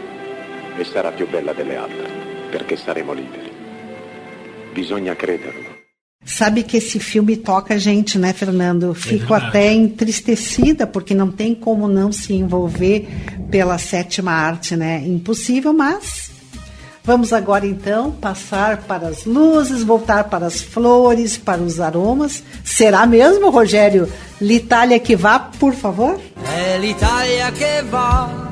E 0.78 0.84
sarà 0.84 1.12
più 1.12 1.28
bella 1.28 1.54
delle 1.54 1.76
altre, 1.78 2.10
perché 2.50 2.76
saremo 2.76 3.14
liberi. 3.14 3.52
Bisogna 4.72 5.16
crederlo. 5.16 5.79
Sabe 6.26 6.64
que 6.64 6.78
esse 6.78 7.00
filme 7.00 7.38
toca 7.38 7.76
a 7.76 7.78
gente, 7.78 8.20
né, 8.20 8.34
Fernando? 8.34 8.94
Fico 8.94 9.30
verdade. 9.30 9.46
até 9.48 9.74
entristecida, 9.74 10.86
porque 10.86 11.16
não 11.16 11.32
tem 11.32 11.56
como 11.56 11.88
não 11.88 12.12
se 12.12 12.34
envolver 12.34 13.08
pela 13.50 13.78
sétima 13.78 14.32
arte, 14.32 14.76
né? 14.76 15.02
Impossível, 15.06 15.74
mas 15.74 16.30
vamos 17.04 17.32
agora 17.32 17.66
então 17.66 18.12
passar 18.12 18.82
para 18.82 19.08
as 19.08 19.26
luzes, 19.26 19.82
voltar 19.82 20.26
para 20.26 20.46
as 20.46 20.62
flores, 20.62 21.38
para 21.38 21.62
os 21.62 21.80
aromas. 21.80 22.44
Será 22.66 23.06
mesmo, 23.08 23.50
Rogério? 23.50 24.08
L'Itália 24.42 25.00
que 25.00 25.16
vá, 25.16 25.40
por 25.40 25.74
favor? 25.74 26.20
È 26.44 26.78
l'Italia 26.78 27.52
che 27.52 27.82
va. 27.90 28.50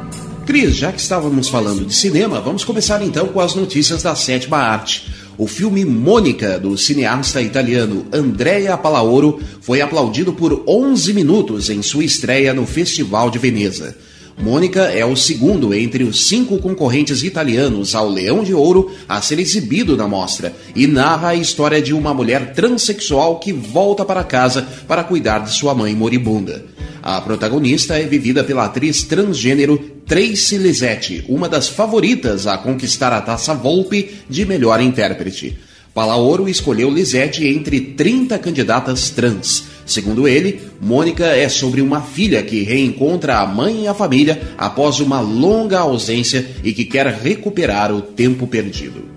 Cris, 0.47 0.77
já 0.77 0.93
que 0.93 1.01
estávamos 1.01 1.49
falando 1.49 1.85
de 1.85 1.93
cinema, 1.93 2.39
vamos 2.39 2.63
começar 2.63 3.01
então 3.03 3.27
com 3.27 3.41
as 3.41 3.53
notícias 3.53 4.01
da 4.01 4.15
sétima 4.15 4.57
arte. 4.57 5.16
O 5.37 5.45
filme 5.45 5.85
Mônica, 5.85 6.59
do 6.59 6.75
cineasta 6.75 7.39
italiano 7.43 8.07
Andrea 8.11 8.75
Palaoro, 8.75 9.39
foi 9.61 9.81
aplaudido 9.81 10.33
por 10.33 10.63
11 10.67 11.13
minutos 11.13 11.69
em 11.69 11.83
sua 11.83 12.03
estreia 12.03 12.55
no 12.55 12.65
Festival 12.65 13.29
de 13.29 13.37
Veneza. 13.37 13.95
Mônica 14.35 14.81
é 14.85 15.05
o 15.05 15.15
segundo 15.15 15.75
entre 15.75 16.03
os 16.03 16.27
cinco 16.27 16.57
concorrentes 16.57 17.21
italianos 17.21 17.93
ao 17.93 18.09
Leão 18.09 18.43
de 18.43 18.53
Ouro 18.53 18.91
a 19.07 19.21
ser 19.21 19.37
exibido 19.37 19.95
na 19.95 20.07
mostra 20.07 20.55
e 20.75 20.87
narra 20.87 21.29
a 21.29 21.35
história 21.35 21.81
de 21.83 21.93
uma 21.93 22.15
mulher 22.15 22.53
transexual 22.53 23.39
que 23.39 23.53
volta 23.53 24.03
para 24.03 24.23
casa 24.23 24.67
para 24.87 25.03
cuidar 25.03 25.39
de 25.39 25.51
sua 25.51 25.75
mãe 25.75 25.93
moribunda. 25.93 26.65
A 27.07 27.21
protagonista 27.21 27.97
é 27.97 28.03
vivida 28.03 28.43
pela 28.43 28.65
atriz 28.65 29.01
transgênero 29.03 29.77
Tracy 30.05 30.57
Lisetti, 30.57 31.23
uma 31.29 31.47
das 31.47 31.69
favoritas 31.69 32.45
a 32.45 32.57
conquistar 32.57 33.13
a 33.13 33.21
taça 33.21 33.53
Volpe 33.53 34.09
de 34.29 34.45
melhor 34.45 34.81
intérprete. 34.81 35.57
Palaoro 35.93 36.49
escolheu 36.49 36.91
Lisette 36.91 37.47
entre 37.47 37.79
30 37.79 38.37
candidatas 38.39 39.09
trans. 39.09 39.63
Segundo 39.85 40.27
ele, 40.27 40.59
Mônica 40.81 41.27
é 41.27 41.47
sobre 41.47 41.79
uma 41.79 42.01
filha 42.01 42.43
que 42.43 42.63
reencontra 42.63 43.37
a 43.37 43.47
mãe 43.47 43.85
e 43.85 43.87
a 43.87 43.93
família 43.93 44.41
após 44.57 44.99
uma 44.99 45.21
longa 45.21 45.79
ausência 45.79 46.45
e 46.61 46.73
que 46.73 46.83
quer 46.83 47.07
recuperar 47.07 47.89
o 47.89 48.01
tempo 48.01 48.45
perdido. 48.47 49.16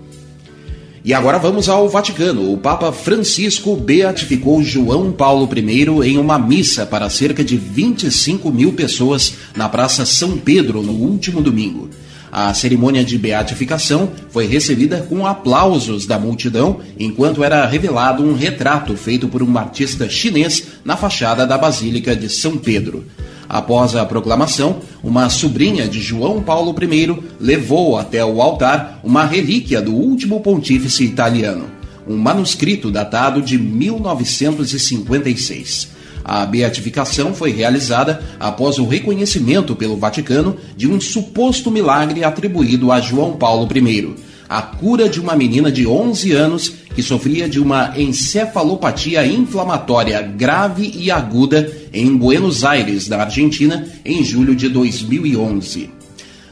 E 1.03 1.15
agora 1.15 1.39
vamos 1.39 1.67
ao 1.67 1.89
Vaticano. 1.89 2.53
O 2.53 2.57
Papa 2.57 2.91
Francisco 2.91 3.75
beatificou 3.75 4.63
João 4.63 5.11
Paulo 5.11 5.49
I 5.51 6.11
em 6.11 6.17
uma 6.19 6.37
missa 6.37 6.85
para 6.85 7.09
cerca 7.09 7.43
de 7.43 7.57
25 7.57 8.51
mil 8.51 8.73
pessoas 8.73 9.33
na 9.55 9.67
Praça 9.67 10.05
São 10.05 10.37
Pedro 10.37 10.83
no 10.83 10.91
último 10.91 11.41
domingo. 11.41 11.89
A 12.31 12.53
cerimônia 12.53 13.03
de 13.03 13.17
beatificação 13.17 14.11
foi 14.29 14.45
recebida 14.45 15.01
com 15.01 15.25
aplausos 15.25 16.05
da 16.05 16.19
multidão, 16.19 16.79
enquanto 16.97 17.43
era 17.43 17.65
revelado 17.65 18.23
um 18.23 18.35
retrato 18.35 18.95
feito 18.95 19.27
por 19.27 19.41
um 19.41 19.57
artista 19.57 20.07
chinês 20.07 20.67
na 20.85 20.95
fachada 20.95 21.47
da 21.47 21.57
Basílica 21.57 22.15
de 22.15 22.29
São 22.29 22.57
Pedro. 22.57 23.03
Após 23.51 23.95
a 23.97 24.05
proclamação, 24.05 24.77
uma 25.03 25.29
sobrinha 25.29 25.85
de 25.85 25.99
João 25.99 26.41
Paulo 26.41 26.73
I 26.81 27.17
levou 27.37 27.97
até 27.97 28.23
o 28.23 28.41
altar 28.41 29.01
uma 29.03 29.25
relíquia 29.25 29.81
do 29.81 29.93
último 29.93 30.39
pontífice 30.39 31.03
italiano, 31.03 31.65
um 32.07 32.15
manuscrito 32.15 32.89
datado 32.89 33.41
de 33.41 33.57
1956. 33.57 35.89
A 36.23 36.45
beatificação 36.45 37.33
foi 37.33 37.51
realizada 37.51 38.23
após 38.39 38.79
o 38.79 38.87
reconhecimento 38.87 39.75
pelo 39.75 39.97
Vaticano 39.97 40.55
de 40.77 40.87
um 40.87 41.01
suposto 41.01 41.69
milagre 41.69 42.23
atribuído 42.23 42.89
a 42.89 43.01
João 43.01 43.33
Paulo 43.33 43.67
I. 43.69 44.15
A 44.47 44.61
cura 44.61 45.09
de 45.09 45.19
uma 45.19 45.35
menina 45.35 45.69
de 45.69 45.85
11 45.85 46.31
anos 46.31 46.71
que 46.95 47.03
sofria 47.03 47.49
de 47.49 47.59
uma 47.59 47.91
encefalopatia 47.97 49.25
inflamatória 49.25 50.21
grave 50.21 50.93
e 50.95 51.11
aguda 51.11 51.80
em 51.93 52.15
Buenos 52.15 52.63
Aires, 52.63 53.07
na 53.07 53.17
Argentina, 53.17 53.87
em 54.05 54.23
julho 54.23 54.55
de 54.55 54.69
2011. 54.69 55.89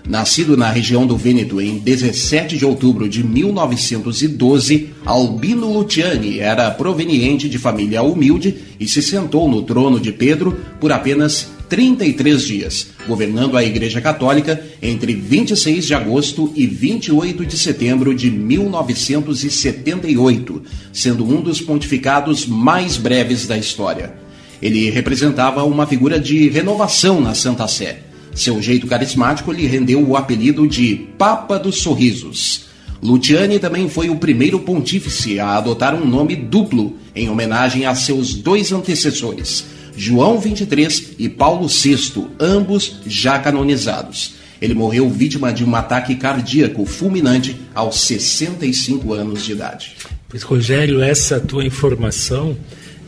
Nascido 0.08 0.58
na 0.58 0.72
região 0.72 1.06
do 1.06 1.16
Vêneto 1.16 1.62
em 1.62 1.78
17 1.78 2.58
de 2.58 2.66
outubro 2.66 3.08
de 3.08 3.24
1912, 3.24 4.90
Albino 5.06 5.72
Luciani 5.72 6.40
era 6.40 6.72
proveniente 6.72 7.48
de 7.48 7.60
família 7.60 8.02
humilde 8.02 8.56
e 8.80 8.88
se 8.88 9.04
sentou 9.04 9.48
no 9.48 9.62
trono 9.62 10.00
de 10.00 10.12
Pedro 10.12 10.58
por 10.80 10.92
apenas 10.92 11.48
33 11.70 12.44
dias, 12.44 12.88
governando 13.08 13.56
a 13.56 13.64
Igreja 13.64 14.02
Católica 14.02 14.60
entre 14.82 15.14
26 15.14 15.86
de 15.86 15.94
agosto 15.94 16.52
e 16.56 16.66
28 16.66 17.46
de 17.46 17.56
setembro 17.56 18.16
de 18.16 18.32
1978, 18.32 20.64
sendo 20.92 21.24
um 21.24 21.40
dos 21.40 21.62
pontificados 21.62 22.48
mais 22.48 22.98
breves 22.98 23.46
da 23.46 23.56
história. 23.56 24.28
Ele 24.62 24.90
representava 24.90 25.64
uma 25.64 25.88
figura 25.88 26.20
de 26.20 26.50
renovação 26.50 27.22
na 27.22 27.34
Santa 27.34 27.68
Sé. 27.68 28.00
Seu 28.36 28.62
jeito 28.62 28.88
carismático 28.88 29.52
lhe 29.52 29.66
rendeu 29.66 30.08
o 30.08 30.16
apelido 30.16 30.68
de 30.68 31.08
Papa 31.18 31.58
dos 31.58 31.82
Sorrisos. 31.82 32.68
Luciani 33.02 33.60
também 33.60 33.88
foi 33.88 34.10
o 34.10 34.18
primeiro 34.18 34.60
pontífice 34.60 35.40
a 35.40 35.56
adotar 35.56 35.96
um 35.96 36.06
nome 36.06 36.36
duplo 36.36 36.98
em 37.16 37.30
homenagem 37.30 37.86
a 37.86 37.96
seus 37.96 38.34
dois 38.34 38.72
antecessores, 38.72 39.66
João 39.96 40.40
XXIII 40.42 41.16
e 41.18 41.30
Paulo 41.30 41.68
VI, 41.68 42.26
ambos 42.40 43.00
já 43.06 43.40
canonizados. 43.40 44.36
Ele 44.62 44.74
morreu 44.74 45.10
vítima 45.10 45.54
de 45.54 45.64
um 45.64 45.74
ataque 45.76 46.16
cardíaco 46.16 46.86
fulminante 46.86 47.56
aos 47.74 48.02
65 48.02 49.14
anos 49.14 49.44
de 49.44 49.54
idade. 49.54 49.96
Pois, 50.28 50.44
Rogério, 50.44 51.02
essa 51.02 51.40
tua 51.40 51.66
informação 51.66 52.56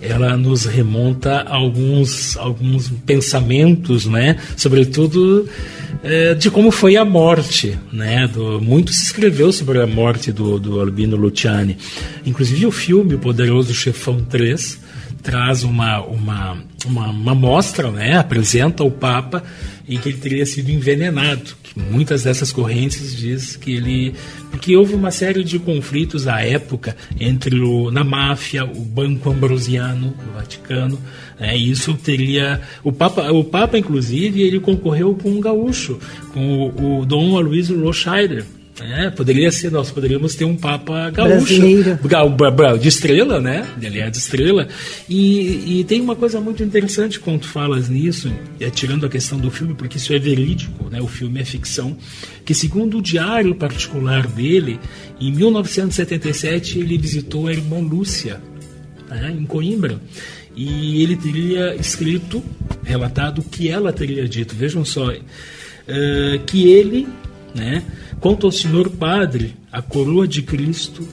ela 0.01 0.35
nos 0.35 0.65
remonta 0.65 1.41
a 1.41 1.55
alguns, 1.55 2.35
alguns 2.37 2.89
pensamentos, 3.05 4.05
né? 4.05 4.37
Sobretudo 4.57 5.47
é, 6.03 6.33
de 6.33 6.49
como 6.49 6.71
foi 6.71 6.97
a 6.97 7.05
morte, 7.05 7.77
né? 7.93 8.27
Do, 8.27 8.59
muito 8.59 8.91
se 8.91 9.03
escreveu 9.03 9.51
sobre 9.51 9.79
a 9.79 9.85
morte 9.85 10.31
do, 10.31 10.59
do 10.59 10.79
Albino 10.79 11.15
Luciani. 11.15 11.77
Inclusive 12.25 12.65
o 12.65 12.71
filme 12.71 13.13
O 13.15 13.19
Poderoso 13.19 13.73
Chefão 13.73 14.23
3 14.23 14.79
traz 15.21 15.63
uma, 15.63 16.01
uma, 16.01 16.57
uma, 16.85 17.09
uma 17.09 17.35
mostra, 17.35 17.91
né? 17.91 18.17
Apresenta 18.17 18.83
o 18.83 18.89
Papa 18.89 19.43
em 19.95 19.99
que 19.99 20.09
ele 20.09 20.17
teria 20.17 20.45
sido 20.45 20.71
envenenado 20.71 21.55
muitas 21.75 22.23
dessas 22.23 22.51
correntes 22.51 23.15
diz 23.15 23.55
que 23.55 23.73
ele 23.75 24.13
porque 24.49 24.75
houve 24.75 24.93
uma 24.93 25.11
série 25.11 25.43
de 25.43 25.57
conflitos 25.59 26.27
à 26.27 26.41
época 26.41 26.95
entre 27.19 27.59
o 27.59 27.91
na 27.91 28.03
máfia 28.03 28.65
o 28.65 28.81
banco 28.81 29.29
ambrosiano 29.29 30.09
do 30.09 30.33
Vaticano 30.33 30.99
é 31.39 31.55
isso 31.55 31.93
teria 31.93 32.61
o 32.83 32.91
papa 32.91 33.31
o 33.31 33.43
papa 33.43 33.77
inclusive 33.77 34.41
ele 34.41 34.59
concorreu 34.59 35.15
com 35.15 35.29
um 35.29 35.41
gaúcho 35.41 35.99
com 36.33 36.69
o, 36.69 37.01
o 37.01 37.05
Dom 37.05 37.37
Aloysio 37.37 37.81
Rothschild 37.81 38.43
é, 38.83 39.09
poderia 39.09 39.51
ser, 39.51 39.71
nós 39.71 39.91
poderíamos 39.91 40.35
ter 40.35 40.45
um 40.45 40.55
Papa 40.55 41.09
gaúcho. 41.09 41.53
De 42.77 42.87
estrela, 42.87 43.39
né? 43.39 43.67
Ele 43.81 43.99
é 43.99 44.09
de 44.09 44.17
estrela. 44.17 44.67
E, 45.09 45.79
e, 45.79 45.83
tem 45.83 46.01
uma 46.01 46.15
coisa 46.15 46.39
muito 46.39 46.63
interessante 46.63 47.19
quando 47.19 47.45
falas 47.45 47.89
nisso, 47.89 48.31
é, 48.59 48.69
tirando 48.69 49.05
a 49.05 49.09
questão 49.09 49.39
do 49.39 49.51
filme, 49.51 49.73
porque 49.73 49.97
isso 49.97 50.13
é 50.13 50.19
verídico, 50.19 50.89
né? 50.89 51.01
O 51.01 51.07
filme 51.07 51.39
é 51.39 51.45
ficção. 51.45 51.97
Que 52.43 52.53
segundo 52.53 52.97
o 52.97 53.01
diário 53.01 53.55
particular 53.55 54.27
dele, 54.27 54.79
em 55.19 55.31
1977 55.31 56.79
ele 56.79 56.97
visitou 56.97 57.47
a 57.47 57.51
irmã 57.51 57.79
Lúcia, 57.79 58.41
né, 59.09 59.35
em 59.37 59.45
Coimbra. 59.45 59.99
E 60.55 61.01
ele 61.01 61.15
teria 61.15 61.75
escrito, 61.75 62.43
relatado 62.83 63.39
o 63.39 63.43
que 63.43 63.69
ela 63.69 63.93
teria 63.93 64.27
dito. 64.27 64.55
Vejam 64.55 64.83
só, 64.83 65.11
uh, 65.11 65.15
que 66.45 66.69
ele, 66.69 67.07
né? 67.55 67.83
Quanto 68.21 68.45
ao 68.45 68.51
Senhor 68.51 68.87
Padre, 68.87 69.55
a 69.71 69.81
coroa 69.81 70.27
de 70.27 70.43
Cristo 70.43 71.07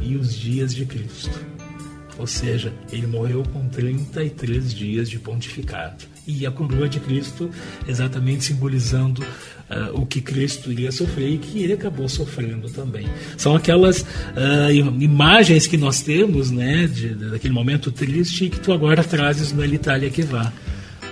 e 0.00 0.14
os 0.14 0.32
dias 0.32 0.72
de 0.72 0.86
Cristo. 0.86 1.44
Ou 2.16 2.24
seja, 2.24 2.72
ele 2.92 3.08
morreu 3.08 3.42
com 3.52 3.68
33 3.68 4.72
dias 4.72 5.10
de 5.10 5.18
pontificado. 5.18 6.04
E 6.24 6.46
a 6.46 6.52
coroa 6.52 6.88
de 6.88 7.00
Cristo 7.00 7.50
exatamente 7.88 8.44
simbolizando 8.44 9.22
uh, 9.22 10.00
o 10.00 10.06
que 10.06 10.20
Cristo 10.20 10.70
iria 10.70 10.92
sofrer 10.92 11.30
e 11.30 11.38
que 11.38 11.64
ele 11.64 11.72
acabou 11.72 12.08
sofrendo 12.08 12.70
também. 12.70 13.08
São 13.36 13.56
aquelas 13.56 14.02
uh, 14.02 14.70
imagens 15.00 15.66
que 15.66 15.76
nós 15.76 16.00
temos, 16.00 16.52
né, 16.52 16.86
de, 16.86 17.08
daquele 17.08 17.52
momento 17.52 17.90
triste 17.90 18.48
que 18.48 18.60
tu 18.60 18.72
agora 18.72 19.02
trazes 19.02 19.50
no 19.52 19.64
Itália 19.64 20.10
que 20.10 20.22
vá. 20.22 20.52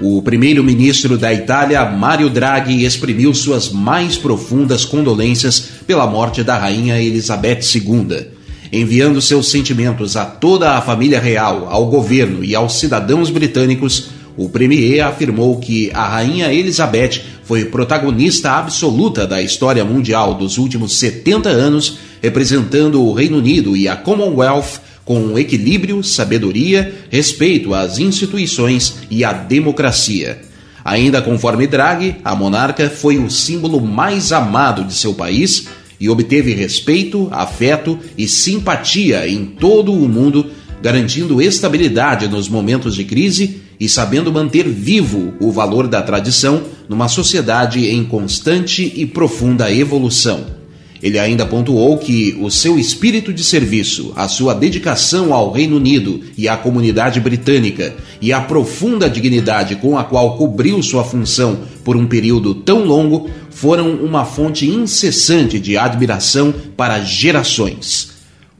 O 0.03 0.23
primeiro-ministro 0.23 1.19
da 1.19 1.31
Itália, 1.31 1.85
Mario 1.85 2.31
Draghi, 2.31 2.87
exprimiu 2.87 3.35
suas 3.35 3.69
mais 3.69 4.17
profundas 4.17 4.83
condolências 4.83 5.73
pela 5.87 6.07
morte 6.07 6.43
da 6.43 6.57
rainha 6.57 6.99
Elizabeth 6.99 7.61
II, 7.75 8.29
enviando 8.73 9.21
seus 9.21 9.51
sentimentos 9.51 10.17
a 10.17 10.25
toda 10.25 10.71
a 10.71 10.81
família 10.81 11.21
real, 11.21 11.69
ao 11.69 11.85
governo 11.85 12.43
e 12.43 12.55
aos 12.55 12.79
cidadãos 12.79 13.29
britânicos. 13.29 14.09
O 14.39 14.49
premier 14.49 15.01
afirmou 15.03 15.59
que 15.59 15.91
a 15.93 16.09
rainha 16.09 16.51
Elizabeth 16.51 17.21
foi 17.45 17.67
protagonista 17.67 18.53
absoluta 18.53 19.27
da 19.27 19.43
história 19.43 19.85
mundial 19.85 20.33
dos 20.33 20.57
últimos 20.57 20.99
70 20.99 21.51
anos, 21.51 21.99
representando 22.23 23.05
o 23.05 23.13
Reino 23.13 23.37
Unido 23.37 23.77
e 23.77 23.87
a 23.87 23.97
Commonwealth 23.97 24.81
com 25.05 25.39
equilíbrio, 25.39 26.03
sabedoria, 26.03 26.95
respeito 27.11 27.75
às 27.75 27.99
instituições 27.99 28.99
e 29.11 29.25
à 29.25 29.33
democracia. 29.33 30.41
Ainda 30.85 31.21
conforme 31.21 31.67
Draghi, 31.67 32.17
a 32.25 32.35
monarca 32.35 32.89
foi 32.89 33.19
o 33.19 33.31
símbolo 33.31 33.81
mais 33.81 34.33
amado 34.33 34.85
de 34.85 34.95
seu 34.95 35.15
país 35.15 35.69
e 36.01 36.09
obteve 36.09 36.55
respeito, 36.55 37.29
afeto 37.31 37.99
e 38.17 38.27
simpatia 38.27 39.29
em 39.29 39.45
todo 39.45 39.93
o 39.93 40.09
mundo, 40.09 40.47
garantindo 40.83 41.43
estabilidade 41.43 42.27
nos 42.27 42.49
momentos 42.49 42.95
de 42.95 43.05
crise 43.05 43.61
e 43.79 43.89
sabendo 43.89 44.33
manter 44.33 44.67
vivo 44.67 45.35
o 45.41 45.53
valor 45.53 45.87
da 45.87 46.01
tradição 46.01 46.63
numa 46.89 47.09
sociedade 47.09 47.87
em 47.87 48.05
constante 48.05 48.91
e 48.97 49.05
profunda 49.05 49.73
evolução. 49.73 50.60
Ele 51.03 51.19
ainda 51.19 51.47
pontuou 51.47 51.97
que 51.97 52.37
o 52.41 52.51
seu 52.51 52.79
espírito 52.79 53.33
de 53.33 53.43
serviço, 53.43 54.13
a 54.15 54.29
sua 54.29 54.55
dedicação 54.55 55.33
ao 55.33 55.51
Reino 55.51 55.77
Unido 55.77 56.21
e 56.37 56.49
à 56.49 56.57
comunidade 56.57 57.21
britânica 57.21 57.95
e 58.21 58.33
a 58.33 58.41
profunda 58.41 59.09
dignidade 59.09 59.77
com 59.77 59.97
a 59.97 60.05
qual 60.05 60.37
cobriu 60.37 60.83
sua 60.83 61.03
função 61.03 61.61
por 61.85 61.97
um 61.97 62.07
período 62.07 62.55
tão 62.55 62.85
longo 62.85 63.31
foram 63.51 63.95
uma 63.95 64.25
fonte 64.25 64.69
incessante 64.69 65.59
de 65.59 65.77
admiração 65.77 66.53
para 66.77 67.01
gerações. 67.01 68.10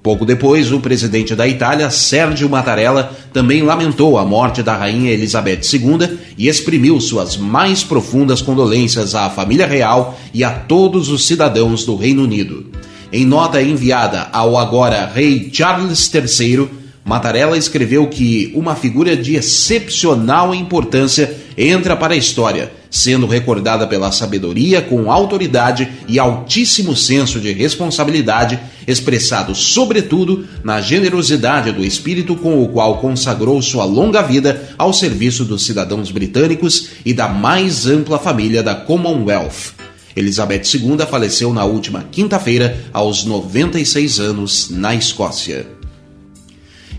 Pouco 0.03 0.25
depois, 0.25 0.73
o 0.73 0.81
presidente 0.81 1.35
da 1.35 1.47
Itália, 1.47 1.91
Sérgio 1.91 2.49
Mattarella, 2.49 3.13
também 3.35 3.63
lamentou 3.63 4.17
a 4.17 4.25
morte 4.25 4.63
da 4.63 4.75
rainha 4.75 5.11
Elizabeth 5.11 5.61
II 5.75 6.19
e 6.39 6.49
exprimiu 6.49 6.99
suas 7.03 7.37
mais 7.37 7.85
profundas 7.85 8.41
condolências 8.41 9.15
à 9.15 9.29
família 9.29 9.67
real 9.67 10.19
e 10.33 10.43
a 10.43 10.51
todos 10.51 11.11
os 11.11 11.27
cidadãos 11.27 11.85
do 11.85 11.97
Reino 11.97 12.23
Unido. 12.23 12.71
Em 13.13 13.27
nota 13.27 13.61
enviada 13.61 14.29
ao 14.33 14.57
agora 14.57 15.11
rei 15.15 15.51
Charles 15.53 16.11
III, 16.15 16.69
Mattarella 17.05 17.59
escreveu 17.59 18.07
que 18.07 18.53
uma 18.55 18.75
figura 18.75 19.15
de 19.15 19.35
excepcional 19.35 20.55
importância 20.55 21.37
entra 21.59 21.95
para 21.95 22.15
a 22.15 22.17
história, 22.17 22.73
sendo 22.91 23.27
recordada 23.27 23.87
pela 23.87 24.11
sabedoria 24.11 24.83
com 24.83 25.11
autoridade 25.11 25.89
e 26.09 26.19
altíssimo 26.19 26.97
senso 26.97 27.39
de 27.39 27.53
responsabilidade, 27.53 28.59
expressado 28.87 29.55
sobretudo 29.55 30.47
na 30.65 30.81
generosidade 30.81 31.71
do 31.71 31.85
espírito 31.85 32.35
com 32.35 32.63
o 32.63 32.69
qual 32.69 32.99
consagrou 32.99 33.63
sua 33.63 33.85
longa 33.85 34.21
vida 34.21 34.69
ao 34.77 34.93
serviço 34.93 35.45
dos 35.45 35.65
cidadãos 35.65 36.11
britânicos 36.11 36.89
e 37.05 37.15
da 37.15 37.29
mais 37.29 37.87
ampla 37.87 38.19
família 38.19 38.63
da 38.63 38.75
Commonwealth. 38.75 39.75
Elizabeth 40.17 40.63
II 40.75 40.99
faleceu 41.09 41.53
na 41.53 41.65
última 41.65 42.05
quinta-feira, 42.11 42.77
aos 42.93 43.25
96 43.25 44.19
anos, 44.19 44.69
na 44.71 44.95
Escócia. 44.95 45.80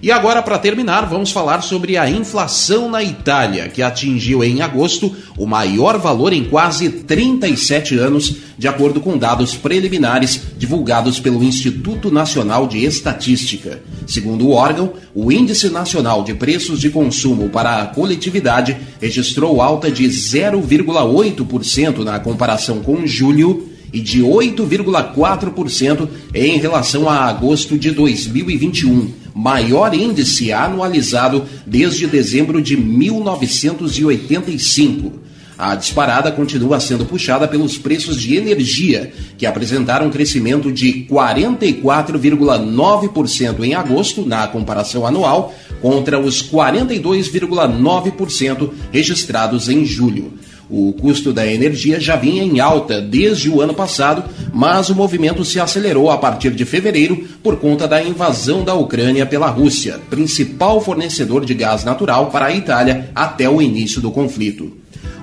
E 0.04 0.12
agora, 0.12 0.41
para 0.41 0.58
terminar, 0.58 1.06
vamos 1.06 1.32
falar 1.32 1.62
sobre 1.62 1.95
a 1.95 2.10
inflação 2.10 2.89
na 2.89 3.04
Itália, 3.04 3.70
que 3.70 3.84
atingiu 3.84 4.43
em 4.43 4.64
agosto 4.64 5.16
o 5.38 5.45
maior 5.45 5.99
valor 5.99 6.34
em 6.34 6.43
quase 6.43 6.89
37 6.89 7.99
anos, 7.99 8.38
de 8.58 8.68
acordo 8.68 8.99
com 8.99 9.16
dados 9.16 9.56
preliminares 9.56 10.41
divulgados 10.58 11.20
pelo 11.20 11.43
Instituto 11.43 12.10
Nacional 12.10 12.66
de 12.66 12.84
Estatística. 12.84 13.80
Segundo 14.08 14.47
o 14.47 14.54
órgão, 14.54 14.93
o 15.14 15.32
Índice 15.32 15.70
Nacional 15.70 16.24
de 16.24 16.34
Preços 16.34 16.80
de 16.80 16.89
Consumo 16.89 17.49
para 17.49 17.84
a 17.84 17.86
Coletividade 17.86 18.76
registrou 18.99 19.62
alta 19.62 19.91
de 19.91 20.06
0,8% 20.06 21.99
na 21.99 22.20
comparação 22.20 22.80
com 22.80 23.06
julho 23.06 23.70
e 23.91 23.99
de 23.99 24.21
8,4% 24.21 26.07
em 26.33 26.57
relação 26.57 27.09
a 27.09 27.25
agosto 27.25 27.77
de 27.77 27.91
2021, 27.91 29.11
maior 29.33 29.93
índice 29.93 30.53
anualizado 30.53 31.45
desde 31.65 32.07
dezembro 32.07 32.61
de 32.61 32.77
1985. 32.77 35.19
A 35.57 35.75
disparada 35.75 36.31
continua 36.31 36.79
sendo 36.79 37.05
puxada 37.05 37.45
pelos 37.47 37.77
preços 37.77 38.19
de 38.19 38.35
energia, 38.35 39.13
que 39.37 39.45
apresentaram 39.45 40.09
crescimento 40.09 40.71
de 40.71 41.05
44,9% 41.07 43.63
em 43.63 43.75
agosto, 43.75 44.25
na 44.25 44.47
comparação 44.47 45.05
anual, 45.05 45.53
contra 45.79 46.19
os 46.19 46.41
42,9% 46.41 48.71
registrados 48.91 49.69
em 49.69 49.85
julho. 49.85 50.33
O 50.72 50.93
custo 50.93 51.34
da 51.34 51.45
energia 51.45 51.99
já 51.99 52.15
vinha 52.15 52.41
em 52.41 52.61
alta 52.61 53.01
desde 53.01 53.49
o 53.49 53.59
ano 53.59 53.74
passado, 53.74 54.24
mas 54.53 54.89
o 54.89 54.95
movimento 54.95 55.43
se 55.43 55.59
acelerou 55.59 56.09
a 56.09 56.17
partir 56.17 56.51
de 56.51 56.63
fevereiro 56.63 57.28
por 57.43 57.57
conta 57.57 57.86
da 57.86 58.01
invasão 58.01 58.63
da 58.63 58.74
Ucrânia 58.74 59.26
pela 59.26 59.49
Rússia, 59.49 59.99
principal 60.09 60.80
fornecedor 60.80 61.43
de 61.43 61.53
gás 61.53 61.84
natural 61.84 62.28
para 62.28 62.45
a 62.45 62.55
Itália 62.55 63.09
até 63.13 63.49
o 63.49 63.61
início 63.61 63.99
do 63.99 64.11
conflito. 64.11 64.72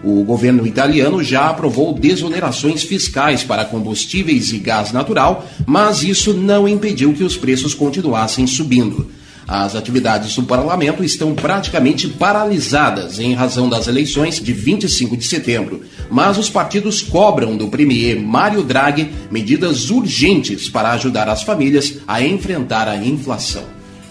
O 0.04 0.22
governo 0.22 0.66
italiano 0.66 1.24
já 1.24 1.48
aprovou 1.48 1.94
desonerações 1.94 2.82
fiscais 2.82 3.42
para 3.42 3.64
combustíveis 3.64 4.52
e 4.52 4.58
gás 4.58 4.92
natural, 4.92 5.46
mas 5.66 6.02
isso 6.02 6.34
não 6.34 6.68
impediu 6.68 7.14
que 7.14 7.24
os 7.24 7.38
preços 7.38 7.72
continuassem 7.72 8.46
subindo. 8.46 9.10
As 9.48 9.74
atividades 9.74 10.36
do 10.36 10.42
parlamento 10.42 11.02
estão 11.02 11.34
praticamente 11.34 12.06
paralisadas 12.06 13.18
em 13.18 13.32
razão 13.32 13.66
das 13.66 13.88
eleições 13.88 14.38
de 14.38 14.52
25 14.52 15.16
de 15.16 15.24
setembro, 15.24 15.80
mas 16.10 16.36
os 16.36 16.50
partidos 16.50 17.00
cobram 17.00 17.56
do 17.56 17.68
premier 17.68 18.20
Mário 18.20 18.62
Draghi 18.62 19.10
medidas 19.30 19.88
urgentes 19.88 20.68
para 20.68 20.90
ajudar 20.90 21.30
as 21.30 21.42
famílias 21.42 21.94
a 22.06 22.20
enfrentar 22.22 22.88
a 22.88 22.96
inflação. 22.98 23.64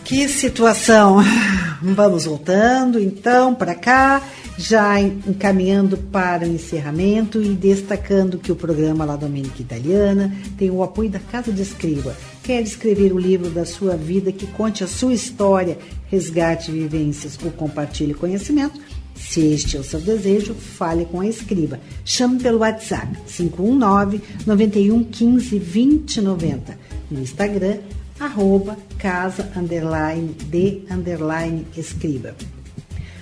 Que 0.03 0.27
situação! 0.27 1.17
Vamos 1.83 2.25
voltando 2.25 2.99
então 2.99 3.53
para 3.53 3.75
cá, 3.75 4.23
já 4.57 4.99
encaminhando 4.99 5.97
para 5.97 6.47
o 6.47 6.51
encerramento 6.51 7.43
e 7.43 7.49
destacando 7.49 8.39
que 8.39 8.51
o 8.51 8.55
programa 8.55 9.05
La 9.05 9.15
Domenica 9.15 9.61
Italiana 9.61 10.33
tem 10.57 10.71
o 10.71 10.81
apoio 10.81 11.11
da 11.11 11.19
Casa 11.19 11.51
de 11.51 11.61
Escriba. 11.61 12.15
Quer 12.47 12.61
escrever 12.61 13.11
o 13.11 13.19
livro 13.19 13.49
da 13.49 13.65
sua 13.65 13.97
vida 13.97 14.31
que 14.31 14.47
conte 14.47 14.81
a 14.81 14.87
sua 14.87 15.13
história, 15.13 15.77
resgate 16.09 16.71
vivências 16.71 17.37
ou 17.43 17.51
compartilhe 17.51 18.13
conhecimento? 18.13 18.79
Se 19.13 19.41
este 19.41 19.75
é 19.75 19.79
o 19.81 19.83
seu 19.83 19.99
desejo, 19.99 20.53
fale 20.53 21.03
com 21.03 21.19
a 21.19 21.27
escriba. 21.27 21.77
Chame 22.05 22.39
pelo 22.41 22.59
WhatsApp 22.59 23.17
519 23.27 24.21
91 24.45 25.03
15 25.03 25.59
20 25.59 26.21
90. 26.21 26.79
No 27.11 27.19
Instagram, 27.19 27.79
arroba 28.17 28.77
casa 28.97 29.51
underline 29.53 30.33
de 30.49 30.83
underline 30.89 31.67
escriba. 31.75 32.33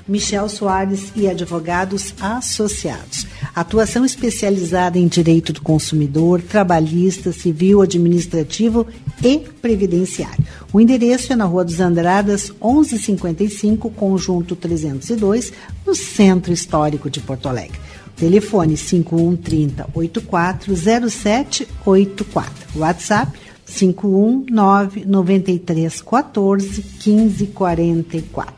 Michel 0.07 0.47
Soares 0.47 1.11
e 1.15 1.27
advogados 1.27 2.13
associados. 2.21 3.25
Atuação 3.55 4.05
especializada 4.05 4.99
em 4.99 5.07
direito 5.07 5.51
do 5.51 5.61
consumidor, 5.61 6.39
trabalhista, 6.41 7.31
civil, 7.31 7.81
administrativo 7.81 8.85
e 9.23 9.39
previdenciário. 9.61 10.45
O 10.71 10.79
endereço 10.79 11.33
é 11.33 11.35
na 11.35 11.45
Rua 11.45 11.65
dos 11.65 11.79
Andradas, 11.79 12.51
1155, 12.61 13.89
conjunto 13.89 14.55
302, 14.55 15.51
no 15.85 15.95
Centro 15.95 16.53
Histórico 16.53 17.09
de 17.09 17.19
Porto 17.19 17.49
Alegre. 17.49 17.79
Telefone 18.15 18.77
5130 18.77 19.89
840784. 19.93 22.53
WhatsApp 22.75 23.37
519 23.65 25.05
9314 25.05 26.85
1544. 27.05 28.53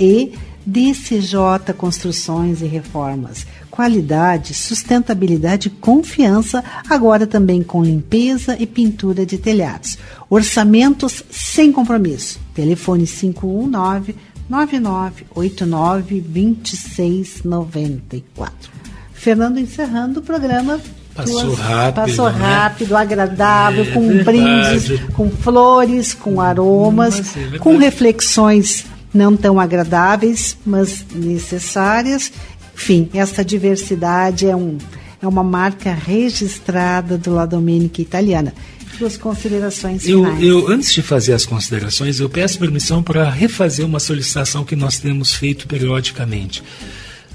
E 0.00 0.32
DCJ 0.66 1.72
Construções 1.76 2.60
e 2.62 2.66
Reformas. 2.66 3.46
Qualidade, 3.70 4.52
sustentabilidade 4.54 5.68
e 5.68 5.70
confiança, 5.70 6.62
agora 6.90 7.26
também 7.26 7.62
com 7.62 7.82
limpeza 7.82 8.54
e 8.58 8.66
pintura 8.66 9.24
de 9.24 9.38
telhados. 9.38 9.96
Orçamentos 10.28 11.24
sem 11.30 11.72
compromisso. 11.72 12.38
Telefone 12.54 13.06
519 13.06 14.14
9989 14.48 16.20
2694. 16.20 18.70
Fernando 19.12 19.58
encerrando 19.58 20.20
o 20.20 20.22
programa. 20.22 20.80
Passou 21.14 21.42
Duas- 21.44 21.58
rápido. 21.58 21.94
Passou 21.94 22.32
né? 22.32 22.38
rápido, 22.38 22.96
agradável, 22.96 23.84
É 23.84 23.90
com 23.90 24.08
verdade. 24.08 24.24
brindes, 24.24 25.00
com 25.14 25.30
flores, 25.30 26.14
com 26.14 26.40
aromas, 26.40 27.16
Mas 27.20 27.36
é 27.54 27.58
com 27.58 27.76
reflexões 27.76 28.86
não 29.12 29.36
tão 29.36 29.60
agradáveis, 29.60 30.56
mas 30.64 31.04
necessárias. 31.14 32.32
Enfim, 32.74 33.08
essa 33.12 33.44
diversidade 33.44 34.46
é, 34.46 34.56
um, 34.56 34.78
é 35.20 35.26
uma 35.26 35.44
marca 35.44 35.92
registrada 35.92 37.18
do 37.18 37.34
La 37.34 37.46
Domenica 37.46 38.00
Italiana. 38.00 38.54
Suas 38.98 39.16
considerações 39.16 40.06
Eu, 40.06 40.24
finais. 40.24 40.42
eu, 40.42 40.68
antes 40.68 40.92
de 40.92 41.02
fazer 41.02 41.32
as 41.32 41.44
considerações, 41.44 42.20
eu 42.20 42.28
peço 42.28 42.58
permissão 42.58 43.02
para 43.02 43.28
refazer 43.30 43.84
uma 43.84 43.98
solicitação 43.98 44.64
que 44.64 44.76
nós 44.76 44.98
temos 44.98 45.34
feito 45.34 45.66
periodicamente. 45.66 46.62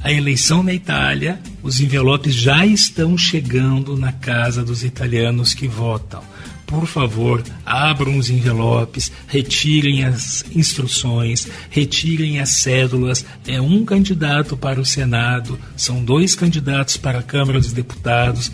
A 0.03 0.11
eleição 0.11 0.61
na 0.63 0.73
Itália, 0.73 1.39
os 1.63 1.81
envelopes 1.81 2.35
já 2.35 2.65
estão 2.65 3.17
chegando 3.17 3.97
na 3.97 4.11
casa 4.11 4.63
dos 4.63 4.83
italianos 4.83 5.53
que 5.53 5.67
votam. 5.67 6.21
Por 6.67 6.85
favor, 6.85 7.41
abram 7.65 8.17
os 8.17 8.29
envelopes, 8.29 9.09
retirem 9.25 10.03
as 10.03 10.43
instruções, 10.53 11.47
retirem 11.69 12.41
as 12.41 12.49
cédulas. 12.49 13.25
É 13.47 13.59
um 13.61 13.85
candidato 13.85 14.57
para 14.57 14.79
o 14.79 14.85
Senado, 14.85 15.57
são 15.77 16.03
dois 16.03 16.35
candidatos 16.35 16.97
para 16.97 17.19
a 17.19 17.23
Câmara 17.23 17.61
dos 17.61 17.71
Deputados. 17.71 18.51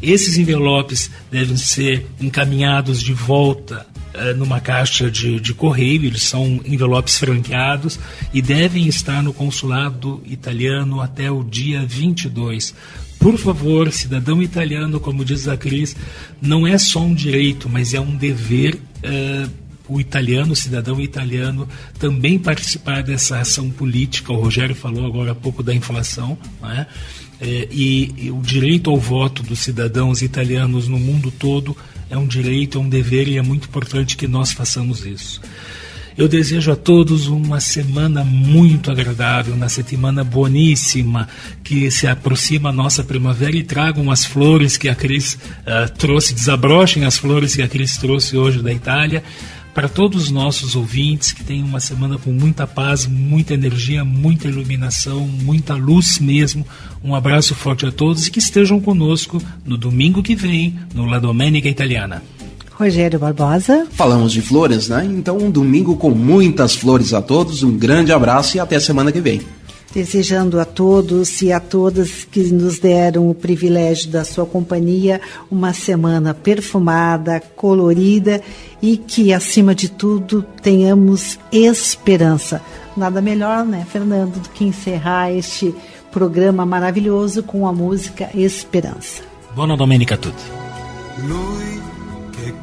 Esses 0.00 0.38
envelopes 0.38 1.10
devem 1.28 1.56
ser 1.56 2.06
encaminhados 2.20 3.02
de 3.02 3.12
volta 3.12 3.84
eh, 4.14 4.32
numa 4.32 4.60
caixa 4.60 5.10
de, 5.10 5.40
de 5.40 5.52
correio, 5.52 6.04
eles 6.04 6.22
são 6.22 6.60
envelopes 6.64 7.18
franqueados 7.18 7.98
e 8.32 8.40
devem 8.40 8.86
estar 8.86 9.22
no 9.22 9.32
consulado 9.32 10.22
italiano 10.24 11.00
até 11.00 11.30
o 11.30 11.42
dia 11.42 11.84
22. 11.84 12.74
Por 13.18 13.38
favor, 13.38 13.90
cidadão 13.90 14.42
italiano, 14.42 15.00
como 15.00 15.24
diz 15.24 15.48
a 15.48 15.56
Cris, 15.56 15.96
não 16.40 16.66
é 16.66 16.78
só 16.78 17.00
um 17.00 17.14
direito, 17.14 17.68
mas 17.68 17.94
é 17.94 18.00
um 18.00 18.16
dever. 18.16 18.78
eh, 19.02 19.48
o 19.88 20.00
italiano, 20.00 20.52
o 20.52 20.56
cidadão 20.56 21.00
italiano, 21.00 21.68
também 21.98 22.38
participar 22.38 23.02
dessa 23.02 23.38
ação 23.38 23.70
política. 23.70 24.32
O 24.32 24.40
Rogério 24.40 24.74
falou 24.74 25.06
agora 25.06 25.32
há 25.32 25.34
pouco 25.34 25.62
da 25.62 25.74
inflação, 25.74 26.36
não 26.60 26.70
é? 26.70 26.86
É, 27.40 27.68
e, 27.70 28.14
e 28.16 28.30
o 28.30 28.40
direito 28.40 28.88
ao 28.88 28.96
voto 28.96 29.42
dos 29.42 29.58
cidadãos 29.58 30.22
italianos 30.22 30.88
no 30.88 30.98
mundo 30.98 31.30
todo 31.30 31.76
é 32.08 32.16
um 32.16 32.26
direito, 32.26 32.78
é 32.78 32.80
um 32.80 32.88
dever 32.88 33.28
e 33.28 33.36
é 33.36 33.42
muito 33.42 33.68
importante 33.68 34.16
que 34.16 34.26
nós 34.26 34.52
façamos 34.52 35.04
isso. 35.04 35.40
Eu 36.16 36.28
desejo 36.28 36.72
a 36.72 36.76
todos 36.76 37.26
uma 37.26 37.60
semana 37.60 38.24
muito 38.24 38.90
agradável, 38.90 39.54
uma 39.54 39.68
semana 39.68 40.24
boníssima, 40.24 41.28
que 41.62 41.90
se 41.90 42.06
aproxima 42.06 42.70
a 42.70 42.72
nossa 42.72 43.04
primavera 43.04 43.54
e 43.54 43.62
tragam 43.62 44.10
as 44.10 44.24
flores 44.24 44.78
que 44.78 44.88
a 44.88 44.94
Cris 44.94 45.38
ah, 45.66 45.86
trouxe, 45.88 46.32
desabrochem 46.32 47.04
as 47.04 47.18
flores 47.18 47.54
que 47.54 47.60
a 47.60 47.68
Cris 47.68 47.98
trouxe 47.98 48.34
hoje 48.34 48.62
da 48.62 48.72
Itália. 48.72 49.22
Para 49.74 49.90
todos 49.90 50.22
os 50.22 50.30
nossos 50.30 50.74
ouvintes, 50.74 51.32
que 51.32 51.44
tenham 51.44 51.66
uma 51.66 51.80
semana 51.80 52.16
com 52.16 52.32
muita 52.32 52.66
paz, 52.66 53.06
muita 53.06 53.52
energia, 53.52 54.02
muita 54.02 54.48
iluminação, 54.48 55.28
muita 55.28 55.74
luz 55.74 56.18
mesmo. 56.18 56.66
Um 57.04 57.14
abraço 57.14 57.54
forte 57.54 57.84
a 57.84 57.92
todos 57.92 58.26
e 58.26 58.30
que 58.30 58.38
estejam 58.38 58.80
conosco 58.80 59.38
no 59.66 59.76
domingo 59.76 60.22
que 60.22 60.34
vem, 60.34 60.78
no 60.94 61.04
La 61.04 61.18
Domenica 61.18 61.68
Italiana. 61.68 62.22
Rogério 62.78 63.18
Barbosa. 63.18 63.86
Falamos 63.90 64.32
de 64.32 64.42
flores, 64.42 64.88
né? 64.88 65.04
Então, 65.04 65.38
um 65.38 65.50
domingo 65.50 65.96
com 65.96 66.10
muitas 66.10 66.74
flores 66.74 67.14
a 67.14 67.22
todos. 67.22 67.62
Um 67.62 67.76
grande 67.76 68.12
abraço 68.12 68.56
e 68.56 68.60
até 68.60 68.78
semana 68.78 69.10
que 69.10 69.20
vem. 69.20 69.40
desejando 69.94 70.60
a 70.60 70.64
todos 70.66 71.40
e 71.40 71.50
a 71.50 71.58
todas 71.58 72.24
que 72.30 72.40
nos 72.52 72.78
deram 72.78 73.30
o 73.30 73.34
privilégio 73.34 74.10
da 74.10 74.24
sua 74.24 74.44
companhia 74.44 75.22
uma 75.50 75.72
semana 75.72 76.34
perfumada, 76.34 77.40
colorida 77.56 78.42
e 78.82 78.98
que, 78.98 79.32
acima 79.32 79.74
de 79.74 79.88
tudo, 79.88 80.44
tenhamos 80.60 81.38
esperança. 81.50 82.60
Nada 82.94 83.22
melhor, 83.22 83.64
né, 83.64 83.86
Fernando, 83.90 84.38
do 84.38 84.50
que 84.50 84.64
encerrar 84.64 85.32
este 85.32 85.74
programa 86.12 86.66
maravilhoso 86.66 87.42
com 87.42 87.66
a 87.66 87.72
música 87.72 88.28
Esperança. 88.34 89.22
Buona 89.54 89.78
domenica 89.78 90.14
a 90.14 90.18
tutti. 90.18 90.44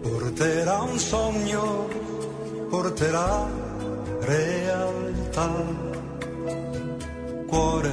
porterà 0.00 0.80
un 0.80 0.98
sogno, 0.98 1.88
porterà 2.70 3.46
realtà. 4.20 5.52
Cuore 7.46 7.92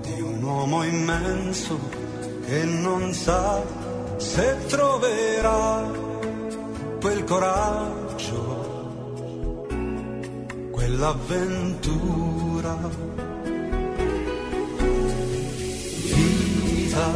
di 0.00 0.20
un 0.22 0.42
uomo 0.42 0.82
immenso 0.82 1.78
che 2.46 2.64
non 2.64 3.12
sa 3.12 3.62
se 4.16 4.56
troverà 4.66 5.88
quel 7.00 7.24
coraggio, 7.24 8.69
quell'avventura. 10.80 12.74
Vita, 16.14 17.06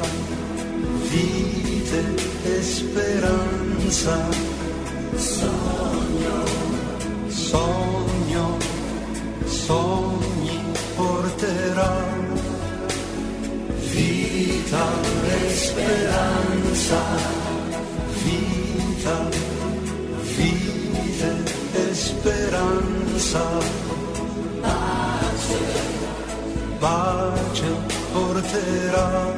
vite 1.10 2.00
e 2.44 2.62
speranza. 2.62 4.16
Sogno, 5.16 6.44
sogno, 7.28 8.58
sogni 9.46 10.60
porterà. 10.96 11.94
Vita 13.92 14.86
e 15.36 15.54
speranza. 15.54 17.00
Vita, 18.24 19.16
vite 20.36 21.32
e 21.72 21.94
speranza. 21.94 22.93
Sağ 23.18 23.60
Bahçe 24.62 25.64
Bahçe 26.82 27.70
Ortera 28.16 29.33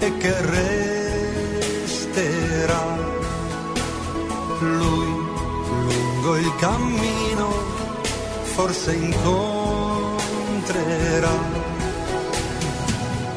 e 0.00 0.16
che 0.16 0.34
resterà. 1.86 2.98
Lui 4.60 5.10
lungo 6.20 6.36
il 6.36 6.54
cammino 6.56 7.48
forse 8.54 8.92
incontrerà 8.92 9.48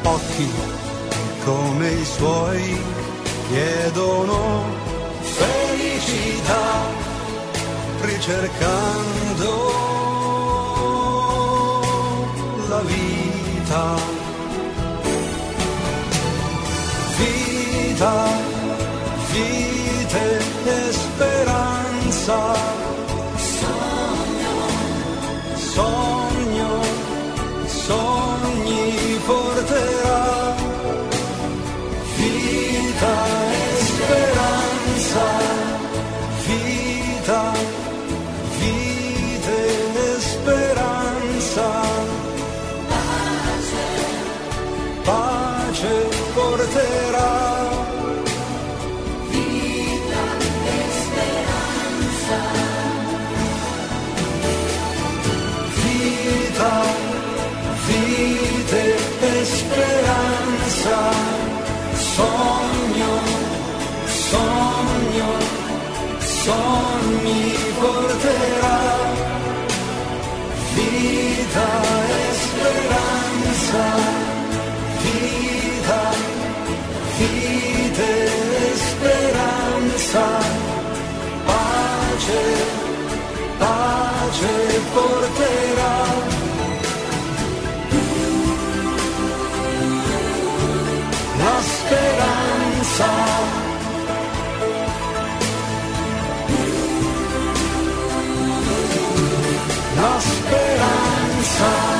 occhi 0.02 0.50
come 1.44 1.90
i 1.90 2.04
suoi 2.04 2.78
chiedono 3.48 4.64
felicità 5.20 6.84
ricercando 8.02 9.72
la 12.68 12.80
vita. 12.80 14.13
Porterà. 29.74 30.54
Vita 32.16 33.14
e 33.50 33.82
speranza. 33.88 35.26
Vita, 36.46 37.52
vite 38.58 39.58
e 39.94 40.20
speranza. 40.20 41.82
pace 45.04 46.08
porterà. 46.34 47.13
Sogni 66.44 67.54
porterà. 67.80 68.78
Vita 70.74 71.70
e 72.18 72.34
speranza 72.44 73.84
vita, 75.04 76.02
vite 77.18 78.10
e 78.24 78.76
speranza, 78.88 80.26
pace, 81.46 82.42
pace 83.58 84.54
porterà. 84.92 85.63
Speranza. 100.44 101.93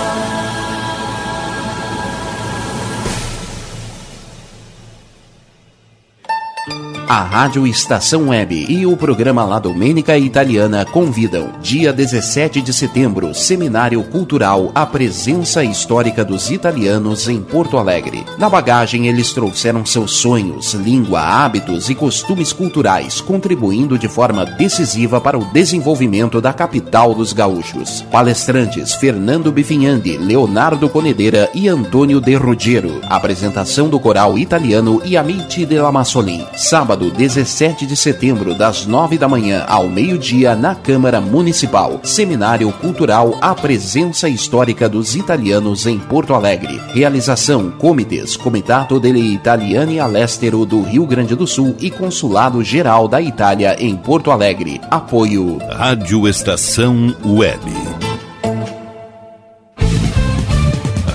A 7.07 7.23
Rádio 7.23 7.67
Estação 7.67 8.29
Web 8.29 8.65
e 8.67 8.87
o 8.87 8.97
programa 8.97 9.45
La 9.45 9.59
Domenica 9.59 10.17
Italiana 10.17 10.87
convidam, 10.87 11.51
dia 11.61 11.93
17 11.93 12.63
de 12.63 12.73
setembro, 12.73 13.35
Seminário 13.35 14.03
Cultural 14.05 14.73
A 14.75 14.87
Presença 14.87 15.63
Histórica 15.63 16.25
dos 16.25 16.51
Italianos 16.51 17.29
em 17.29 17.43
Porto 17.43 17.77
Alegre. 17.77 18.25
Na 18.39 18.49
bagagem, 18.49 19.07
eles 19.07 19.35
trouxeram 19.35 19.85
seus 19.85 20.13
sonhos, 20.13 20.73
língua, 20.73 21.21
hábitos 21.21 21.91
e 21.91 21.95
costumes 21.95 22.55
culturais, 22.55 23.21
contribuindo 23.21 23.99
de 23.99 24.09
forma 24.09 24.47
decisiva 24.47 25.21
para 25.21 25.39
o 25.39 25.45
desenvolvimento 25.53 26.41
da 26.41 26.55
capital 26.55 27.15
dos 27.15 27.35
gaúchos. 27.35 28.01
Palestrantes 28.11 28.95
Fernando 28.95 29.53
Bifinhandi, 29.53 30.17
Leonardo 30.17 30.89
Conedeira 30.89 31.51
e 31.55 31.69
Antônio 31.69 32.19
De 32.19 32.35
Ruggiero. 32.35 33.03
Apresentação 33.11 33.91
do 33.91 34.01
coral 34.01 34.39
italiano 34.39 35.03
Iamiti 35.05 35.67
de 35.67 35.79
la 35.79 35.93
Massolin. 35.93 36.47
Sábado, 36.57 36.94
17 36.97 37.87
de 37.87 37.97
setembro, 37.97 38.55
das 38.55 38.87
9 38.87 39.19
da 39.19 39.29
manhã 39.29 39.65
ao 39.69 39.89
meio-dia, 39.89 40.55
na 40.55 40.75
Câmara 40.75 41.21
Municipal. 41.21 42.01
Seminário 42.03 42.71
Cultural 42.73 43.39
A 43.41 43.55
Presença 43.55 44.29
Histórica 44.29 44.89
dos 44.89 45.15
Italianos 45.17 45.87
em 45.87 45.99
Porto 45.99 46.35
Alegre. 46.35 46.81
Realização: 46.93 47.71
Comites, 47.71 48.37
Comitato 48.37 49.01
delle 49.01 49.21
Italiani 49.21 49.99
all'Estero 49.99 50.65
do 50.65 50.83
Rio 50.83 51.07
Grande 51.07 51.35
do 51.35 51.47
Sul 51.47 51.75
e 51.81 51.91
Consulado 51.91 52.63
Geral 52.63 53.09
da 53.09 53.21
Itália 53.21 53.77
em 53.79 53.97
Porto 53.97 54.31
Alegre. 54.31 54.81
Apoio 54.91 55.59
Rádio 55.71 56.29
Estação 56.29 57.15
Web. 57.25 57.73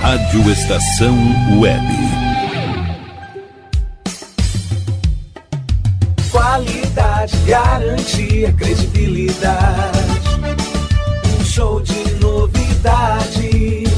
Rádio 0.02 0.52
Estação 0.52 1.16
Web. 1.60 2.09
Qualidade, 7.30 7.46
garantia, 7.48 8.52
credibilidade. 8.54 10.00
Um 11.40 11.46
show 11.46 11.80
de 11.82 12.14
novidade 12.20 13.90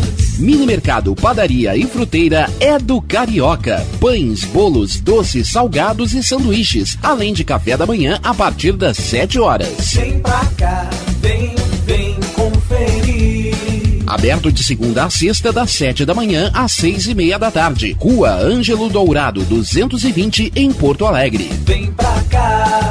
Mini 0.42 0.66
Mercado, 0.66 1.14
Padaria 1.14 1.78
e 1.78 1.86
Fruteira 1.86 2.50
é 2.60 2.80
do 2.80 3.00
Carioca. 3.00 3.86
Pães, 4.00 4.44
bolos, 4.44 5.00
doces, 5.00 5.52
salgados 5.52 6.16
e 6.16 6.24
sanduíches, 6.24 6.98
além 7.04 7.32
de 7.32 7.44
café 7.44 7.78
da 7.78 7.86
manhã 7.86 8.20
a 8.24 8.34
partir 8.34 8.72
das 8.72 8.98
7 8.98 9.40
horas. 9.40 9.70
Vem 9.94 10.20
pra 10.20 10.44
cá, 10.58 10.90
vem, 11.20 11.54
vem 11.86 12.16
conferir. 12.34 14.02
Aberto 14.08 14.52
de 14.52 14.64
segunda 14.64 15.06
a 15.06 15.10
sexta, 15.12 15.54
das 15.54 15.70
7 15.72 16.06
da 16.06 16.16
manhã 16.16 16.50
às 16.56 16.72
6 16.72 17.08
e 17.08 17.16
meia 17.16 17.38
da 17.38 17.52
tarde. 17.52 17.96
Rua 18.00 18.32
Ângelo 18.32 18.90
Dourado, 18.90 19.46
220, 19.46 20.52
em 20.56 20.74
Porto 20.74 21.06
Alegre. 21.06 21.52
Vem 21.66 21.92
pra 21.94 22.20
cá. 22.32 22.91